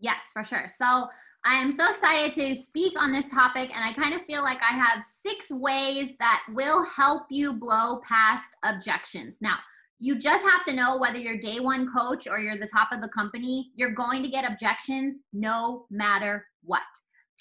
Yes, 0.05 0.29
for 0.35 0.45
sure. 0.45 0.67
So 0.69 1.09
I 1.47 1.55
am 1.55 1.71
so 1.71 1.89
excited 1.89 2.35
to 2.35 2.55
speak 2.55 2.93
on 3.01 3.11
this 3.11 3.27
topic, 3.27 3.75
and 3.75 3.83
I 3.83 3.95
kind 3.95 4.13
of 4.13 4.21
feel 4.27 4.43
like 4.43 4.59
I 4.61 4.75
have 4.75 5.03
six 5.03 5.51
ways 5.51 6.11
that 6.19 6.43
will 6.53 6.85
help 6.85 7.23
you 7.31 7.55
blow 7.55 8.03
past 8.07 8.51
objections. 8.65 9.39
Now, 9.41 9.57
you 10.01 10.19
just 10.19 10.45
have 10.45 10.63
to 10.67 10.75
know 10.75 10.99
whether 10.99 11.17
you're 11.17 11.39
day 11.39 11.59
one 11.59 11.91
coach 11.91 12.27
or 12.27 12.39
you're 12.39 12.59
the 12.59 12.69
top 12.69 12.89
of 12.93 13.01
the 13.01 13.09
company, 13.09 13.71
you're 13.77 13.95
going 13.95 14.23
to 14.23 14.29
get 14.29 14.45
objections 14.45 15.15
no 15.33 15.87
matter 15.91 16.45
what 16.65 16.83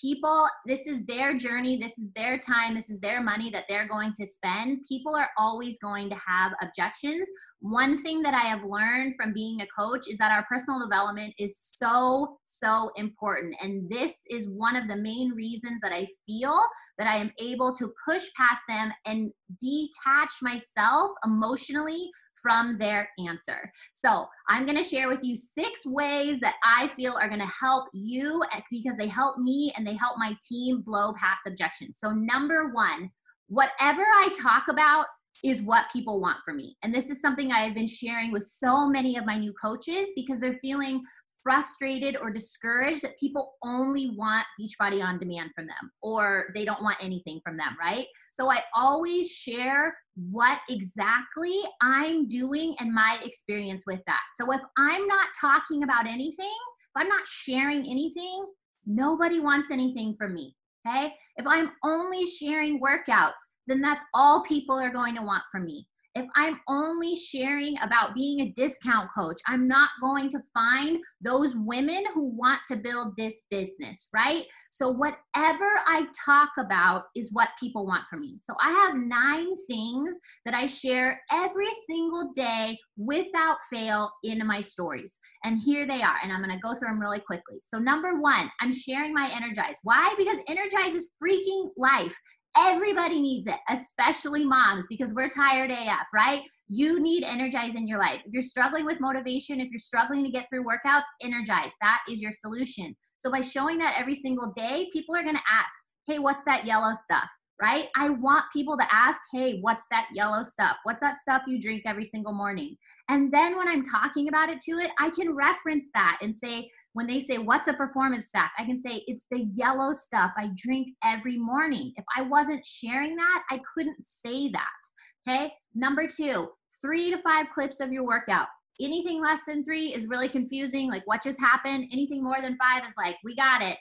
people 0.01 0.47
this 0.65 0.87
is 0.87 1.05
their 1.05 1.35
journey 1.35 1.77
this 1.77 1.99
is 1.99 2.11
their 2.13 2.37
time 2.39 2.73
this 2.73 2.89
is 2.89 2.99
their 2.99 3.21
money 3.21 3.51
that 3.51 3.65
they're 3.69 3.87
going 3.87 4.11
to 4.13 4.25
spend 4.25 4.83
people 4.87 5.15
are 5.15 5.29
always 5.37 5.77
going 5.79 6.09
to 6.09 6.15
have 6.15 6.51
objections 6.63 7.29
one 7.63 7.97
thing 8.03 8.21
that 8.21 8.33
i 8.33 8.41
have 8.41 8.63
learned 8.65 9.15
from 9.15 9.31
being 9.31 9.61
a 9.61 9.67
coach 9.67 10.09
is 10.09 10.17
that 10.17 10.33
our 10.33 10.45
personal 10.49 10.81
development 10.81 11.33
is 11.39 11.57
so 11.57 12.37
so 12.43 12.91
important 12.97 13.55
and 13.61 13.89
this 13.89 14.21
is 14.29 14.49
one 14.49 14.75
of 14.75 14.89
the 14.89 14.97
main 14.97 15.31
reasons 15.31 15.79
that 15.81 15.93
i 15.93 16.05
feel 16.25 16.59
that 16.97 17.07
i 17.07 17.15
am 17.15 17.31
able 17.39 17.73
to 17.73 17.93
push 18.05 18.25
past 18.35 18.61
them 18.67 18.91
and 19.05 19.31
detach 19.61 20.33
myself 20.41 21.11
emotionally 21.23 22.09
from 22.41 22.77
their 22.77 23.09
answer. 23.25 23.71
So 23.93 24.27
I'm 24.49 24.65
going 24.65 24.77
to 24.77 24.83
share 24.83 25.07
with 25.07 25.23
you 25.23 25.33
six 25.33 25.85
ways 25.85 26.41
that 26.41 26.55
I 26.61 26.91
feel 26.97 27.13
are 27.13 27.29
going 27.29 27.39
to 27.39 27.47
help 27.47 27.85
you 27.93 28.43
eh, 28.51 28.59
because 28.69 28.97
they 28.97 29.07
help 29.07 29.37
me 29.37 29.73
and 29.77 29.87
they 29.87 29.95
help 29.95 30.17
my 30.17 30.35
team 30.45 30.81
blow 30.81 31.13
past 31.13 31.47
objections. 31.47 31.99
So, 31.99 32.11
number 32.11 32.73
one, 32.73 33.09
whatever 33.47 34.01
I 34.01 34.27
talk 34.37 34.63
about 34.69 35.05
is 35.43 35.61
what 35.61 35.85
people 35.91 36.21
want 36.21 36.37
from 36.45 36.57
me. 36.57 36.77
And 36.83 36.93
this 36.93 37.09
is 37.09 37.21
something 37.21 37.51
I 37.51 37.61
have 37.61 37.75
been 37.75 37.87
sharing 37.87 38.31
with 38.31 38.43
so 38.43 38.87
many 38.87 39.17
of 39.17 39.25
my 39.25 39.37
new 39.37 39.53
coaches 39.53 40.09
because 40.15 40.39
they're 40.39 40.59
feeling 40.61 41.01
frustrated 41.43 42.15
or 42.15 42.31
discouraged 42.31 43.01
that 43.01 43.19
people 43.19 43.55
only 43.63 44.15
want 44.17 44.45
Beachbody 44.59 45.03
on 45.03 45.19
demand 45.19 45.51
from 45.53 45.65
them 45.67 45.91
or 46.01 46.45
they 46.55 46.63
don't 46.63 46.81
want 46.81 46.97
anything 47.01 47.41
from 47.43 47.57
them, 47.57 47.75
right? 47.79 48.05
So 48.31 48.49
I 48.49 48.61
always 48.75 49.29
share 49.29 49.93
what 50.15 50.59
exactly 50.69 51.61
I'm 51.81 52.27
doing 52.27 52.75
and 52.79 52.93
my 52.93 53.19
experience 53.23 53.83
with 53.85 53.99
that. 54.07 54.21
So 54.35 54.49
if 54.53 54.61
I'm 54.77 55.05
not 55.07 55.27
talking 55.39 55.83
about 55.83 56.07
anything, 56.07 56.45
if 56.47 57.01
I'm 57.01 57.09
not 57.09 57.27
sharing 57.27 57.81
anything, 57.81 58.45
nobody 58.85 59.39
wants 59.39 59.69
anything 59.69 60.15
from 60.17 60.33
me. 60.33 60.55
Okay. 60.85 61.13
If 61.37 61.47
I'm 61.47 61.71
only 61.83 62.25
sharing 62.25 62.81
workouts, 62.81 63.31
then 63.67 63.81
that's 63.81 64.05
all 64.13 64.43
people 64.43 64.79
are 64.79 64.91
going 64.91 65.15
to 65.15 65.21
want 65.21 65.43
from 65.51 65.65
me 65.65 65.87
if 66.15 66.25
I'm 66.35 66.59
only 66.67 67.15
sharing 67.15 67.75
about 67.81 68.13
being 68.13 68.41
a 68.41 68.51
discount 68.51 69.09
coach, 69.13 69.39
I'm 69.47 69.67
not 69.67 69.89
going 69.99 70.29
to 70.29 70.39
find 70.53 70.99
those 71.21 71.53
women 71.55 72.03
who 72.13 72.29
want 72.29 72.59
to 72.67 72.75
build 72.75 73.15
this 73.17 73.45
business, 73.49 74.09
right? 74.13 74.43
So, 74.69 74.89
whatever 74.89 75.65
I 75.87 76.05
talk 76.25 76.49
about 76.59 77.05
is 77.15 77.33
what 77.33 77.49
people 77.59 77.85
want 77.85 78.03
from 78.09 78.21
me. 78.21 78.39
So, 78.43 78.53
I 78.61 78.69
have 78.69 78.95
nine 78.95 79.55
things 79.67 80.19
that 80.45 80.53
I 80.53 80.67
share 80.67 81.19
every 81.31 81.69
single 81.87 82.31
day 82.35 82.77
without 82.95 83.57
fail 83.71 84.11
in 84.23 84.45
my 84.45 84.61
stories. 84.61 85.17
And 85.43 85.59
here 85.59 85.87
they 85.87 86.03
are. 86.03 86.17
And 86.21 86.31
I'm 86.31 86.43
going 86.43 86.55
to 86.55 86.61
go 86.61 86.75
through 86.75 86.89
them 86.89 86.99
really 86.99 87.21
quickly. 87.21 87.59
So, 87.63 87.79
number 87.79 88.19
one, 88.19 88.51
I'm 88.61 88.73
sharing 88.73 89.13
my 89.13 89.31
Energize. 89.33 89.77
Why? 89.81 90.13
Because 90.17 90.37
Energize 90.47 90.93
is 90.93 91.09
freaking 91.21 91.69
life. 91.75 92.15
Everybody 92.55 93.19
needs 93.19 93.47
it, 93.47 93.57
especially 93.69 94.45
moms, 94.45 94.85
because 94.87 95.13
we're 95.13 95.29
tired 95.29 95.71
AF, 95.71 96.05
right? 96.13 96.41
You 96.67 96.99
need 97.01 97.23
energize 97.23 97.75
in 97.75 97.87
your 97.87 97.99
life. 97.99 98.21
If 98.25 98.31
you're 98.31 98.43
struggling 98.43 98.85
with 98.85 98.99
motivation, 98.99 99.59
if 99.59 99.69
you're 99.71 99.79
struggling 99.79 100.23
to 100.23 100.29
get 100.29 100.47
through 100.49 100.63
workouts, 100.63 101.03
energize. 101.23 101.71
That 101.81 101.99
is 102.07 102.21
your 102.21 102.31
solution. 102.31 102.95
So 103.19 103.31
by 103.31 103.41
showing 103.41 103.77
that 103.79 103.95
every 103.97 104.15
single 104.15 104.53
day, 104.55 104.89
people 104.93 105.15
are 105.15 105.23
going 105.23 105.35
to 105.35 105.41
ask, 105.51 105.73
hey, 106.07 106.19
what's 106.19 106.43
that 106.45 106.65
yellow 106.65 106.93
stuff? 106.93 107.27
Right? 107.61 107.87
I 107.95 108.09
want 108.09 108.45
people 108.51 108.77
to 108.77 108.85
ask, 108.91 109.21
hey, 109.31 109.59
what's 109.61 109.85
that 109.89 110.07
yellow 110.13 110.43
stuff? 110.43 110.75
What's 110.83 111.01
that 111.01 111.17
stuff 111.17 111.43
you 111.47 111.59
drink 111.59 111.83
every 111.85 112.03
single 112.03 112.33
morning? 112.33 112.75
And 113.09 113.31
then 113.31 113.57
when 113.57 113.67
I'm 113.67 113.83
talking 113.83 114.27
about 114.27 114.49
it 114.49 114.59
to 114.61 114.71
it, 114.73 114.91
I 114.99 115.09
can 115.09 115.35
reference 115.35 115.87
that 115.93 116.17
and 116.21 116.35
say, 116.35 116.69
when 116.93 117.07
they 117.07 117.19
say, 117.19 117.37
What's 117.37 117.67
a 117.67 117.73
performance 117.73 118.27
stack? 118.27 118.53
I 118.57 118.63
can 118.63 118.79
say, 118.79 119.03
It's 119.07 119.25
the 119.29 119.49
yellow 119.53 119.93
stuff 119.93 120.31
I 120.37 120.49
drink 120.55 120.89
every 121.03 121.37
morning. 121.37 121.93
If 121.97 122.05
I 122.15 122.21
wasn't 122.21 122.65
sharing 122.65 123.15
that, 123.15 123.43
I 123.51 123.59
couldn't 123.75 124.03
say 124.03 124.49
that. 124.49 125.27
Okay. 125.27 125.51
Number 125.75 126.07
two, 126.07 126.49
three 126.81 127.11
to 127.11 127.21
five 127.21 127.47
clips 127.53 127.79
of 127.79 127.91
your 127.91 128.05
workout. 128.05 128.47
Anything 128.81 129.21
less 129.21 129.45
than 129.45 129.63
three 129.63 129.93
is 129.93 130.07
really 130.07 130.29
confusing. 130.29 130.89
Like, 130.89 131.03
what 131.05 131.21
just 131.21 131.39
happened? 131.39 131.85
Anything 131.91 132.23
more 132.23 132.41
than 132.41 132.57
five 132.57 132.87
is 132.87 132.95
like, 132.97 133.17
We 133.23 133.35
got 133.35 133.61
it. 133.61 133.77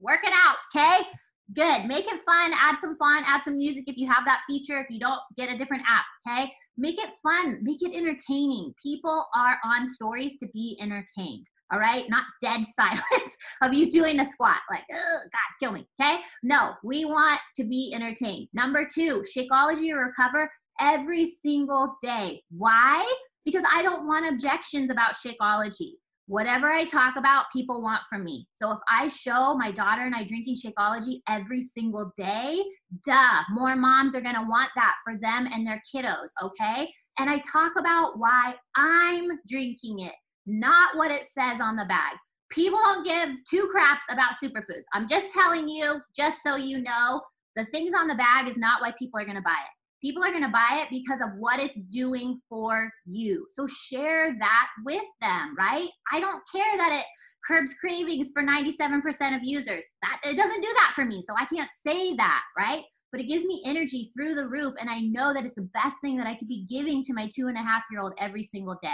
Work 0.00 0.20
it 0.24 0.32
out. 0.32 0.56
Okay. 0.74 1.08
Good. 1.54 1.84
Make 1.86 2.06
it 2.06 2.20
fun. 2.20 2.52
Add 2.54 2.80
some 2.80 2.96
fun. 2.96 3.24
Add 3.26 3.44
some 3.44 3.56
music 3.56 3.84
if 3.86 3.96
you 3.96 4.10
have 4.10 4.24
that 4.24 4.40
feature. 4.48 4.80
If 4.80 4.86
you 4.90 4.98
don't, 4.98 5.20
get 5.36 5.50
a 5.50 5.58
different 5.58 5.84
app. 5.88 6.04
Okay. 6.26 6.50
Make 6.78 6.98
it 6.98 7.10
fun. 7.22 7.60
Make 7.62 7.82
it 7.82 7.94
entertaining. 7.94 8.72
People 8.82 9.26
are 9.36 9.58
on 9.64 9.86
stories 9.86 10.38
to 10.38 10.48
be 10.52 10.78
entertained 10.80 11.46
all 11.72 11.78
right? 11.78 12.04
Not 12.08 12.24
dead 12.40 12.64
silence 12.66 13.36
of 13.62 13.72
you 13.72 13.90
doing 13.90 14.20
a 14.20 14.24
squat, 14.24 14.60
like, 14.70 14.84
God, 14.90 15.30
kill 15.60 15.72
me, 15.72 15.86
okay? 16.00 16.18
No, 16.42 16.74
we 16.84 17.04
want 17.04 17.40
to 17.56 17.64
be 17.64 17.92
entertained. 17.94 18.48
Number 18.52 18.86
two, 18.86 19.22
Shakeology 19.36 19.92
or 19.92 20.06
Recover 20.06 20.50
every 20.80 21.26
single 21.26 21.96
day. 22.02 22.42
Why? 22.50 23.10
Because 23.44 23.64
I 23.72 23.82
don't 23.82 24.06
want 24.06 24.28
objections 24.28 24.90
about 24.90 25.14
Shakeology. 25.14 25.92
Whatever 26.26 26.70
I 26.70 26.84
talk 26.84 27.16
about, 27.16 27.46
people 27.52 27.82
want 27.82 28.02
from 28.08 28.24
me. 28.24 28.46
So 28.54 28.70
if 28.70 28.78
I 28.88 29.08
show 29.08 29.54
my 29.54 29.72
daughter 29.72 30.02
and 30.02 30.14
I 30.14 30.24
drinking 30.24 30.56
Shakeology 30.56 31.20
every 31.28 31.60
single 31.60 32.12
day, 32.16 32.62
duh, 33.04 33.40
more 33.50 33.74
moms 33.74 34.14
are 34.14 34.20
gonna 34.20 34.46
want 34.48 34.70
that 34.76 34.94
for 35.04 35.18
them 35.20 35.48
and 35.52 35.66
their 35.66 35.82
kiddos, 35.94 36.28
okay? 36.42 36.88
And 37.18 37.28
I 37.28 37.38
talk 37.38 37.72
about 37.76 38.18
why 38.18 38.54
I'm 38.76 39.28
drinking 39.48 40.00
it 40.00 40.14
not 40.46 40.96
what 40.96 41.10
it 41.10 41.24
says 41.24 41.60
on 41.60 41.76
the 41.76 41.84
bag. 41.86 42.16
People 42.50 42.78
don't 42.82 43.06
give 43.06 43.30
two 43.48 43.68
craps 43.72 44.04
about 44.10 44.34
superfoods. 44.42 44.84
I'm 44.92 45.08
just 45.08 45.30
telling 45.30 45.68
you, 45.68 46.00
just 46.14 46.42
so 46.42 46.56
you 46.56 46.82
know, 46.82 47.22
the 47.56 47.64
things 47.66 47.94
on 47.96 48.08
the 48.08 48.14
bag 48.14 48.48
is 48.48 48.58
not 48.58 48.80
why 48.80 48.92
people 48.98 49.18
are 49.20 49.24
going 49.24 49.36
to 49.36 49.42
buy 49.42 49.50
it. 49.50 49.70
People 50.02 50.24
are 50.24 50.30
going 50.30 50.42
to 50.42 50.48
buy 50.48 50.82
it 50.82 50.88
because 50.90 51.20
of 51.20 51.28
what 51.38 51.60
it's 51.60 51.80
doing 51.80 52.40
for 52.48 52.90
you. 53.06 53.46
So 53.50 53.66
share 53.66 54.36
that 54.38 54.68
with 54.84 55.04
them, 55.20 55.54
right? 55.56 55.88
I 56.10 56.20
don't 56.20 56.42
care 56.52 56.76
that 56.76 56.92
it 56.92 57.06
curbs 57.46 57.74
cravings 57.74 58.30
for 58.32 58.42
97% 58.42 59.00
of 59.36 59.42
users. 59.42 59.84
That 60.02 60.20
it 60.24 60.36
doesn't 60.36 60.60
do 60.60 60.68
that 60.74 60.92
for 60.94 61.04
me. 61.04 61.22
So 61.22 61.34
I 61.38 61.44
can't 61.44 61.70
say 61.70 62.14
that, 62.16 62.42
right? 62.58 62.82
But 63.12 63.20
it 63.20 63.28
gives 63.28 63.44
me 63.44 63.62
energy 63.64 64.10
through 64.12 64.34
the 64.34 64.48
roof. 64.48 64.74
And 64.80 64.90
I 64.90 65.00
know 65.00 65.32
that 65.32 65.44
it's 65.44 65.54
the 65.54 65.68
best 65.74 66.00
thing 66.00 66.16
that 66.16 66.26
I 66.26 66.34
could 66.34 66.48
be 66.48 66.66
giving 66.68 67.02
to 67.04 67.14
my 67.14 67.28
two 67.32 67.48
and 67.48 67.56
a 67.56 67.62
half 67.62 67.82
year 67.90 68.00
old 68.00 68.14
every 68.18 68.42
single 68.42 68.78
day. 68.82 68.90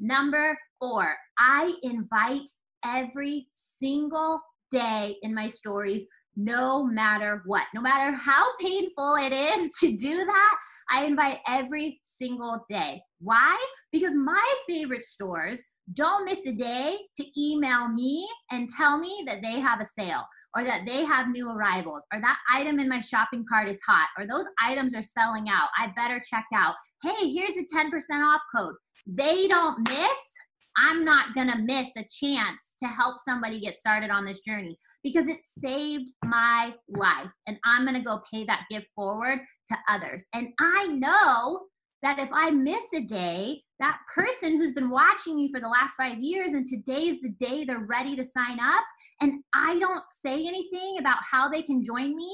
Number 0.00 0.56
four, 0.78 1.14
I 1.38 1.74
invite 1.82 2.50
every 2.84 3.48
single 3.52 4.40
day 4.70 5.16
in 5.22 5.34
my 5.34 5.48
stories, 5.48 6.06
no 6.36 6.84
matter 6.84 7.42
what, 7.46 7.64
no 7.74 7.80
matter 7.80 8.14
how 8.14 8.56
painful 8.58 9.16
it 9.16 9.32
is 9.32 9.70
to 9.80 9.96
do 9.96 10.16
that, 10.24 10.56
I 10.90 11.04
invite 11.04 11.38
every 11.46 12.00
single 12.02 12.64
day. 12.68 13.00
Why? 13.20 13.56
Because 13.92 14.14
my 14.14 14.54
favorite 14.68 15.04
stores 15.04 15.64
don't 15.92 16.24
miss 16.24 16.46
a 16.46 16.52
day 16.52 16.96
to 17.16 17.40
email 17.40 17.88
me 17.88 18.26
and 18.50 18.68
tell 18.68 18.98
me 18.98 19.22
that 19.26 19.42
they 19.42 19.60
have 19.60 19.80
a 19.80 19.84
sale 19.84 20.24
or 20.56 20.64
that 20.64 20.86
they 20.86 21.04
have 21.04 21.28
new 21.28 21.50
arrivals 21.50 22.06
or 22.12 22.20
that 22.20 22.38
item 22.50 22.78
in 22.78 22.88
my 22.88 23.00
shopping 23.00 23.44
cart 23.48 23.68
is 23.68 23.80
hot 23.86 24.08
or 24.18 24.26
those 24.26 24.46
items 24.62 24.94
are 24.94 25.02
selling 25.02 25.48
out. 25.48 25.68
I 25.76 25.92
better 25.94 26.20
check 26.20 26.46
out. 26.54 26.74
Hey, 27.02 27.30
here's 27.30 27.56
a 27.56 27.64
10% 27.64 27.90
off 28.24 28.40
code. 28.54 28.74
They 29.06 29.46
don't 29.48 29.86
miss. 29.88 30.32
I'm 30.76 31.04
not 31.04 31.34
going 31.34 31.50
to 31.50 31.58
miss 31.58 31.96
a 31.96 32.04
chance 32.04 32.76
to 32.80 32.86
help 32.86 33.20
somebody 33.20 33.60
get 33.60 33.76
started 33.76 34.10
on 34.10 34.24
this 34.24 34.40
journey 34.40 34.76
because 35.04 35.28
it 35.28 35.40
saved 35.40 36.10
my 36.24 36.74
life. 36.88 37.30
And 37.46 37.58
I'm 37.64 37.84
going 37.84 37.96
to 37.96 38.02
go 38.02 38.22
pay 38.32 38.44
that 38.44 38.64
gift 38.70 38.86
forward 38.96 39.40
to 39.68 39.76
others. 39.88 40.24
And 40.34 40.48
I 40.58 40.86
know 40.86 41.66
that 42.02 42.18
if 42.18 42.28
I 42.32 42.50
miss 42.50 42.92
a 42.94 43.00
day, 43.00 43.62
that 43.80 43.98
person 44.14 44.56
who's 44.56 44.72
been 44.72 44.90
watching 44.90 45.36
me 45.36 45.50
for 45.52 45.60
the 45.60 45.68
last 45.68 45.94
five 45.96 46.18
years 46.18 46.52
and 46.52 46.66
today's 46.66 47.20
the 47.20 47.30
day 47.30 47.64
they're 47.64 47.86
ready 47.86 48.14
to 48.16 48.24
sign 48.24 48.58
up, 48.60 48.84
and 49.20 49.42
I 49.54 49.78
don't 49.78 50.08
say 50.08 50.46
anything 50.46 50.96
about 50.98 51.18
how 51.28 51.48
they 51.48 51.62
can 51.62 51.82
join 51.82 52.14
me, 52.14 52.32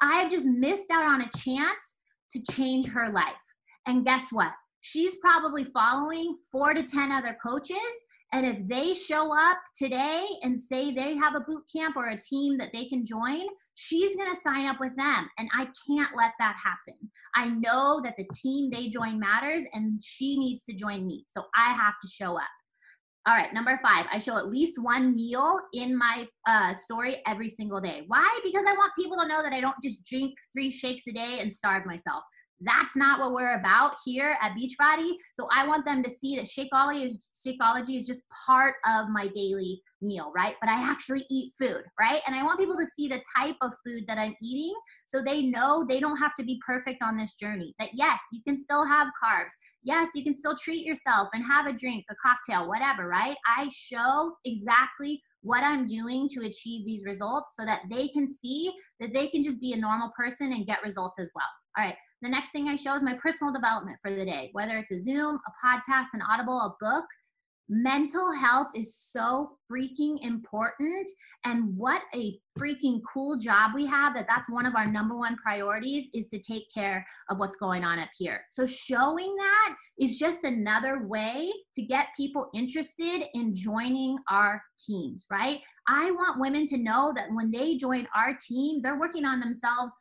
I've 0.00 0.30
just 0.30 0.46
missed 0.46 0.90
out 0.90 1.04
on 1.04 1.22
a 1.22 1.30
chance 1.38 1.96
to 2.32 2.42
change 2.52 2.88
her 2.88 3.10
life. 3.10 3.32
And 3.86 4.04
guess 4.04 4.28
what? 4.30 4.52
She's 4.80 5.14
probably 5.16 5.64
following 5.72 6.36
four 6.50 6.74
to 6.74 6.82
10 6.82 7.12
other 7.12 7.36
coaches 7.44 7.78
and 8.32 8.46
if 8.46 8.66
they 8.66 8.94
show 8.94 9.30
up 9.36 9.58
today 9.76 10.26
and 10.42 10.58
say 10.58 10.90
they 10.90 11.14
have 11.16 11.34
a 11.34 11.40
boot 11.40 11.64
camp 11.70 11.96
or 11.96 12.08
a 12.08 12.18
team 12.18 12.56
that 12.58 12.72
they 12.72 12.86
can 12.86 13.04
join, 13.04 13.42
she's 13.74 14.16
going 14.16 14.30
to 14.30 14.40
sign 14.40 14.64
up 14.64 14.80
with 14.80 14.96
them. 14.96 15.28
And 15.38 15.50
I 15.54 15.68
can't 15.86 16.16
let 16.16 16.32
that 16.38 16.56
happen. 16.56 16.98
I 17.34 17.48
know 17.48 18.00
that 18.02 18.14
the 18.16 18.26
team 18.34 18.70
they 18.70 18.88
join 18.88 19.20
matters 19.20 19.64
and 19.74 20.02
she 20.02 20.38
needs 20.38 20.62
to 20.64 20.72
join 20.72 21.06
me. 21.06 21.24
So 21.28 21.44
I 21.54 21.74
have 21.74 21.94
to 22.02 22.08
show 22.08 22.38
up. 22.38 22.48
All 23.26 23.36
right, 23.36 23.52
number 23.52 23.78
five, 23.84 24.06
I 24.10 24.18
show 24.18 24.36
at 24.36 24.48
least 24.48 24.82
one 24.82 25.14
meal 25.14 25.60
in 25.74 25.96
my 25.96 26.26
uh, 26.48 26.74
story 26.74 27.18
every 27.26 27.48
single 27.48 27.80
day. 27.80 28.02
Why? 28.08 28.40
Because 28.42 28.64
I 28.66 28.72
want 28.72 28.92
people 28.98 29.16
to 29.18 29.28
know 29.28 29.42
that 29.42 29.52
I 29.52 29.60
don't 29.60 29.76
just 29.80 30.04
drink 30.06 30.34
three 30.52 30.70
shakes 30.70 31.06
a 31.06 31.12
day 31.12 31.38
and 31.40 31.52
starve 31.52 31.86
myself. 31.86 32.24
That's 32.64 32.96
not 32.96 33.20
what 33.20 33.32
we're 33.32 33.58
about 33.58 33.94
here 34.04 34.36
at 34.40 34.52
Beachbody. 34.52 35.12
So 35.34 35.48
I 35.54 35.66
want 35.66 35.84
them 35.84 36.02
to 36.02 36.10
see 36.10 36.36
that 36.36 36.46
Shakeology 36.46 37.06
is 37.06 37.28
Shakeology 37.34 37.96
is 37.96 38.06
just 38.06 38.24
part 38.46 38.74
of 38.86 39.08
my 39.08 39.28
daily 39.28 39.80
meal, 40.00 40.32
right? 40.34 40.54
But 40.60 40.70
I 40.70 40.80
actually 40.80 41.24
eat 41.30 41.52
food, 41.58 41.82
right? 41.98 42.20
And 42.26 42.34
I 42.34 42.42
want 42.42 42.58
people 42.58 42.76
to 42.76 42.86
see 42.86 43.08
the 43.08 43.22
type 43.36 43.56
of 43.62 43.72
food 43.84 44.04
that 44.08 44.18
I'm 44.18 44.34
eating 44.42 44.74
so 45.06 45.22
they 45.22 45.42
know 45.42 45.84
they 45.88 46.00
don't 46.00 46.16
have 46.16 46.34
to 46.36 46.44
be 46.44 46.60
perfect 46.64 47.02
on 47.02 47.16
this 47.16 47.34
journey. 47.34 47.74
That 47.78 47.90
yes, 47.92 48.20
you 48.32 48.40
can 48.46 48.56
still 48.56 48.84
have 48.84 49.08
carbs. 49.22 49.52
Yes, 49.82 50.10
you 50.14 50.24
can 50.24 50.34
still 50.34 50.56
treat 50.56 50.84
yourself 50.84 51.28
and 51.32 51.44
have 51.44 51.66
a 51.66 51.72
drink, 51.72 52.04
a 52.10 52.14
cocktail, 52.16 52.68
whatever, 52.68 53.08
right? 53.08 53.36
I 53.46 53.68
show 53.72 54.34
exactly 54.44 55.20
what 55.42 55.64
I'm 55.64 55.86
doing 55.86 56.28
to 56.30 56.46
achieve 56.46 56.86
these 56.86 57.04
results 57.04 57.56
so 57.56 57.64
that 57.64 57.82
they 57.90 58.08
can 58.08 58.30
see 58.30 58.70
that 59.00 59.12
they 59.12 59.26
can 59.26 59.42
just 59.42 59.60
be 59.60 59.72
a 59.72 59.76
normal 59.76 60.12
person 60.16 60.52
and 60.52 60.66
get 60.66 60.82
results 60.82 61.18
as 61.18 61.30
well. 61.34 61.46
All 61.76 61.84
right. 61.84 61.96
The 62.22 62.28
next 62.28 62.50
thing 62.50 62.68
I 62.68 62.76
show 62.76 62.94
is 62.94 63.02
my 63.02 63.14
personal 63.14 63.52
development 63.52 63.98
for 64.00 64.14
the 64.14 64.24
day, 64.24 64.50
whether 64.52 64.78
it's 64.78 64.92
a 64.92 64.98
Zoom, 64.98 65.40
a 65.46 65.66
podcast, 65.66 66.06
an 66.14 66.22
Audible, 66.22 66.58
a 66.60 66.76
book 66.80 67.04
mental 67.72 68.32
health 68.32 68.68
is 68.74 68.94
so 68.94 69.56
freaking 69.70 70.18
important. 70.20 71.10
And 71.44 71.74
what 71.74 72.02
a 72.14 72.38
freaking 72.58 73.00
cool 73.10 73.38
job 73.38 73.70
we 73.74 73.86
have 73.86 74.14
that 74.14 74.26
that's 74.28 74.50
one 74.50 74.66
of 74.66 74.74
our 74.74 74.86
number 74.86 75.16
one 75.16 75.36
priorities 75.36 76.08
is 76.12 76.28
to 76.28 76.38
take 76.38 76.64
care 76.72 77.06
of 77.30 77.38
what's 77.38 77.56
going 77.56 77.82
on 77.82 77.98
up 77.98 78.10
here. 78.16 78.42
So 78.50 78.66
showing 78.66 79.34
that 79.36 79.76
is 79.98 80.18
just 80.18 80.44
another 80.44 81.06
way 81.06 81.50
to 81.74 81.82
get 81.82 82.08
people 82.14 82.50
interested 82.52 83.24
in 83.32 83.54
joining 83.54 84.18
our 84.30 84.62
teams 84.78 85.26
right? 85.30 85.60
I 85.88 86.10
want 86.10 86.40
women 86.40 86.66
to 86.66 86.76
know 86.76 87.12
that 87.16 87.28
when 87.32 87.50
they 87.50 87.76
join 87.76 88.06
our 88.14 88.36
team 88.46 88.82
they're 88.82 88.98
working 88.98 89.24
on 89.24 89.40
themselves 89.40 89.94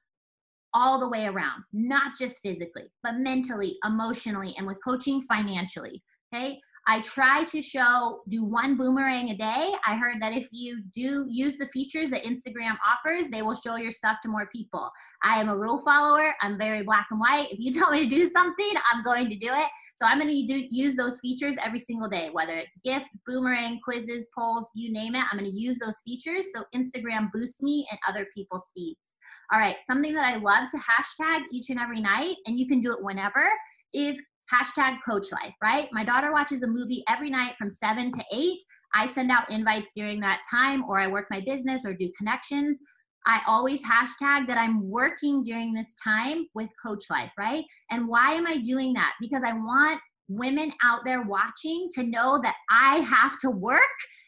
all 0.74 1.00
the 1.00 1.08
way 1.08 1.26
around 1.26 1.64
not 1.74 2.14
just 2.18 2.40
physically 2.42 2.92
but 3.04 3.16
mentally 3.16 3.78
emotionally 3.86 4.54
and 4.58 4.66
with 4.66 4.78
coaching 4.84 5.22
financially 5.24 6.02
okay 6.34 6.60
I 6.88 7.00
try 7.02 7.44
to 7.44 7.62
show 7.62 8.22
do 8.28 8.44
one 8.44 8.76
boomerang 8.76 9.30
a 9.30 9.38
day. 9.38 9.74
I 9.86 9.96
heard 9.96 10.20
that 10.22 10.34
if 10.34 10.48
you 10.52 10.82
do 10.92 11.28
use 11.30 11.58
the 11.58 11.68
features 11.68 12.10
that 12.10 12.24
Instagram 12.24 12.76
offers, 12.86 13.30
they 13.30 13.44
will 13.44 13.54
show 13.54 13.76
your 13.76 13.92
stuff 13.92 14.18
to 14.24 14.30
more 14.30 14.48
people. 14.52 14.90
I 15.24 15.40
am 15.40 15.50
a 15.50 15.58
rule 15.58 15.78
follower. 15.78 16.34
I'm 16.42 16.58
very 16.58 16.82
black 16.82 17.08
and 17.12 17.20
white. 17.20 17.52
If 17.52 17.60
you 17.60 17.72
tell 17.80 17.92
me 17.92 18.00
to 18.00 18.16
do 18.16 18.28
something, 18.28 18.74
I'm 18.92 19.04
going 19.04 19.30
to 19.30 19.36
do 19.36 19.50
it. 19.52 19.68
So 19.96 20.08
I'm 20.08 20.20
going 20.20 20.34
to 20.34 20.48
do, 20.48 20.68
use 20.72 20.96
those 20.96 21.20
features 21.20 21.58
every 21.64 21.78
single 21.78 22.10
day, 22.10 22.30
whether 22.32 22.58
it's 22.58 22.78
gift, 22.84 23.06
boomerang, 23.28 23.80
quizzes, 23.84 24.28
polls, 24.36 24.72
you 24.74 24.92
name 24.92 25.14
it. 25.14 25.24
I'm 25.32 25.38
going 25.38 25.52
to 25.52 25.58
use 25.58 25.78
those 25.78 26.02
features 26.04 26.48
so 26.54 26.64
Instagram 26.76 27.30
boosts 27.32 27.62
me 27.62 27.86
and 27.92 28.00
other 28.08 28.26
people's 28.34 28.72
feeds. 28.74 29.16
All 29.54 29.60
right, 29.60 29.76
something 29.86 30.16
that 30.16 30.26
I 30.26 30.38
love 30.38 30.70
to 30.72 30.78
hashtag 30.78 31.42
each 31.52 31.70
and 31.70 31.80
every 31.80 32.02
night, 32.02 32.38
and 32.48 32.58
you 32.58 32.68
can 32.68 32.80
do 32.80 32.92
it 32.94 33.04
whenever, 33.04 33.46
is 33.94 34.22
hashtag 34.52 34.98
coach 35.08 35.28
life, 35.32 35.54
right? 35.62 35.88
My 35.92 36.04
daughter 36.04 36.32
watches 36.32 36.64
a 36.64 36.68
movie 36.68 37.04
every 37.10 37.30
night 37.30 37.54
from 37.58 37.70
seven 37.70 38.12
to 38.12 38.24
eight. 38.34 38.62
I 38.94 39.06
send 39.06 39.32
out 39.32 39.50
invites 39.50 39.94
during 39.94 40.20
that 40.22 40.42
time, 40.50 40.84
or 40.90 41.00
I 41.00 41.08
work 41.08 41.28
my 41.30 41.42
business 41.46 41.86
or 41.86 41.94
do 41.94 42.12
connections. 42.18 42.80
I 43.26 43.42
always 43.48 43.84
hashtag 43.84 44.48
that 44.48 44.58
I'm 44.58 44.90
working 44.90 45.44
during 45.44 45.74
this 45.74 45.94
time 46.04 46.48
with 46.56 46.70
Coach 46.84 47.04
Life, 47.10 47.32
right? 47.38 47.64
And 47.92 48.08
why 48.08 48.34
am 48.34 48.48
I 48.48 48.58
doing 48.58 48.94
that? 48.94 49.14
Because 49.22 49.44
I 49.44 49.54
want 49.54 50.02
women 50.28 50.72
out 50.84 51.02
there 51.06 51.24
watching 51.24 51.88
to 51.94 52.04
know 52.04 52.40
that 52.42 52.56
I 52.70 52.98
have 53.00 53.38
to 53.40 53.52
work 53.52 53.82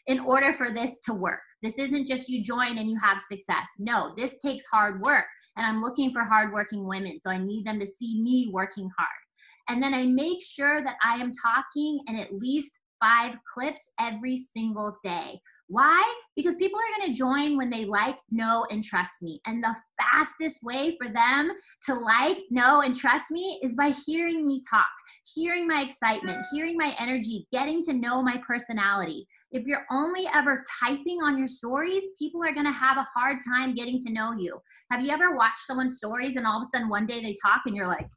in 0.06 0.20
order 0.20 0.52
for 0.52 0.70
this 0.70 1.00
to 1.00 1.14
work. 1.14 1.40
This 1.62 1.78
isn't 1.78 2.06
just 2.06 2.28
you 2.28 2.42
join 2.42 2.78
and 2.78 2.90
you 2.90 2.98
have 3.02 3.20
success. 3.20 3.66
No, 3.78 4.12
this 4.16 4.38
takes 4.38 4.64
hard 4.66 5.02
work. 5.02 5.24
And 5.56 5.66
I'm 5.66 5.80
looking 5.80 6.12
for 6.12 6.22
hardworking 6.22 6.86
women. 6.86 7.18
So 7.20 7.30
I 7.30 7.38
need 7.38 7.66
them 7.66 7.80
to 7.80 7.86
see 7.86 8.20
me 8.20 8.50
working 8.52 8.88
hard. 8.96 9.23
And 9.68 9.82
then 9.82 9.94
I 9.94 10.04
make 10.04 10.42
sure 10.42 10.82
that 10.82 10.96
I 11.04 11.16
am 11.16 11.32
talking 11.32 12.00
in 12.06 12.16
at 12.16 12.34
least 12.34 12.78
five 13.00 13.34
clips 13.52 13.90
every 14.00 14.38
single 14.38 14.96
day. 15.02 15.38
Why? 15.68 16.02
Because 16.36 16.56
people 16.56 16.78
are 16.78 16.98
going 16.98 17.12
to 17.12 17.18
join 17.18 17.56
when 17.56 17.70
they 17.70 17.84
like, 17.84 18.18
know, 18.30 18.66
and 18.70 18.84
trust 18.84 19.22
me. 19.22 19.40
And 19.46 19.62
the 19.62 19.74
fastest 19.98 20.62
way 20.62 20.96
for 21.00 21.10
them 21.10 21.50
to 21.86 21.94
like, 21.94 22.38
know, 22.50 22.82
and 22.82 22.94
trust 22.94 23.30
me 23.30 23.58
is 23.62 23.74
by 23.74 23.94
hearing 24.06 24.46
me 24.46 24.60
talk, 24.68 24.86
hearing 25.34 25.66
my 25.66 25.80
excitement, 25.80 26.44
hearing 26.52 26.76
my 26.76 26.94
energy, 26.98 27.46
getting 27.50 27.82
to 27.84 27.94
know 27.94 28.22
my 28.22 28.40
personality. 28.46 29.26
If 29.52 29.66
you're 29.66 29.86
only 29.90 30.26
ever 30.34 30.62
typing 30.82 31.22
on 31.22 31.38
your 31.38 31.48
stories, 31.48 32.04
people 32.18 32.42
are 32.42 32.52
going 32.54 32.66
to 32.66 32.72
have 32.72 32.98
a 32.98 33.08
hard 33.14 33.38
time 33.46 33.74
getting 33.74 33.98
to 34.00 34.12
know 34.12 34.32
you. 34.32 34.58
Have 34.90 35.02
you 35.02 35.10
ever 35.10 35.34
watched 35.34 35.60
someone's 35.60 35.96
stories 35.96 36.36
and 36.36 36.46
all 36.46 36.58
of 36.58 36.62
a 36.62 36.66
sudden 36.66 36.88
one 36.88 37.06
day 37.06 37.22
they 37.22 37.34
talk 37.42 37.62
and 37.66 37.74
you're 37.74 37.86
like, 37.86 38.08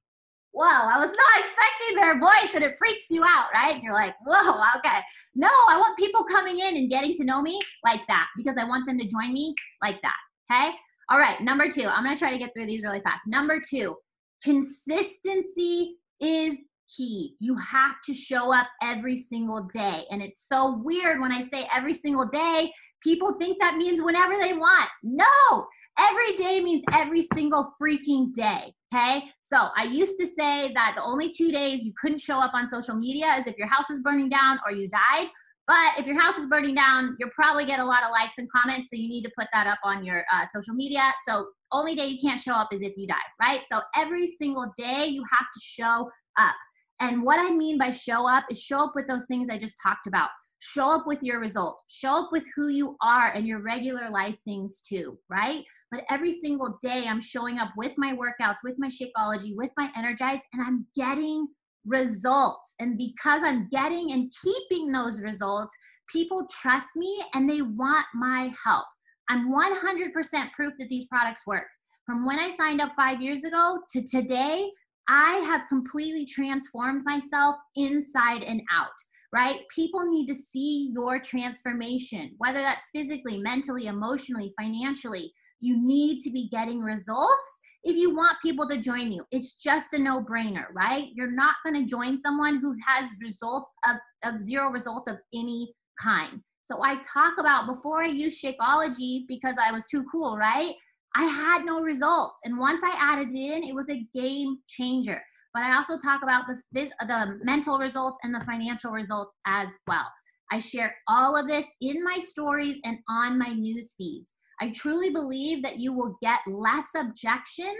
whoa, 0.58 0.66
I 0.66 0.97
was 0.97 1.10
not 1.10 1.39
expecting 1.39 1.95
their 1.95 2.20
voice 2.20 2.55
and 2.55 2.64
it 2.64 2.76
freaks 2.80 3.12
you 3.12 3.24
out, 3.24 3.45
right? 3.53 3.76
And 3.76 3.84
you're 3.84 3.93
like, 3.93 4.16
whoa, 4.26 4.60
okay. 4.78 4.99
No, 5.36 5.49
I 5.70 5.78
want 5.78 5.97
people 5.97 6.24
coming 6.24 6.60
in 6.60 6.76
and 6.76 6.89
getting 6.89 7.14
to 7.14 7.24
know 7.24 7.41
me 7.41 7.60
like 7.86 8.01
that 8.08 8.28
because 8.36 8.55
I 8.58 8.64
want 8.64 8.88
them 8.88 8.97
to 8.97 9.05
join 9.05 9.34
me 9.34 9.53
like 9.84 10.01
that. 10.01 10.16
Okay. 10.49 10.72
All 11.10 11.20
right. 11.20 11.39
Number 11.41 11.70
two, 11.70 11.86
I'm 11.88 12.03
to 12.03 12.20
try 12.20 12.32
to 12.32 12.39
get 12.39 12.53
through 12.53 12.66
these 12.66 12.84
really 12.84 13.01
fast. 13.01 13.28
Number 13.28 13.62
two, 13.70 13.95
consistency 14.43 15.97
is 16.20 16.58
key. 16.95 17.35
You 17.39 17.55
have 17.55 17.95
to 18.05 18.13
show 18.13 18.53
up 18.53 18.67
every 18.81 19.17
single 19.17 19.67
day. 19.73 20.05
And 20.09 20.21
it's 20.21 20.47
so 20.47 20.81
weird 20.83 21.19
when 21.19 21.31
I 21.31 21.41
say 21.41 21.67
every 21.73 21.93
single 21.93 22.27
day, 22.27 22.71
people 23.01 23.38
think 23.39 23.59
that 23.59 23.77
means 23.77 24.01
whenever 24.01 24.35
they 24.35 24.53
want. 24.53 24.89
No, 25.03 25.67
every 25.99 26.33
day 26.35 26.59
means 26.61 26.83
every 26.93 27.21
single 27.21 27.73
freaking 27.81 28.33
day. 28.33 28.73
Okay. 28.93 29.25
So 29.41 29.67
I 29.75 29.83
used 29.83 30.17
to 30.19 30.25
say 30.25 30.71
that 30.73 30.93
the 30.95 31.03
only 31.03 31.31
two 31.31 31.51
days 31.51 31.83
you 31.83 31.93
couldn't 31.99 32.21
show 32.21 32.39
up 32.39 32.51
on 32.53 32.69
social 32.69 32.95
media 32.95 33.35
is 33.38 33.47
if 33.47 33.57
your 33.57 33.67
house 33.67 33.89
is 33.89 33.99
burning 33.99 34.29
down 34.29 34.59
or 34.65 34.71
you 34.71 34.88
died. 34.88 35.27
But 35.67 35.99
if 35.99 36.05
your 36.05 36.19
house 36.19 36.38
is 36.38 36.47
burning 36.47 36.75
down, 36.75 37.17
you'll 37.19 37.29
probably 37.35 37.65
get 37.65 37.79
a 37.79 37.85
lot 37.85 38.03
of 38.05 38.11
likes 38.11 38.38
and 38.38 38.49
comments. 38.49 38.89
So 38.89 38.95
you 38.95 39.09
need 39.09 39.23
to 39.23 39.31
put 39.38 39.47
that 39.51 39.67
up 39.67 39.79
on 39.83 40.05
your 40.05 40.23
uh, 40.33 40.45
social 40.45 40.73
media. 40.73 41.01
So 41.27 41.47
only 41.73 41.93
day 41.93 42.07
you 42.07 42.17
can't 42.21 42.39
show 42.39 42.53
up 42.53 42.69
is 42.71 42.81
if 42.81 42.93
you 42.95 43.05
die, 43.05 43.15
right? 43.41 43.61
So 43.69 43.81
every 43.93 44.27
single 44.27 44.71
day 44.77 45.07
you 45.07 45.25
have 45.29 45.47
to 45.53 45.59
show 45.61 46.09
up. 46.38 46.55
And 47.00 47.24
what 47.24 47.39
I 47.39 47.52
mean 47.52 47.78
by 47.78 47.91
show 47.91 48.28
up 48.28 48.45
is 48.50 48.62
show 48.62 48.84
up 48.86 48.93
with 48.95 49.08
those 49.08 49.26
things 49.28 49.50
I 49.50 49.58
just 49.58 49.78
talked 49.82 50.08
about. 50.08 50.30
Show 50.60 50.91
up 50.91 51.06
with 51.06 51.20
your 51.22 51.39
results. 51.39 51.84
Show 51.88 52.24
up 52.24 52.30
with 52.32 52.45
who 52.56 52.70
you 52.70 52.98
are 53.02 53.32
and 53.34 53.45
your 53.45 53.60
regular 53.62 54.10
life 54.10 54.36
things 54.43 54.82
too, 54.82 55.18
right? 55.30 55.64
But 55.91 56.04
every 56.10 56.32
single 56.32 56.80
day 56.82 57.06
I'm 57.08 57.22
showing 57.22 57.60
up 57.60 57.70
with 57.78 57.93
my 57.98 58.14
workouts, 58.14 58.58
with 58.64 58.76
my 58.80 58.89
Shakeology, 58.89 59.56
with 59.56 59.70
my 59.78 59.91
Energize, 59.95 60.39
and 60.54 60.62
I'm 60.62 60.86
getting 60.95 61.48
results. 61.86 62.74
And 62.80 62.98
because 62.98 63.43
I'm 63.43 63.70
getting 63.70 64.12
and 64.12 64.34
keeping 64.43 64.91
those 64.91 65.22
results, 65.22 65.76
people 66.12 66.48
trust 66.62 66.89
me 66.95 67.24
and 67.36 67.50
they 67.50 67.62
want 67.62 68.06
my 68.16 68.52
help. 68.64 68.86
I'm 69.30 69.52
100% 69.54 70.52
proof 70.54 70.74
that 70.80 70.89
these 70.89 71.06
products 71.06 71.45
work. 71.45 71.66
From 72.06 72.26
when 72.26 72.39
I 72.39 72.50
signed 72.50 72.82
up 72.82 72.93
five 72.95 73.22
years 73.22 73.43
ago 73.43 73.80
to 73.89 74.02
today, 74.02 74.72
I 75.08 75.36
have 75.45 75.68
completely 75.70 76.26
transformed 76.26 77.03
myself 77.05 77.55
inside 77.76 78.43
and 78.43 78.62
out, 78.72 78.89
right? 79.34 79.62
People 79.74 80.05
need 80.05 80.28
to 80.28 80.36
see 80.36 80.91
your 80.93 81.20
transformation, 81.20 82.34
whether 82.38 82.60
that's 82.60 82.89
physically, 82.93 83.38
mentally, 83.38 83.88
emotionally, 83.88 84.53
financially. 84.60 85.32
You 85.60 85.82
need 85.82 86.20
to 86.22 86.32
be 86.32 86.49
getting 86.49 86.82
results 86.82 87.60
if 87.84 87.95
you 87.95 88.14
want 88.14 88.38
people 88.41 88.68
to 88.68 88.78
join 88.78 89.12
you. 89.12 89.24
It's 89.32 89.55
just 89.55 89.93
a 89.93 89.99
no 89.99 90.22
brainer, 90.22 90.66
right? 90.74 91.10
You're 91.14 91.32
not 91.32 91.55
going 91.66 91.82
to 91.82 91.89
join 91.89 92.18
someone 92.18 92.60
who 92.60 92.76
has 92.86 93.08
results 93.22 93.74
of, 93.88 93.95
of 94.24 94.41
zero 94.41 94.70
results 94.70 95.08
of 95.08 95.18
any 95.34 95.74
kind. 96.01 96.41
So 96.64 96.84
I 96.84 96.97
talk 96.97 97.36
about 97.39 97.66
before 97.66 98.03
I 98.03 98.08
used 98.08 98.43
Shakeology 98.43 99.22
because 99.30 99.55
I 99.58 99.72
was 99.72 99.86
too 99.86 100.03
cool, 100.12 100.38
right? 100.38 100.74
I 101.16 101.26
had 101.26 101.66
no 101.66 101.82
results. 101.82 102.41
And 102.43 102.58
once 102.58 102.84
I 102.84 102.95
added 102.99 103.30
it 103.30 103.38
in, 103.38 103.64
it 103.64 103.74
was 103.74 103.89
a 103.89 104.05
game 104.14 104.58
changer. 104.68 105.22
But 105.53 105.64
I 105.64 105.76
also 105.76 105.97
talk 105.97 106.22
about 106.22 106.45
the 106.47 106.62
phys- 106.76 106.91
the 107.08 107.39
mental 107.43 107.80
results 107.80 108.20
and 108.24 108.34
the 108.34 108.43
financial 108.45 108.91
results 108.91 109.34
as 109.45 109.74
well. 109.88 110.05
I 110.51 110.60
share 110.60 110.95
all 111.08 111.36
of 111.36 111.47
this 111.47 111.68
in 111.82 112.03
my 112.03 112.20
stories 112.20 112.78
and 112.86 112.99
on 113.10 113.38
my 113.38 113.49
news 113.53 113.93
feeds. 113.97 114.34
I 114.62 114.70
truly 114.70 115.10
believe 115.10 115.64
that 115.64 115.80
you 115.80 115.93
will 115.93 116.18
get 116.22 116.39
less 116.47 116.89
objections 116.95 117.76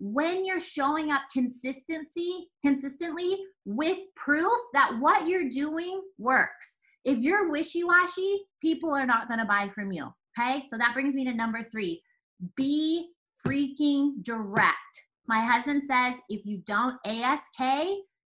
when 0.00 0.44
you're 0.44 0.60
showing 0.60 1.10
up 1.10 1.22
consistency 1.32 2.48
consistently 2.62 3.38
with 3.64 3.98
proof 4.16 4.52
that 4.72 4.96
what 4.98 5.28
you're 5.28 5.48
doing 5.48 6.00
works. 6.18 6.78
If 7.04 7.18
you're 7.18 7.50
wishy-washy, 7.50 8.42
people 8.60 8.90
are 8.94 9.06
not 9.06 9.28
going 9.28 9.40
to 9.40 9.46
buy 9.46 9.68
from 9.68 9.92
you. 9.92 10.12
Okay? 10.38 10.62
So 10.66 10.76
that 10.78 10.94
brings 10.94 11.14
me 11.14 11.24
to 11.24 11.34
number 11.34 11.62
3 11.62 12.00
be 12.56 13.10
freaking 13.46 14.22
direct. 14.22 14.76
My 15.26 15.40
husband 15.40 15.82
says 15.82 16.16
if 16.28 16.44
you 16.44 16.58
don't 16.66 16.96
ASK, 17.06 17.60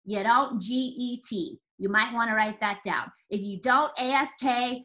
you 0.04 0.22
don't 0.22 0.60
GET. 0.60 1.30
You 1.78 1.88
might 1.88 2.12
want 2.12 2.28
to 2.28 2.36
write 2.36 2.60
that 2.60 2.80
down. 2.84 3.10
If 3.30 3.40
you 3.40 3.58
don't 3.62 3.90
ASK, 3.98 4.42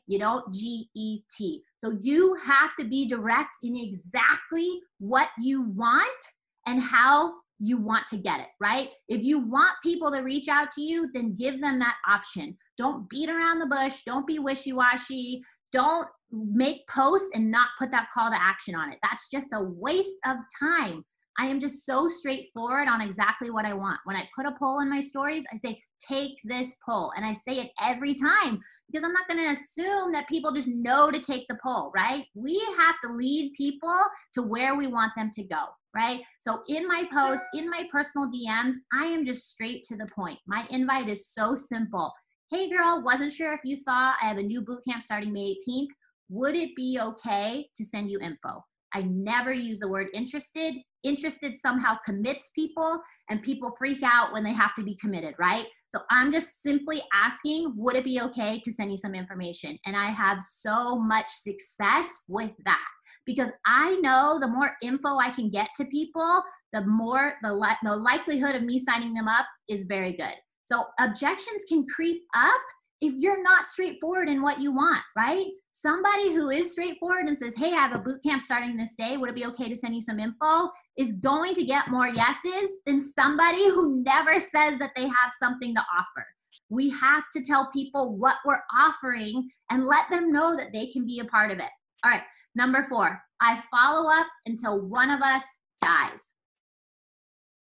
you 0.08 0.18
don't 0.18 0.46
GET. 0.54 1.62
So 1.80 1.98
you 2.02 2.36
have 2.44 2.72
to 2.80 2.86
be 2.86 3.08
direct 3.08 3.58
in 3.64 3.76
exactly 3.76 4.80
what 5.00 5.30
you 5.38 5.64
want 5.64 6.26
and 6.68 6.82
how 6.82 7.34
you 7.60 7.78
want 7.78 8.08
to 8.08 8.18
get 8.18 8.40
it, 8.40 8.48
right? 8.62 8.90
If 9.08 9.24
you 9.24 9.40
want 9.40 9.74
people 9.84 10.12
to 10.12 10.22
reach 10.22 10.48
out 10.48 10.72
to 10.72 10.82
you, 10.82 11.10
then 11.14 11.36
give 11.36 11.62
them 11.62 11.80
that 11.80 11.96
option. 12.08 12.58
Don't 12.78 13.10
beat 13.10 13.30
around 13.30 13.60
the 13.60 13.66
bush. 13.66 14.02
Don't 14.06 14.28
be 14.28 14.40
wishy 14.40 14.74
washy. 14.74 15.42
Don't 15.72 16.08
make 16.36 16.88
posts 16.88 17.32
and 17.34 17.50
not 17.50 17.70
put 17.80 17.92
that 17.92 18.10
call 18.14 18.30
to 18.30 18.42
action 18.42 18.76
on 18.76 18.92
it. 18.92 19.00
That's 19.02 19.30
just 19.30 19.48
a 19.54 19.64
waste 19.64 20.18
of 20.26 20.38
time. 20.60 21.04
I 21.38 21.48
am 21.48 21.60
just 21.60 21.86
so 21.86 22.08
straightforward 22.08 22.88
on 22.88 23.02
exactly 23.02 23.50
what 23.50 23.66
I 23.66 23.74
want. 23.74 24.00
When 24.06 24.16
I 24.16 24.28
put 24.36 24.46
a 24.46 24.56
poll 24.58 24.80
in 24.80 24.90
my 24.90 25.02
stories, 25.02 25.44
I 25.52 25.58
say, 25.58 25.82
take 26.00 26.38
this 26.44 26.76
poll. 26.86 27.12
And 27.16 27.26
I 27.26 27.34
say 27.34 27.60
it 27.60 27.72
every 27.82 28.14
time 28.14 28.60
because 28.88 29.04
I'm 29.04 29.14
not 29.14 29.28
going 29.28 29.40
to 29.40 29.52
assume 29.52 30.12
that 30.14 30.30
people 30.30 30.52
just 30.52 30.68
know 30.68 31.12
to 31.12 31.20
take 31.20 31.48
the 31.48 31.58
poll, 31.64 31.92
right? 31.96 32.26
We 32.36 32.60
have 32.78 32.96
to 33.04 33.14
lead 33.14 33.54
people 33.58 33.98
to 34.34 34.44
where 34.44 34.76
we 34.76 34.88
want 34.88 35.12
them 35.18 35.30
to 35.34 35.44
go, 35.44 35.66
right? 35.94 36.22
So 36.40 36.62
in 36.68 36.88
my 36.88 37.04
posts, 37.12 37.46
in 37.54 37.70
my 37.70 37.86
personal 37.92 38.32
DMs, 38.32 38.76
I 38.94 39.06
am 39.06 39.26
just 39.26 39.52
straight 39.52 39.84
to 39.86 39.98
the 39.98 40.08
point. 40.16 40.40
My 40.48 40.66
invite 40.70 41.10
is 41.10 41.28
so 41.28 41.56
simple. 41.56 42.14
Hey 42.52 42.70
girl, 42.70 43.02
wasn't 43.04 43.34
sure 43.34 43.54
if 43.54 43.62
you 43.66 43.76
saw 43.76 44.14
I 44.22 44.28
have 44.28 44.38
a 44.38 44.44
new 44.44 44.62
boot 44.62 44.84
camp 44.88 45.02
starting 45.02 45.34
May 45.34 45.58
18th. 45.68 45.88
Would 46.30 46.56
it 46.56 46.76
be 46.76 47.00
okay 47.02 47.68
to 47.76 47.86
send 47.86 48.10
you 48.10 48.20
info? 48.20 48.64
I 48.94 49.02
never 49.02 49.52
use 49.52 49.80
the 49.80 49.90
word 49.90 50.08
interested. 50.14 50.76
Interested 51.04 51.58
somehow 51.58 51.98
commits 52.04 52.50
people, 52.56 53.00
and 53.30 53.44
people 53.44 53.76
freak 53.78 54.02
out 54.02 54.34
when 54.34 54.44
they 54.44 54.54
have 54.54 54.74
to 54.74 54.84
be 54.84 54.96
committed, 54.96 55.36
right? 55.38 55.68
So 55.90 56.00
I'm 56.10 56.32
just 56.32 56.64
simply 56.64 57.04
asking, 57.14 57.74
would 57.76 57.96
it 57.96 58.04
be 58.04 58.22
okay 58.22 58.60
to 58.64 58.72
send 58.72 58.92
you 58.92 58.98
some 58.98 59.14
information? 59.14 59.78
And 59.86 59.96
I 59.96 60.10
have 60.10 60.42
so 60.42 60.96
much 60.96 61.30
success 61.30 62.10
with 62.28 62.52
that 62.66 62.88
because 63.26 63.52
I 63.68 63.98
know 63.98 64.40
the 64.40 64.48
more 64.48 64.72
info 64.82 65.18
I 65.18 65.30
can 65.30 65.52
get 65.52 65.68
to 65.76 65.86
people, 65.86 66.42
the 66.74 66.86
more 66.86 67.34
the, 67.44 67.54
li- 67.54 67.78
the 67.84 67.96
likelihood 67.96 68.56
of 68.56 68.64
me 68.64 68.80
signing 68.80 69.14
them 69.14 69.28
up 69.28 69.46
is 69.68 69.84
very 69.84 70.14
good. 70.14 70.34
So 70.64 70.86
objections 71.00 71.66
can 71.70 71.86
creep 71.86 72.24
up 72.34 72.62
if 73.08 73.14
you're 73.18 73.42
not 73.42 73.68
straightforward 73.68 74.30
in 74.30 74.42
what 74.42 74.60
you 74.60 74.72
want, 74.72 75.04
right? 75.16 75.48
Somebody 75.72 76.34
who 76.34 76.50
is 76.50 76.72
straightforward 76.72 77.26
and 77.28 77.38
says, 77.38 77.56
Hey, 77.56 77.74
I 77.74 77.82
have 77.82 77.96
a 77.96 78.00
boot 78.00 78.24
camp 78.24 78.42
starting 78.42 78.76
this 78.76 78.96
day. 78.96 79.18
Would 79.18 79.30
it 79.30 79.36
be 79.36 79.46
okay 79.46 79.70
to 79.70 79.76
send 79.76 79.96
you 79.96 80.02
some 80.02 80.20
info? 80.20 80.70
is 80.98 81.14
going 81.14 81.54
to 81.54 81.64
get 81.64 81.90
more 81.90 82.08
yeses 82.08 82.72
than 82.86 83.00
somebody 83.00 83.66
who 83.70 84.02
never 84.04 84.40
says 84.40 84.78
that 84.78 84.92
they 84.96 85.04
have 85.04 85.32
something 85.38 85.76
to 85.76 85.82
offer. 85.82 86.26
We 86.70 86.90
have 86.92 87.26
to 87.34 87.42
tell 87.42 87.70
people 87.72 88.18
what 88.18 88.38
we're 88.46 88.64
offering 88.78 89.50
and 89.70 89.86
let 89.86 90.10
them 90.10 90.32
know 90.32 90.56
that 90.56 90.72
they 90.74 90.88
can 90.88 91.06
be 91.06 91.20
a 91.20 91.26
part 91.26 91.52
of 91.52 91.60
it. 91.60 91.70
All 92.04 92.12
right, 92.12 92.24
number 92.56 92.86
four, 92.90 93.22
I 93.42 93.62
follow 93.70 94.10
up 94.10 94.28
until 94.46 94.82
one 94.82 95.10
of 95.10 95.22
us 95.22 95.44
dies. 95.82 96.32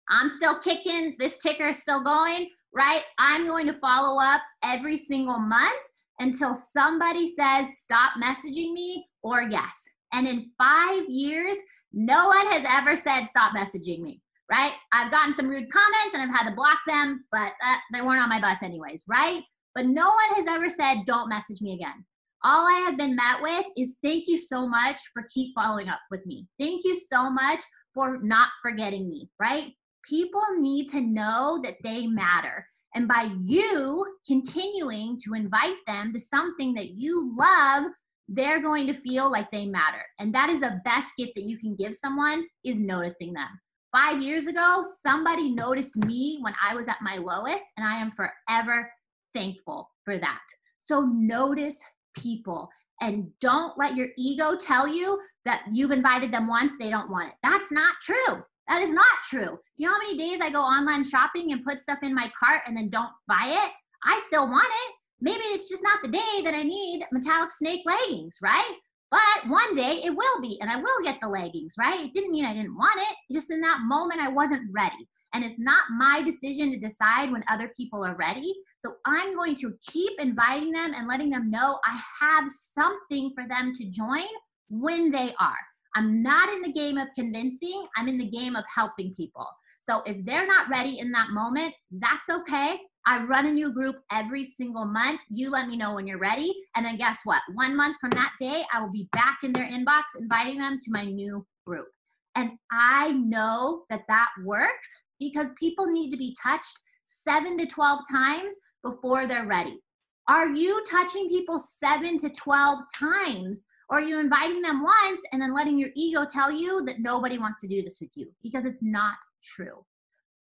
I'm 0.09 0.29
still 0.29 0.59
kicking, 0.61 1.17
this 1.19 1.39
ticker 1.39 1.69
is 1.71 1.81
still 1.81 2.03
going 2.03 2.49
right? 2.75 3.03
I'm 3.19 3.47
going 3.47 3.67
to 3.67 3.79
follow 3.81 4.21
up 4.21 4.43
every 4.63 4.97
single 4.97 5.39
month 5.39 5.81
until 6.19 6.55
somebody 6.55 7.29
says, 7.29 7.79
stop 7.79 8.13
messaging 8.23 8.73
me 8.73 9.07
or 9.23 9.43
yes. 9.43 9.85
And 10.13 10.27
in 10.27 10.51
five 10.59 11.03
years, 11.09 11.57
no 11.93 12.27
one 12.27 12.47
has 12.49 12.65
ever 12.69 12.97
said, 12.97 13.27
stop 13.27 13.55
messaging 13.55 14.01
me, 14.01 14.21
right? 14.51 14.73
I've 14.93 15.11
gotten 15.11 15.35
some 15.35 15.49
rude 15.49 15.71
comments 15.71 16.15
and 16.15 16.23
I've 16.23 16.35
had 16.35 16.49
to 16.49 16.55
block 16.55 16.79
them, 16.87 17.25
but 17.33 17.53
uh, 17.63 17.77
they 17.93 18.03
weren't 18.03 18.23
on 18.23 18.29
my 18.29 18.41
bus 18.41 18.63
anyways, 18.63 19.05
right? 19.09 19.41
But 19.75 19.87
no 19.87 20.05
one 20.05 20.37
has 20.37 20.47
ever 20.47 20.71
said, 20.71 21.05
don't 21.07 21.29
message 21.29 21.61
me 21.61 21.75
again. 21.75 22.05
All 22.45 22.67
I 22.67 22.85
have 22.87 22.97
been 22.97 23.17
met 23.17 23.43
with 23.43 23.67
is 23.77 23.97
thank 24.03 24.29
you 24.29 24.39
so 24.39 24.67
much 24.67 25.01
for 25.13 25.25
keep 25.35 25.55
following 25.55 25.89
up 25.89 26.01
with 26.11 26.25
me. 26.27 26.47
Thank 26.59 26.85
you 26.85 26.95
so 26.95 27.29
much 27.29 27.63
for 27.93 28.19
not 28.23 28.49
forgetting 28.63 29.09
me, 29.09 29.29
right? 29.41 29.73
People 30.09 30.45
need 30.59 30.89
to 30.89 31.01
know 31.01 31.61
that 31.63 31.77
they 31.83 32.07
matter. 32.07 32.67
And 32.95 33.07
by 33.09 33.31
you 33.45 34.07
continuing 34.27 35.19
to 35.25 35.35
invite 35.35 35.77
them 35.87 36.13
to 36.13 36.21
something 36.21 36.73
that 36.75 36.91
you 36.91 37.37
love, 37.37 37.85
they're 38.29 38.63
going 38.63 38.87
to 38.87 38.95
feel 38.95 39.31
like 39.31 39.51
they 39.51 39.67
matter. 39.67 40.03
And 40.19 40.35
that 40.35 40.51
is 40.51 40.61
the 40.61 40.81
best 40.85 41.13
gift 41.19 41.33
that 41.37 41.45
you 41.45 41.59
can 41.59 41.77
give 41.77 41.95
someone 41.95 42.47
is 42.65 42.79
noticing 42.79 43.33
them. 43.33 43.49
Five 43.93 44.23
years 44.23 44.47
ago, 44.47 44.85
somebody 45.01 45.51
noticed 45.51 45.97
me 45.97 46.39
when 46.41 46.55
I 46.63 46.75
was 46.75 46.89
at 46.89 47.03
my 47.03 47.19
lowest, 47.19 47.65
and 47.77 47.87
I 47.87 47.97
am 47.97 48.13
forever 48.13 48.91
thankful 49.35 49.91
for 50.05 50.19
that. 50.19 50.43
So 50.81 51.03
notice 51.03 51.81
people 52.19 52.69
and 53.01 53.31
don't 53.41 53.77
let 53.79 53.97
your 53.97 54.09
ego 54.17 54.57
tell 54.57 54.89
you 54.89 55.21
that 55.45 55.65
you've 55.71 55.91
invited 55.91 56.33
them 56.33 56.49
once, 56.49 56.79
they 56.79 56.91
don't 56.91 57.11
want 57.11 57.29
it. 57.29 57.35
That's 57.43 57.71
not 57.71 57.95
true. 58.03 58.43
That 58.69 58.83
is 58.83 58.93
not 58.93 59.07
true. 59.29 59.59
You 59.77 59.87
know 59.87 59.95
how 59.95 59.99
many 59.99 60.17
days 60.17 60.41
I 60.41 60.51
go 60.51 60.61
online 60.61 61.05
shopping 61.05 61.53
and 61.53 61.65
put 61.65 61.81
stuff 61.81 61.99
in 62.03 62.15
my 62.15 62.31
cart 62.39 62.63
and 62.67 62.77
then 62.77 62.89
don't 62.89 63.13
buy 63.29 63.59
it? 63.65 63.73
I 64.05 64.21
still 64.27 64.47
want 64.47 64.69
it. 64.69 64.95
Maybe 65.21 65.43
it's 65.45 65.69
just 65.69 65.83
not 65.83 66.01
the 66.03 66.11
day 66.11 66.43
that 66.43 66.55
I 66.55 66.63
need 66.63 67.07
metallic 67.13 67.51
snake 67.51 67.83
leggings, 67.87 68.39
right? 68.43 68.73
But 69.11 69.49
one 69.49 69.73
day 69.73 70.03
it 70.05 70.15
will 70.15 70.41
be, 70.41 70.59
and 70.61 70.71
I 70.71 70.77
will 70.77 71.03
get 71.05 71.19
the 71.23 71.29
leggings, 71.29 71.75
right? 71.79 72.05
It 72.05 72.13
didn't 72.13 72.33
mean 72.33 72.45
I 72.45 72.55
didn't 72.55 72.77
want 72.77 73.01
it. 73.01 73.17
Just 73.33 73.51
in 73.51 73.61
that 73.61 73.81
moment, 73.85 74.21
I 74.21 74.29
wasn't 74.29 74.69
ready. 74.75 75.09
And 75.33 75.45
it's 75.45 75.59
not 75.59 75.85
my 75.97 76.23
decision 76.23 76.71
to 76.73 76.79
decide 76.79 77.31
when 77.31 77.45
other 77.49 77.71
people 77.77 78.05
are 78.05 78.17
ready. 78.17 78.53
So 78.81 78.95
I'm 79.07 79.35
going 79.35 79.55
to 79.57 79.75
keep 79.87 80.13
inviting 80.19 80.73
them 80.73 80.93
and 80.95 81.07
letting 81.07 81.31
them 81.31 81.51
know 81.51 81.79
I 81.85 82.01
have 82.21 82.51
something 82.51 83.33
for 83.35 83.47
them 83.47 83.73
to 83.75 83.91
join 83.91 84.27
when 84.69 85.11
they 85.11 85.35
are. 85.39 85.59
I'm 85.97 86.23
not 86.23 86.53
in 86.53 86.61
the 86.61 86.73
game 86.73 86.99
of 86.99 87.09
convincing, 87.15 87.87
I'm 87.97 88.07
in 88.07 88.19
the 88.19 88.29
game 88.29 88.55
of 88.55 88.65
helping 88.73 89.15
people. 89.15 89.47
So 89.81 90.03
if 90.05 90.23
they're 90.27 90.47
not 90.47 90.69
ready 90.69 90.99
in 90.99 91.11
that 91.13 91.31
moment, 91.31 91.75
that's 91.91 92.29
okay. 92.29 92.79
I 93.07 93.23
run 93.23 93.47
a 93.47 93.53
new 93.53 93.73
group 93.73 93.97
every 94.13 94.45
single 94.45 94.85
month. 94.85 95.21
You 95.31 95.49
let 95.49 95.69
me 95.69 95.77
know 95.77 95.95
when 95.95 96.07
you're 96.07 96.19
ready. 96.19 96.53
And 96.75 96.85
then 96.85 96.97
guess 96.97 97.21
what? 97.25 97.41
One 97.55 97.75
month 97.75 97.97
from 97.99 98.11
that 98.11 98.33
day, 98.39 98.65
I 98.73 98.83
will 98.83 98.91
be 98.91 99.09
back 99.13 99.39
in 99.43 99.53
their 99.53 99.69
inbox 99.71 100.03
inviting 100.19 100.59
them 100.59 100.79
to 100.83 100.91
my 100.91 101.05
new 101.05 101.47
group. 101.67 101.87
And 102.35 102.51
I 102.71 103.13
know 103.13 103.85
that 103.89 104.03
that 104.09 104.29
works 104.45 104.89
because 105.19 105.49
people 105.59 105.87
need 105.87 106.11
to 106.11 106.19
be 106.19 106.37
touched 106.43 106.79
seven 107.07 107.57
to 107.57 107.67
12 107.67 108.01
times 108.11 108.55
before 108.83 109.27
they're 109.27 109.47
ready. 109.47 109.81
Are 110.29 110.49
you 110.49 110.85
touching 110.91 111.29
people 111.29 111.59
seven 111.59 112.19
to 112.19 112.29
12 112.29 112.81
times 112.99 113.65
or 113.89 113.99
are 113.99 114.03
you 114.03 114.19
inviting 114.19 114.63
them 114.63 114.83
once 114.83 115.23
and 115.33 115.41
then 115.41 115.55
letting 115.55 115.79
your 115.79 115.91
ego 115.95 116.25
tell 116.29 116.51
you 116.51 116.83
that 116.87 117.01
nobody 117.01 117.39
wants 117.39 117.61
to 117.61 117.69
do 117.69 117.83
this 117.83 117.99
with 118.01 118.11
you? 118.17 118.31
Because 118.43 118.65
it's 118.65 118.83
not 118.83 119.15
true. 119.45 119.85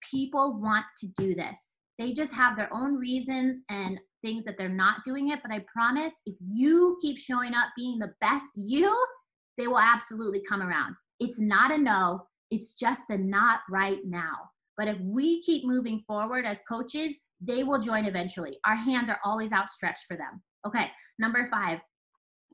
People 0.09 0.61
want 0.61 0.85
to 0.99 1.09
do 1.19 1.35
this. 1.35 1.75
They 1.99 2.13
just 2.13 2.33
have 2.33 2.57
their 2.57 2.73
own 2.73 2.97
reasons 2.97 3.59
and 3.71 3.99
things 4.23 4.45
that 4.45 4.57
they're 4.59 4.69
not 4.69 5.05
doing 5.05 5.31
it. 5.31 5.41
But 5.43 5.53
I 5.53 5.65
promise 5.73 6.21
if 6.27 6.35
you 6.41 6.97
keep 7.01 7.19
showing 7.19 7.55
up 7.55 7.69
being 7.77 7.99
the 7.99 8.13
best 8.21 8.51
you, 8.55 8.95
they 9.59 9.67
will 9.67 9.79
absolutely 9.79 10.43
come 10.49 10.63
around. 10.63 10.95
It's 11.21 11.39
not 11.39 11.73
a 11.73 11.79
no, 11.79 12.27
it's 12.51 12.75
just 12.75 13.05
the 13.09 13.19
not 13.19 13.61
right 13.71 14.01
now. 14.05 14.35
But 14.77 14.89
if 14.89 14.99
we 15.01 15.43
keep 15.43 15.65
moving 15.65 16.03
forward 16.07 16.45
as 16.45 16.61
coaches, 16.69 17.15
they 17.41 17.63
will 17.63 17.79
join 17.79 18.07
eventually. 18.07 18.59
Our 18.67 18.75
hands 18.75 19.09
are 19.09 19.21
always 19.25 19.53
outstretched 19.53 20.07
for 20.09 20.17
them. 20.17 20.43
Okay, 20.67 20.91
number 21.19 21.47
five, 21.47 21.81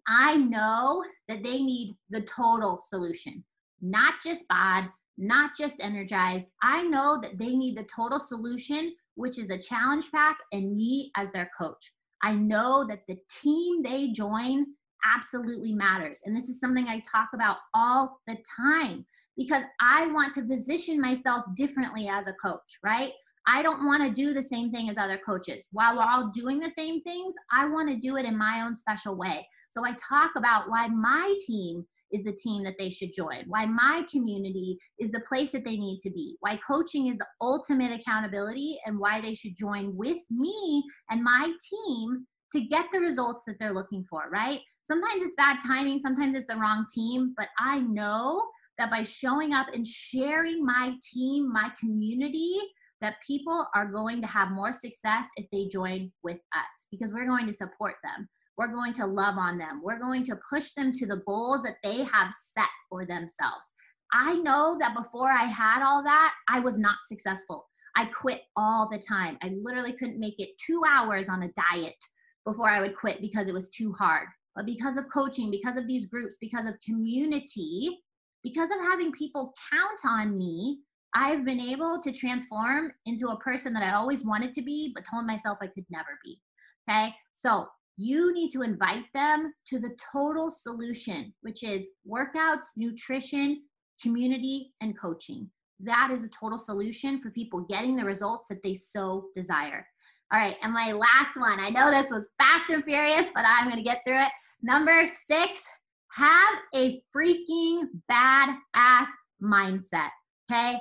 I 0.08 0.36
know 0.36 1.04
that 1.28 1.42
they 1.42 1.62
need 1.62 1.96
the 2.10 2.22
total 2.22 2.80
solution, 2.82 3.44
not 3.80 4.14
just 4.22 4.46
bod, 4.48 4.88
not 5.18 5.50
just 5.56 5.80
energize. 5.80 6.46
I 6.62 6.82
know 6.82 7.18
that 7.22 7.38
they 7.38 7.54
need 7.54 7.76
the 7.76 7.84
total 7.84 8.18
solution, 8.18 8.94
which 9.14 9.38
is 9.38 9.50
a 9.50 9.58
challenge 9.58 10.10
pack 10.10 10.38
and 10.52 10.74
me 10.74 11.10
as 11.16 11.30
their 11.32 11.50
coach. 11.56 11.92
I 12.22 12.34
know 12.34 12.86
that 12.88 13.02
the 13.06 13.18
team 13.42 13.82
they 13.82 14.08
join 14.08 14.66
absolutely 15.04 15.72
matters. 15.72 16.22
And 16.24 16.36
this 16.36 16.48
is 16.48 16.60
something 16.60 16.86
I 16.86 17.00
talk 17.00 17.30
about 17.34 17.58
all 17.74 18.20
the 18.26 18.36
time 18.56 19.06
because 19.36 19.62
I 19.80 20.06
want 20.08 20.34
to 20.34 20.42
position 20.42 21.00
myself 21.00 21.44
differently 21.54 22.08
as 22.08 22.26
a 22.26 22.34
coach, 22.34 22.78
right? 22.82 23.12
I 23.52 23.62
don't 23.62 23.84
want 23.84 24.00
to 24.04 24.10
do 24.10 24.32
the 24.32 24.42
same 24.42 24.70
thing 24.70 24.88
as 24.88 24.96
other 24.96 25.18
coaches. 25.18 25.66
While 25.72 25.96
we're 25.96 26.04
all 26.04 26.30
doing 26.32 26.60
the 26.60 26.70
same 26.70 27.02
things, 27.02 27.34
I 27.52 27.66
want 27.66 27.88
to 27.88 27.96
do 27.96 28.16
it 28.16 28.24
in 28.24 28.38
my 28.38 28.62
own 28.64 28.76
special 28.76 29.16
way. 29.16 29.44
So 29.70 29.84
I 29.84 29.92
talk 29.94 30.30
about 30.36 30.70
why 30.70 30.86
my 30.86 31.34
team 31.48 31.84
is 32.12 32.22
the 32.22 32.32
team 32.32 32.62
that 32.62 32.76
they 32.78 32.90
should 32.90 33.12
join, 33.12 33.44
why 33.48 33.66
my 33.66 34.04
community 34.08 34.78
is 35.00 35.10
the 35.10 35.24
place 35.28 35.50
that 35.50 35.64
they 35.64 35.76
need 35.76 35.98
to 36.00 36.10
be, 36.10 36.36
why 36.40 36.60
coaching 36.64 37.08
is 37.08 37.18
the 37.18 37.26
ultimate 37.40 37.92
accountability, 37.92 38.78
and 38.86 38.98
why 38.98 39.20
they 39.20 39.34
should 39.34 39.56
join 39.56 39.96
with 39.96 40.18
me 40.30 40.84
and 41.10 41.22
my 41.22 41.52
team 41.68 42.24
to 42.52 42.60
get 42.60 42.86
the 42.92 43.00
results 43.00 43.42
that 43.46 43.56
they're 43.58 43.74
looking 43.74 44.04
for, 44.08 44.28
right? 44.30 44.60
Sometimes 44.82 45.22
it's 45.24 45.34
bad 45.36 45.58
timing, 45.64 45.98
sometimes 45.98 46.36
it's 46.36 46.46
the 46.46 46.56
wrong 46.56 46.86
team, 46.94 47.34
but 47.36 47.48
I 47.58 47.80
know 47.80 48.44
that 48.78 48.90
by 48.90 49.02
showing 49.02 49.52
up 49.54 49.68
and 49.72 49.86
sharing 49.86 50.64
my 50.64 50.94
team, 51.12 51.52
my 51.52 51.70
community, 51.78 52.54
that 53.00 53.16
people 53.26 53.66
are 53.74 53.86
going 53.86 54.20
to 54.20 54.28
have 54.28 54.50
more 54.50 54.72
success 54.72 55.28
if 55.36 55.46
they 55.50 55.68
join 55.68 56.10
with 56.22 56.38
us 56.54 56.86
because 56.90 57.12
we're 57.12 57.26
going 57.26 57.46
to 57.46 57.52
support 57.52 57.94
them. 58.04 58.28
We're 58.58 58.68
going 58.68 58.92
to 58.94 59.06
love 59.06 59.36
on 59.38 59.56
them. 59.56 59.80
We're 59.82 59.98
going 59.98 60.22
to 60.24 60.38
push 60.50 60.72
them 60.72 60.92
to 60.92 61.06
the 61.06 61.22
goals 61.26 61.62
that 61.62 61.76
they 61.82 62.04
have 62.04 62.32
set 62.32 62.68
for 62.88 63.06
themselves. 63.06 63.74
I 64.12 64.34
know 64.34 64.76
that 64.80 64.96
before 64.96 65.30
I 65.30 65.44
had 65.44 65.82
all 65.82 66.02
that, 66.02 66.34
I 66.48 66.60
was 66.60 66.78
not 66.78 66.96
successful. 67.06 67.66
I 67.96 68.06
quit 68.06 68.42
all 68.56 68.88
the 68.90 68.98
time. 68.98 69.38
I 69.42 69.54
literally 69.62 69.92
couldn't 69.92 70.20
make 70.20 70.38
it 70.38 70.50
two 70.64 70.82
hours 70.88 71.28
on 71.28 71.42
a 71.42 71.52
diet 71.72 71.96
before 72.44 72.68
I 72.68 72.80
would 72.80 72.96
quit 72.96 73.20
because 73.20 73.48
it 73.48 73.54
was 73.54 73.70
too 73.70 73.92
hard. 73.92 74.28
But 74.56 74.66
because 74.66 74.96
of 74.96 75.08
coaching, 75.12 75.50
because 75.50 75.76
of 75.76 75.86
these 75.86 76.06
groups, 76.06 76.36
because 76.40 76.66
of 76.66 76.74
community, 76.84 77.98
because 78.42 78.70
of 78.70 78.80
having 78.80 79.12
people 79.12 79.54
count 79.72 80.00
on 80.04 80.36
me, 80.36 80.80
I've 81.14 81.44
been 81.44 81.60
able 81.60 82.00
to 82.02 82.12
transform 82.12 82.92
into 83.06 83.28
a 83.28 83.38
person 83.38 83.72
that 83.74 83.82
I 83.82 83.94
always 83.94 84.24
wanted 84.24 84.52
to 84.52 84.62
be, 84.62 84.92
but 84.94 85.04
told 85.10 85.26
myself 85.26 85.58
I 85.60 85.66
could 85.66 85.86
never 85.90 86.18
be. 86.24 86.40
Okay. 86.88 87.14
So 87.34 87.66
you 87.96 88.32
need 88.32 88.50
to 88.50 88.62
invite 88.62 89.04
them 89.12 89.52
to 89.66 89.78
the 89.78 89.96
total 90.12 90.50
solution, 90.50 91.34
which 91.42 91.62
is 91.62 91.86
workouts, 92.08 92.66
nutrition, 92.76 93.62
community, 94.00 94.72
and 94.80 94.98
coaching. 94.98 95.50
That 95.80 96.10
is 96.12 96.24
a 96.24 96.30
total 96.30 96.58
solution 96.58 97.20
for 97.20 97.30
people 97.30 97.66
getting 97.68 97.96
the 97.96 98.04
results 98.04 98.48
that 98.48 98.62
they 98.62 98.74
so 98.74 99.26
desire. 99.34 99.86
All 100.32 100.38
right, 100.38 100.56
and 100.62 100.72
my 100.72 100.92
last 100.92 101.36
one. 101.36 101.58
I 101.58 101.70
know 101.70 101.90
this 101.90 102.10
was 102.10 102.28
fast 102.38 102.70
and 102.70 102.84
furious, 102.84 103.30
but 103.34 103.44
I'm 103.46 103.70
to 103.70 103.82
get 103.82 104.02
through 104.06 104.22
it. 104.22 104.30
Number 104.62 105.06
six, 105.06 105.66
have 106.12 106.58
a 106.74 107.02
freaking 107.14 107.88
badass 108.10 109.08
mindset. 109.42 110.10
Okay. 110.50 110.80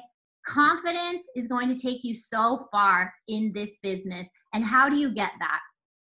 Confidence 0.50 1.28
is 1.36 1.48
going 1.48 1.74
to 1.74 1.80
take 1.80 2.04
you 2.04 2.16
so 2.16 2.68
far 2.72 3.14
in 3.28 3.52
this 3.54 3.78
business. 3.84 4.28
And 4.54 4.64
how 4.66 4.90
do 4.90 4.96
you 4.96 5.14
get 5.14 5.32
that? 5.40 5.60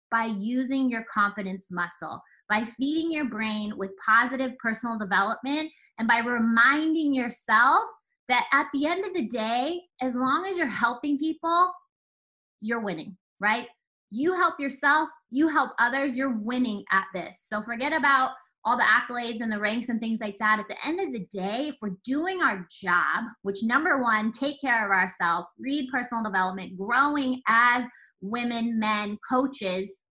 By 0.10 0.26
using 0.26 0.90
your 0.90 1.06
confidence 1.14 1.68
muscle, 1.70 2.20
by 2.50 2.66
feeding 2.66 3.12
your 3.12 3.26
brain 3.26 3.78
with 3.78 3.92
positive 4.04 4.58
personal 4.58 4.98
development, 4.98 5.70
and 6.00 6.08
by 6.08 6.20
reminding 6.20 7.14
yourself 7.14 7.84
that 8.30 8.48
at 8.52 8.66
the 8.74 8.88
end 8.88 9.06
of 9.06 9.14
the 9.14 9.28
day, 9.28 9.80
as 10.02 10.16
long 10.16 10.48
as 10.48 10.58
you're 10.58 10.66
helping 10.66 11.20
people, 11.20 11.72
you're 12.62 12.84
winning, 12.84 13.16
right? 13.40 13.68
You 14.10 14.34
help 14.34 14.60
yourself, 14.60 15.08
you 15.30 15.50
help 15.50 15.72
others, 15.78 16.16
you're 16.16 16.40
winning 16.40 16.84
at 16.92 17.06
this. 17.14 17.38
So 17.42 17.62
forget 17.62 17.94
about 17.94 18.32
all 18.64 18.78
the 18.78 18.84
accolades 18.84 19.42
and 19.42 19.52
the 19.52 19.60
ranks 19.60 19.90
and 19.90 20.00
things 20.00 20.20
like 20.22 20.38
that. 20.40 20.60
At 20.60 20.68
the 20.68 20.88
end 20.88 21.00
of 21.00 21.12
the 21.12 21.26
day, 21.32 21.70
if 21.70 21.76
we're 21.82 21.98
doing 22.04 22.42
our 22.42 22.68
job, 22.82 23.26
which 23.42 23.64
number 23.64 24.02
one, 24.02 24.32
take 24.32 24.62
care 24.62 24.86
of 24.86 24.92
ourselves, 24.92 25.48
read 25.60 25.90
personal 25.92 26.24
development, 26.24 26.78
growing 26.78 27.42
as 27.48 27.86
women, 28.22 28.80
men, 28.80 29.18
coaches, 29.28 30.02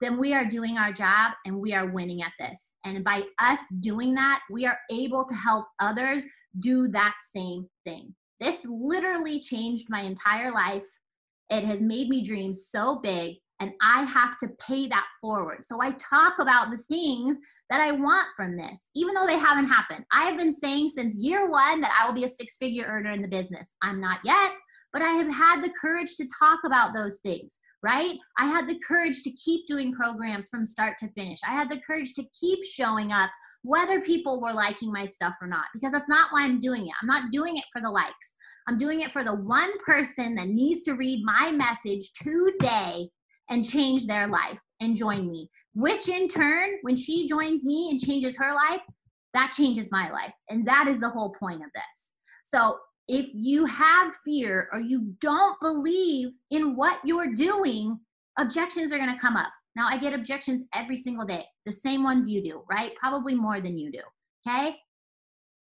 then 0.00 0.18
we 0.18 0.32
are 0.32 0.44
doing 0.44 0.78
our 0.78 0.92
job 0.92 1.32
and 1.44 1.56
we 1.56 1.72
are 1.72 1.90
winning 1.90 2.22
at 2.22 2.32
this. 2.38 2.72
And 2.84 3.02
by 3.02 3.24
us 3.40 3.60
doing 3.80 4.14
that, 4.14 4.40
we 4.50 4.66
are 4.66 4.78
able 4.90 5.24
to 5.24 5.34
help 5.34 5.66
others 5.80 6.22
do 6.60 6.88
that 6.88 7.14
same 7.34 7.66
thing. 7.84 8.14
This 8.40 8.64
literally 8.68 9.40
changed 9.40 9.86
my 9.88 10.02
entire 10.02 10.52
life. 10.52 10.84
It 11.50 11.64
has 11.64 11.80
made 11.80 12.08
me 12.08 12.22
dream 12.22 12.54
so 12.54 13.00
big, 13.02 13.36
and 13.58 13.72
I 13.82 14.02
have 14.02 14.38
to 14.38 14.48
pay 14.60 14.86
that 14.88 15.06
forward. 15.20 15.64
So 15.64 15.82
I 15.82 15.92
talk 15.92 16.34
about 16.38 16.70
the 16.70 16.78
things 16.78 17.38
that 17.70 17.80
I 17.80 17.92
want 17.92 18.28
from 18.36 18.56
this, 18.56 18.90
even 18.94 19.14
though 19.14 19.26
they 19.26 19.38
haven't 19.38 19.68
happened. 19.68 20.04
I 20.12 20.24
have 20.24 20.38
been 20.38 20.52
saying 20.52 20.90
since 20.90 21.16
year 21.16 21.50
one 21.50 21.80
that 21.80 21.96
I 21.98 22.06
will 22.06 22.14
be 22.14 22.24
a 22.24 22.28
six 22.28 22.56
figure 22.56 22.86
earner 22.86 23.12
in 23.12 23.22
the 23.22 23.28
business. 23.28 23.76
I'm 23.82 24.00
not 24.00 24.20
yet, 24.24 24.52
but 24.92 25.02
I 25.02 25.10
have 25.12 25.32
had 25.32 25.62
the 25.62 25.72
courage 25.80 26.16
to 26.16 26.28
talk 26.38 26.60
about 26.64 26.94
those 26.94 27.20
things, 27.20 27.58
right? 27.82 28.16
I 28.38 28.46
had 28.46 28.68
the 28.68 28.78
courage 28.86 29.22
to 29.22 29.30
keep 29.32 29.66
doing 29.66 29.92
programs 29.92 30.48
from 30.48 30.64
start 30.64 30.96
to 30.98 31.10
finish. 31.12 31.40
I 31.46 31.52
had 31.52 31.70
the 31.70 31.80
courage 31.86 32.14
to 32.14 32.24
keep 32.38 32.64
showing 32.64 33.12
up, 33.12 33.30
whether 33.62 34.00
people 34.00 34.40
were 34.40 34.52
liking 34.52 34.90
my 34.90 35.04
stuff 35.04 35.34
or 35.42 35.46
not, 35.46 35.66
because 35.74 35.92
that's 35.92 36.08
not 36.08 36.28
why 36.32 36.44
I'm 36.44 36.58
doing 36.58 36.86
it. 36.86 36.94
I'm 37.02 37.08
not 37.08 37.30
doing 37.30 37.58
it 37.58 37.64
for 37.72 37.82
the 37.82 37.90
likes. 37.90 38.36
I'm 38.66 38.78
doing 38.78 39.00
it 39.00 39.12
for 39.12 39.24
the 39.24 39.34
one 39.34 39.70
person 39.84 40.34
that 40.36 40.48
needs 40.48 40.84
to 40.84 40.92
read 40.92 41.24
my 41.24 41.50
message 41.52 42.10
today 42.14 43.08
and 43.50 43.68
change 43.68 44.06
their 44.06 44.26
life 44.26 44.58
and 44.80 44.96
join 44.96 45.30
me 45.30 45.50
which 45.78 46.08
in 46.08 46.26
turn, 46.26 46.70
when 46.82 46.96
she 46.96 47.28
joins 47.28 47.64
me 47.64 47.88
and 47.88 48.00
changes 48.00 48.36
her 48.36 48.52
life, 48.52 48.80
that 49.32 49.52
changes 49.56 49.92
my 49.92 50.10
life. 50.10 50.32
And 50.50 50.66
that 50.66 50.88
is 50.88 50.98
the 50.98 51.08
whole 51.08 51.32
point 51.38 51.62
of 51.62 51.70
this. 51.72 52.16
So 52.42 52.78
if 53.06 53.26
you 53.32 53.64
have 53.66 54.12
fear 54.24 54.68
or 54.72 54.80
you 54.80 55.14
don't 55.20 55.58
believe 55.60 56.30
in 56.50 56.74
what 56.74 56.98
you're 57.04 57.32
doing, 57.32 57.96
objections 58.40 58.90
are 58.90 58.98
going 58.98 59.12
to 59.12 59.20
come 59.20 59.36
up. 59.36 59.52
Now, 59.76 59.86
I 59.88 59.98
get 59.98 60.14
objections 60.14 60.64
every 60.74 60.96
single 60.96 61.24
day, 61.24 61.44
the 61.64 61.70
same 61.70 62.02
ones 62.02 62.26
you 62.26 62.42
do, 62.42 62.64
right? 62.68 62.92
Probably 62.96 63.36
more 63.36 63.60
than 63.60 63.78
you 63.78 63.92
do. 63.92 64.00
Okay. 64.44 64.74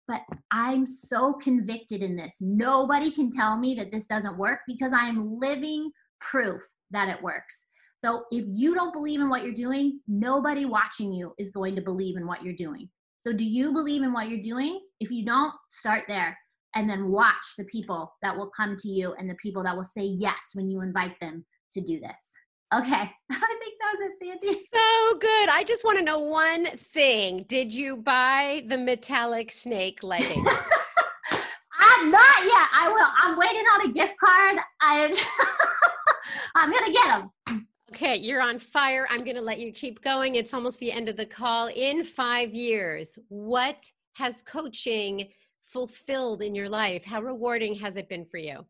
But 0.07 0.21
I'm 0.51 0.85
so 0.85 1.33
convicted 1.33 2.03
in 2.03 2.15
this. 2.15 2.37
Nobody 2.41 3.09
can 3.09 3.31
tell 3.31 3.57
me 3.57 3.73
that 3.73 3.91
this 3.91 4.05
doesn't 4.05 4.37
work 4.37 4.59
because 4.67 4.93
I 4.93 5.07
am 5.07 5.39
living 5.39 5.89
proof 6.21 6.61
that 6.91 7.09
it 7.09 7.23
works. 7.23 7.65
So 7.97 8.25
if 8.31 8.45
you 8.47 8.75
don't 8.75 8.93
believe 8.93 9.21
in 9.21 9.29
what 9.29 9.43
you're 9.43 9.53
doing, 9.53 9.99
nobody 10.07 10.65
watching 10.65 11.13
you 11.13 11.33
is 11.37 11.49
going 11.51 11.75
to 11.75 11.81
believe 11.81 12.17
in 12.17 12.27
what 12.27 12.43
you're 12.43 12.53
doing. 12.55 12.89
So 13.19 13.31
do 13.33 13.43
you 13.43 13.73
believe 13.73 14.03
in 14.03 14.13
what 14.13 14.29
you're 14.29 14.41
doing? 14.41 14.81
If 14.99 15.11
you 15.11 15.25
don't, 15.25 15.53
start 15.69 16.03
there 16.07 16.37
and 16.75 16.89
then 16.89 17.09
watch 17.09 17.55
the 17.57 17.63
people 17.65 18.13
that 18.21 18.35
will 18.35 18.51
come 18.55 18.75
to 18.77 18.89
you 18.89 19.13
and 19.17 19.29
the 19.29 19.35
people 19.35 19.63
that 19.63 19.75
will 19.75 19.83
say 19.83 20.03
yes 20.03 20.51
when 20.53 20.69
you 20.69 20.81
invite 20.81 21.19
them 21.21 21.45
to 21.73 21.81
do 21.81 21.99
this. 21.99 22.33
Okay, 22.73 22.93
I 23.31 23.57
think 23.59 23.75
that 23.79 23.95
was 23.97 24.11
it, 24.21 24.41
Sandy. 24.41 24.59
So 24.73 25.17
good. 25.19 25.49
I 25.49 25.63
just 25.65 25.85
want 25.85 25.97
to 25.97 26.03
know 26.03 26.19
one 26.19 26.65
thing. 26.65 27.45
Did 27.47 27.73
you 27.73 27.95
buy 27.95 28.63
the 28.67 28.77
metallic 28.77 29.51
snake 29.51 30.03
leggings? 30.03 30.47
I'm 31.79 32.11
not 32.11 32.43
yet. 32.43 32.67
I 32.73 32.89
will. 32.91 33.07
I'm 33.21 33.37
waiting 33.37 33.63
on 33.73 33.89
a 33.89 33.93
gift 33.93 34.15
card. 34.19 34.57
I, 34.81 35.11
I'm 36.55 36.71
gonna 36.71 36.91
get 36.91 37.07
them. 37.47 37.67
Okay, 37.91 38.17
you're 38.17 38.41
on 38.41 38.57
fire. 38.57 39.07
I'm 39.09 39.23
going 39.23 39.35
to 39.35 39.41
let 39.41 39.59
you 39.59 39.71
keep 39.71 40.01
going. 40.01 40.35
It's 40.35 40.53
almost 40.53 40.79
the 40.79 40.91
end 40.91 41.07
of 41.07 41.17
the 41.17 41.25
call. 41.25 41.67
In 41.67 42.03
five 42.03 42.53
years, 42.53 43.19
what 43.29 43.85
has 44.13 44.41
coaching 44.41 45.29
fulfilled 45.61 46.41
in 46.41 46.55
your 46.55 46.67
life? 46.67 47.05
How 47.05 47.21
rewarding 47.21 47.75
has 47.75 47.95
it 47.95 48.09
been 48.09 48.25
for 48.25 48.37
you? 48.37 48.65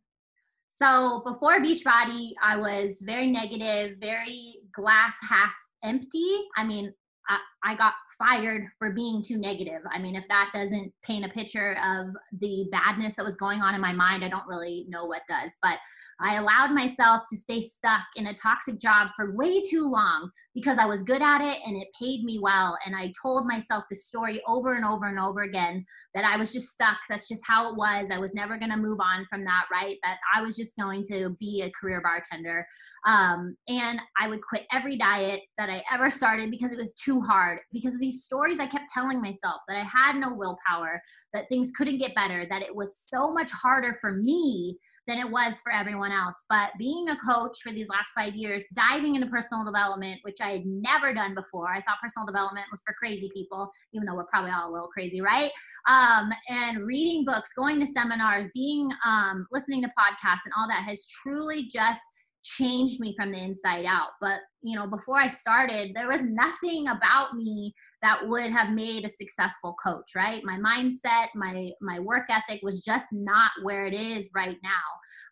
So 0.73 1.21
before 1.25 1.61
Beachbody, 1.61 2.31
I 2.43 2.57
was 2.57 3.01
very 3.01 3.27
negative, 3.27 3.97
very 4.01 4.55
glass 4.73 5.15
half 5.21 5.53
empty. 5.81 6.41
I 6.57 6.65
mean, 6.65 6.93
I, 7.29 7.39
I 7.63 7.75
got 7.75 7.93
fired 8.17 8.67
for 8.77 8.91
being 8.91 9.23
too 9.23 9.37
negative. 9.37 9.81
I 9.91 9.99
mean, 9.99 10.15
if 10.15 10.25
that 10.27 10.51
doesn't 10.53 10.91
paint 11.03 11.25
a 11.25 11.29
picture 11.29 11.77
of 11.83 12.07
the 12.39 12.67
badness 12.71 13.15
that 13.15 13.25
was 13.25 13.35
going 13.35 13.61
on 13.61 13.73
in 13.73 13.81
my 13.81 13.93
mind, 13.93 14.23
I 14.23 14.29
don't 14.29 14.47
really 14.47 14.85
know 14.89 15.05
what 15.05 15.21
does. 15.29 15.57
But 15.61 15.79
I 16.19 16.35
allowed 16.35 16.71
myself 16.71 17.23
to 17.29 17.37
stay 17.37 17.61
stuck 17.61 18.01
in 18.15 18.27
a 18.27 18.33
toxic 18.33 18.79
job 18.79 19.09
for 19.15 19.35
way 19.35 19.61
too 19.61 19.83
long 19.83 20.29
because 20.53 20.77
I 20.77 20.85
was 20.85 21.03
good 21.03 21.21
at 21.21 21.41
it 21.41 21.59
and 21.65 21.75
it 21.75 21.89
paid 21.99 22.23
me 22.23 22.39
well. 22.41 22.77
And 22.85 22.95
I 22.95 23.11
told 23.21 23.47
myself 23.47 23.83
the 23.89 23.95
story 23.95 24.41
over 24.47 24.75
and 24.75 24.85
over 24.85 25.05
and 25.05 25.19
over 25.19 25.43
again 25.43 25.85
that 26.13 26.23
I 26.23 26.37
was 26.37 26.53
just 26.53 26.69
stuck. 26.69 26.97
That's 27.09 27.27
just 27.27 27.43
how 27.45 27.69
it 27.69 27.75
was. 27.75 28.09
I 28.11 28.17
was 28.17 28.33
never 28.33 28.57
going 28.57 28.71
to 28.71 28.77
move 28.77 28.99
on 29.01 29.25
from 29.29 29.43
that, 29.43 29.65
right? 29.71 29.97
That 30.03 30.17
I 30.33 30.41
was 30.41 30.55
just 30.55 30.77
going 30.77 31.03
to 31.09 31.35
be 31.39 31.63
a 31.63 31.71
career 31.71 32.01
bartender. 32.01 32.65
Um, 33.05 33.55
and 33.67 33.99
I 34.19 34.27
would 34.27 34.41
quit 34.41 34.65
every 34.71 34.97
diet 34.97 35.41
that 35.57 35.69
I 35.69 35.83
ever 35.91 36.09
started 36.09 36.49
because 36.49 36.71
it 36.71 36.77
was 36.77 36.93
too 36.93 37.19
hard 37.19 37.59
because 37.73 37.93
of 37.93 37.99
these 37.99 38.23
stories 38.23 38.59
I 38.59 38.67
kept 38.67 38.89
telling 38.93 39.21
myself 39.21 39.61
that 39.67 39.77
I 39.77 39.83
had 39.83 40.15
no 40.15 40.33
willpower, 40.33 41.01
that 41.33 41.49
things 41.49 41.71
couldn't 41.71 41.97
get 41.97 42.15
better, 42.15 42.45
that 42.49 42.61
it 42.61 42.73
was 42.73 42.97
so 42.97 43.31
much 43.31 43.51
harder 43.51 43.97
for 43.99 44.13
me 44.13 44.77
than 45.07 45.17
it 45.19 45.29
was 45.29 45.59
for 45.59 45.71
everyone 45.71 46.11
else. 46.11 46.45
But 46.49 46.71
being 46.77 47.09
a 47.09 47.17
coach 47.17 47.59
for 47.61 47.71
these 47.71 47.89
last 47.89 48.09
five 48.15 48.35
years, 48.35 48.65
diving 48.73 49.15
into 49.15 49.27
personal 49.27 49.63
development, 49.63 50.19
which 50.23 50.37
I 50.41 50.49
had 50.51 50.65
never 50.65 51.13
done 51.13 51.35
before, 51.35 51.69
I 51.69 51.81
thought 51.81 51.97
personal 52.01 52.25
development 52.25 52.67
was 52.71 52.81
for 52.85 52.93
crazy 52.93 53.29
people, 53.33 53.71
even 53.93 54.05
though 54.05 54.15
we're 54.15 54.25
probably 54.25 54.51
all 54.51 54.69
a 54.69 54.73
little 54.73 54.87
crazy, 54.87 55.21
right? 55.21 55.51
Um, 55.87 56.31
and 56.49 56.85
reading 56.85 57.25
books, 57.25 57.53
going 57.53 57.79
to 57.79 57.85
seminars, 57.85 58.47
being 58.53 58.89
um, 59.05 59.47
listening 59.51 59.81
to 59.83 59.89
podcasts, 59.89 60.45
and 60.45 60.53
all 60.57 60.67
that 60.67 60.83
has 60.83 61.05
truly 61.07 61.67
just 61.67 62.01
changed 62.45 62.99
me 62.99 63.15
from 63.17 63.31
the 63.31 63.39
inside 63.39 63.85
out. 63.85 64.09
But, 64.21 64.39
you 64.61 64.75
know, 64.75 64.87
before 64.87 65.17
I 65.17 65.27
started, 65.27 65.91
there 65.95 66.07
was 66.07 66.23
nothing 66.23 66.87
about 66.87 67.33
me 67.33 67.73
that 68.01 68.25
would 68.27 68.51
have 68.51 68.69
made 68.69 69.03
a 69.03 69.09
successful 69.09 69.75
coach, 69.83 70.11
right? 70.15 70.43
My 70.43 70.57
mindset, 70.57 71.27
my 71.35 71.71
my 71.81 71.99
work 71.99 72.27
ethic 72.29 72.61
was 72.63 72.81
just 72.81 73.07
not 73.11 73.51
where 73.63 73.85
it 73.85 73.93
is 73.93 74.29
right 74.35 74.57
now. 74.63 74.69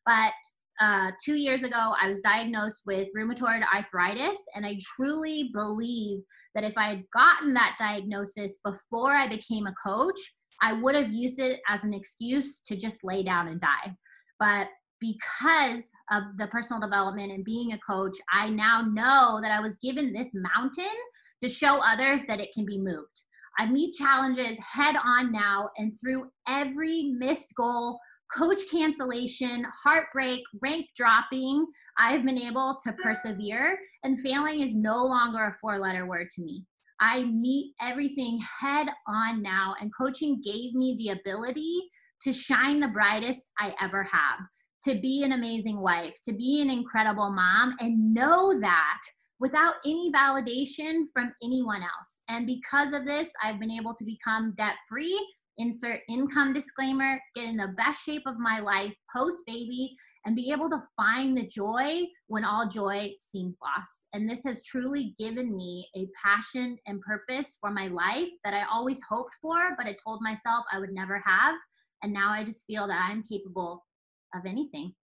But 0.05 0.33
uh, 0.81 1.11
two 1.23 1.35
years 1.35 1.61
ago, 1.61 1.93
I 2.01 2.07
was 2.07 2.19
diagnosed 2.21 2.81
with 2.87 3.07
rheumatoid 3.15 3.63
arthritis, 3.73 4.37
and 4.55 4.65
I 4.65 4.77
truly 4.95 5.51
believe 5.53 6.21
that 6.55 6.63
if 6.63 6.75
I 6.77 6.87
had 6.89 7.03
gotten 7.13 7.53
that 7.53 7.75
diagnosis 7.77 8.59
before 8.65 9.13
I 9.13 9.27
became 9.27 9.67
a 9.67 9.75
coach, 9.85 10.19
I 10.61 10.73
would 10.73 10.95
have 10.95 11.13
used 11.13 11.39
it 11.39 11.61
as 11.67 11.83
an 11.83 11.93
excuse 11.93 12.59
to 12.61 12.75
just 12.75 13.03
lay 13.03 13.21
down 13.21 13.49
and 13.49 13.59
die. 13.59 13.95
But 14.39 14.67
because 15.03 15.91
of 16.11 16.23
the 16.37 16.47
personal 16.47 16.81
development 16.81 17.31
and 17.31 17.43
being 17.43 17.73
a 17.73 17.79
coach, 17.79 18.17
I 18.31 18.49
now 18.49 18.81
know 18.81 19.39
that 19.41 19.51
I 19.51 19.59
was 19.59 19.77
given 19.77 20.13
this 20.13 20.33
mountain 20.33 20.95
to 21.41 21.49
show 21.49 21.81
others 21.83 22.25
that 22.25 22.39
it 22.39 22.53
can 22.53 22.65
be 22.65 22.77
moved. 22.77 23.21
I 23.59 23.65
meet 23.65 23.95
challenges 23.95 24.57
head 24.59 24.95
on 25.03 25.31
now, 25.31 25.69
and 25.77 25.93
through 25.99 26.31
every 26.47 27.15
missed 27.17 27.53
goal, 27.55 27.99
coach 28.35 28.61
cancellation, 28.71 29.65
heartbreak, 29.83 30.41
rank 30.61 30.87
dropping, 30.95 31.65
I've 31.97 32.25
been 32.25 32.39
able 32.39 32.79
to 32.83 32.93
persevere, 32.93 33.77
and 34.03 34.19
failing 34.19 34.61
is 34.61 34.73
no 34.75 35.05
longer 35.05 35.43
a 35.45 35.53
four 35.59 35.79
letter 35.79 36.07
word 36.07 36.29
to 36.35 36.41
me. 36.41 36.65
I 36.99 37.25
meet 37.25 37.73
everything 37.81 38.39
head 38.59 38.87
on 39.07 39.43
now, 39.43 39.75
and 39.81 39.91
coaching 39.99 40.41
gave 40.43 40.73
me 40.73 40.95
the 40.97 41.19
ability 41.19 41.81
to 42.21 42.31
shine 42.31 42.79
the 42.79 42.87
brightest 42.87 43.51
I 43.59 43.75
ever 43.81 44.03
have, 44.03 44.39
to 44.83 44.95
be 44.95 45.23
an 45.23 45.31
amazing 45.31 45.79
wife, 45.79 46.15
to 46.25 46.33
be 46.33 46.61
an 46.61 46.69
incredible 46.69 47.31
mom, 47.31 47.75
and 47.79 48.13
know 48.13 48.59
that 48.59 48.99
without 49.39 49.75
any 49.85 50.11
validation 50.11 51.03
from 51.13 51.33
anyone 51.43 51.81
else. 51.81 52.21
And 52.29 52.45
because 52.45 52.93
of 52.93 53.05
this, 53.05 53.31
I've 53.43 53.59
been 53.59 53.71
able 53.71 53.93
to 53.95 54.05
become 54.05 54.53
debt 54.57 54.75
free, 54.89 55.19
insert 55.57 56.01
income 56.09 56.53
disclaimer, 56.53 57.19
get 57.35 57.45
in 57.45 57.57
the 57.57 57.73
best 57.77 58.03
shape 58.03 58.23
of 58.25 58.39
my 58.39 58.59
life 58.59 58.93
post 59.15 59.43
baby, 59.45 59.95
and 60.25 60.35
be 60.35 60.51
able 60.51 60.69
to 60.69 60.83
find 60.95 61.37
the 61.37 61.45
joy 61.45 62.03
when 62.27 62.45
all 62.45 62.67
joy 62.67 63.11
seems 63.17 63.57
lost. 63.61 64.07
And 64.13 64.29
this 64.29 64.43
has 64.45 64.63
truly 64.63 65.13
given 65.19 65.55
me 65.55 65.87
a 65.95 66.07
passion 66.23 66.77
and 66.87 67.01
purpose 67.01 67.57
for 67.59 67.69
my 67.69 67.87
life 67.87 68.29
that 68.43 68.53
I 68.53 68.63
always 68.71 69.01
hoped 69.09 69.35
for, 69.41 69.75
but 69.77 69.87
I 69.87 69.95
told 70.03 70.21
myself 70.21 70.65
I 70.71 70.79
would 70.79 70.93
never 70.93 71.21
have. 71.25 71.55
And 72.01 72.13
now 72.13 72.31
I 72.31 72.43
just 72.43 72.65
feel 72.65 72.87
that 72.87 73.05
I'm 73.09 73.23
capable 73.23 73.83
of 74.33 74.45
anything. 74.45 74.93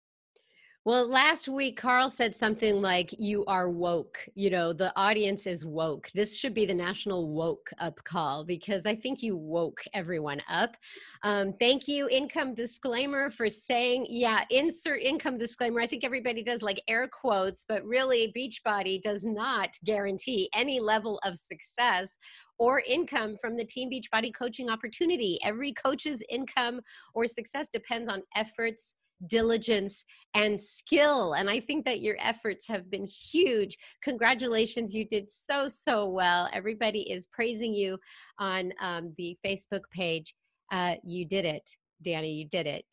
Well, 0.86 1.06
last 1.06 1.46
week, 1.46 1.76
Carl 1.76 2.08
said 2.08 2.34
something 2.34 2.80
like, 2.80 3.14
You 3.18 3.44
are 3.44 3.68
woke. 3.68 4.26
You 4.34 4.48
know, 4.48 4.72
the 4.72 4.98
audience 4.98 5.46
is 5.46 5.66
woke. 5.66 6.10
This 6.14 6.38
should 6.38 6.54
be 6.54 6.64
the 6.64 6.72
national 6.72 7.28
woke 7.28 7.70
up 7.80 8.02
call 8.04 8.46
because 8.46 8.86
I 8.86 8.96
think 8.96 9.22
you 9.22 9.36
woke 9.36 9.82
everyone 9.92 10.40
up. 10.48 10.78
Um, 11.22 11.52
thank 11.60 11.86
you, 11.86 12.08
income 12.08 12.54
disclaimer, 12.54 13.28
for 13.28 13.50
saying, 13.50 14.06
Yeah, 14.08 14.44
insert 14.48 15.02
income 15.02 15.36
disclaimer. 15.36 15.82
I 15.82 15.86
think 15.86 16.02
everybody 16.02 16.42
does 16.42 16.62
like 16.62 16.80
air 16.88 17.06
quotes, 17.08 17.62
but 17.68 17.84
really, 17.84 18.32
Beachbody 18.34 19.02
does 19.02 19.22
not 19.22 19.74
guarantee 19.84 20.48
any 20.54 20.80
level 20.80 21.20
of 21.24 21.36
success 21.36 22.16
or 22.58 22.82
income 22.86 23.36
from 23.38 23.58
the 23.58 23.66
Team 23.66 23.90
Beachbody 23.90 24.32
coaching 24.32 24.70
opportunity. 24.70 25.38
Every 25.44 25.74
coach's 25.74 26.22
income 26.30 26.80
or 27.12 27.26
success 27.26 27.68
depends 27.68 28.08
on 28.08 28.22
efforts 28.34 28.94
diligence 29.26 30.04
and 30.34 30.60
skill. 30.60 31.34
And 31.34 31.50
I 31.50 31.60
think 31.60 31.84
that 31.84 32.00
your 32.00 32.16
efforts 32.20 32.66
have 32.68 32.90
been 32.90 33.06
huge. 33.06 33.76
Congratulations, 34.02 34.94
you 34.94 35.06
did 35.06 35.30
so, 35.30 35.68
so 35.68 36.08
well. 36.08 36.48
Everybody 36.52 37.10
is 37.10 37.26
praising 37.26 37.74
you 37.74 37.98
on 38.38 38.72
um, 38.80 39.14
the 39.18 39.36
Facebook 39.44 39.82
page. 39.92 40.34
Uh, 40.72 40.94
you 41.04 41.26
did 41.26 41.44
it, 41.44 41.68
Danny, 42.02 42.32
you 42.32 42.48
did 42.48 42.66
it. 42.66 42.86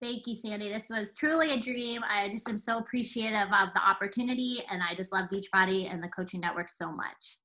Thank 0.00 0.26
you, 0.26 0.36
Sandy. 0.36 0.68
This 0.68 0.90
was 0.90 1.14
truly 1.14 1.52
a 1.52 1.56
dream. 1.58 2.02
I 2.04 2.28
just 2.28 2.48
am 2.48 2.58
so 2.58 2.78
appreciative 2.78 3.48
of 3.52 3.70
the 3.74 3.80
opportunity, 3.80 4.62
and 4.70 4.82
I 4.82 4.94
just 4.94 5.12
love 5.12 5.30
Beachbody 5.32 5.90
and 5.90 6.02
the 6.02 6.08
coaching 6.08 6.40
network 6.40 6.68
so 6.68 6.92
much. 6.92 7.38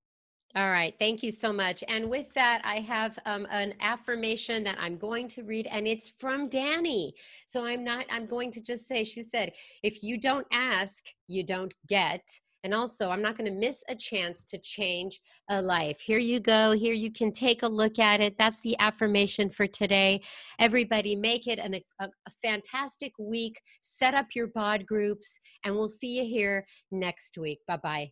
All 0.55 0.71
right. 0.71 0.95
Thank 0.97 1.21
you 1.21 1.31
so 1.31 1.53
much. 1.53 1.83
And 1.87 2.09
with 2.09 2.33
that, 2.33 2.61
I 2.63 2.79
have 2.79 3.19
um, 3.27 3.45
an 3.51 3.75
affirmation 3.81 4.63
that 4.63 4.77
I'm 4.79 4.97
going 4.97 5.27
to 5.29 5.43
read, 5.43 5.67
and 5.67 5.87
it's 5.87 6.09
from 6.09 6.49
Danny. 6.49 7.13
So 7.45 7.65
I'm 7.65 7.83
not, 7.83 8.05
I'm 8.09 8.25
going 8.25 8.51
to 8.53 8.61
just 8.61 8.87
say, 8.87 9.03
she 9.03 9.21
said, 9.21 9.53
if 9.83 10.01
you 10.01 10.19
don't 10.19 10.47
ask, 10.51 11.03
you 11.27 11.45
don't 11.45 11.73
get. 11.87 12.23
And 12.63 12.73
also, 12.73 13.09
I'm 13.09 13.21
not 13.21 13.37
going 13.37 13.49
to 13.49 13.57
miss 13.57 13.83
a 13.89 13.95
chance 13.95 14.43
to 14.45 14.57
change 14.57 15.21
a 15.49 15.61
life. 15.61 16.01
Here 16.01 16.19
you 16.19 16.39
go. 16.39 16.71
Here 16.71 16.93
you 16.93 17.11
can 17.11 17.31
take 17.31 17.63
a 17.63 17.67
look 17.67 17.99
at 17.99 18.19
it. 18.19 18.37
That's 18.37 18.59
the 18.61 18.75
affirmation 18.79 19.49
for 19.49 19.67
today. 19.67 20.21
Everybody, 20.57 21.15
make 21.15 21.47
it 21.47 21.59
an, 21.59 21.75
a, 21.75 22.05
a 22.05 22.31
fantastic 22.41 23.13
week. 23.19 23.61
Set 23.81 24.15
up 24.15 24.27
your 24.35 24.47
bod 24.47 24.85
groups, 24.87 25.39
and 25.63 25.75
we'll 25.75 25.87
see 25.87 26.19
you 26.19 26.25
here 26.25 26.65
next 26.91 27.37
week. 27.37 27.59
Bye 27.67 27.77
bye. 27.77 28.11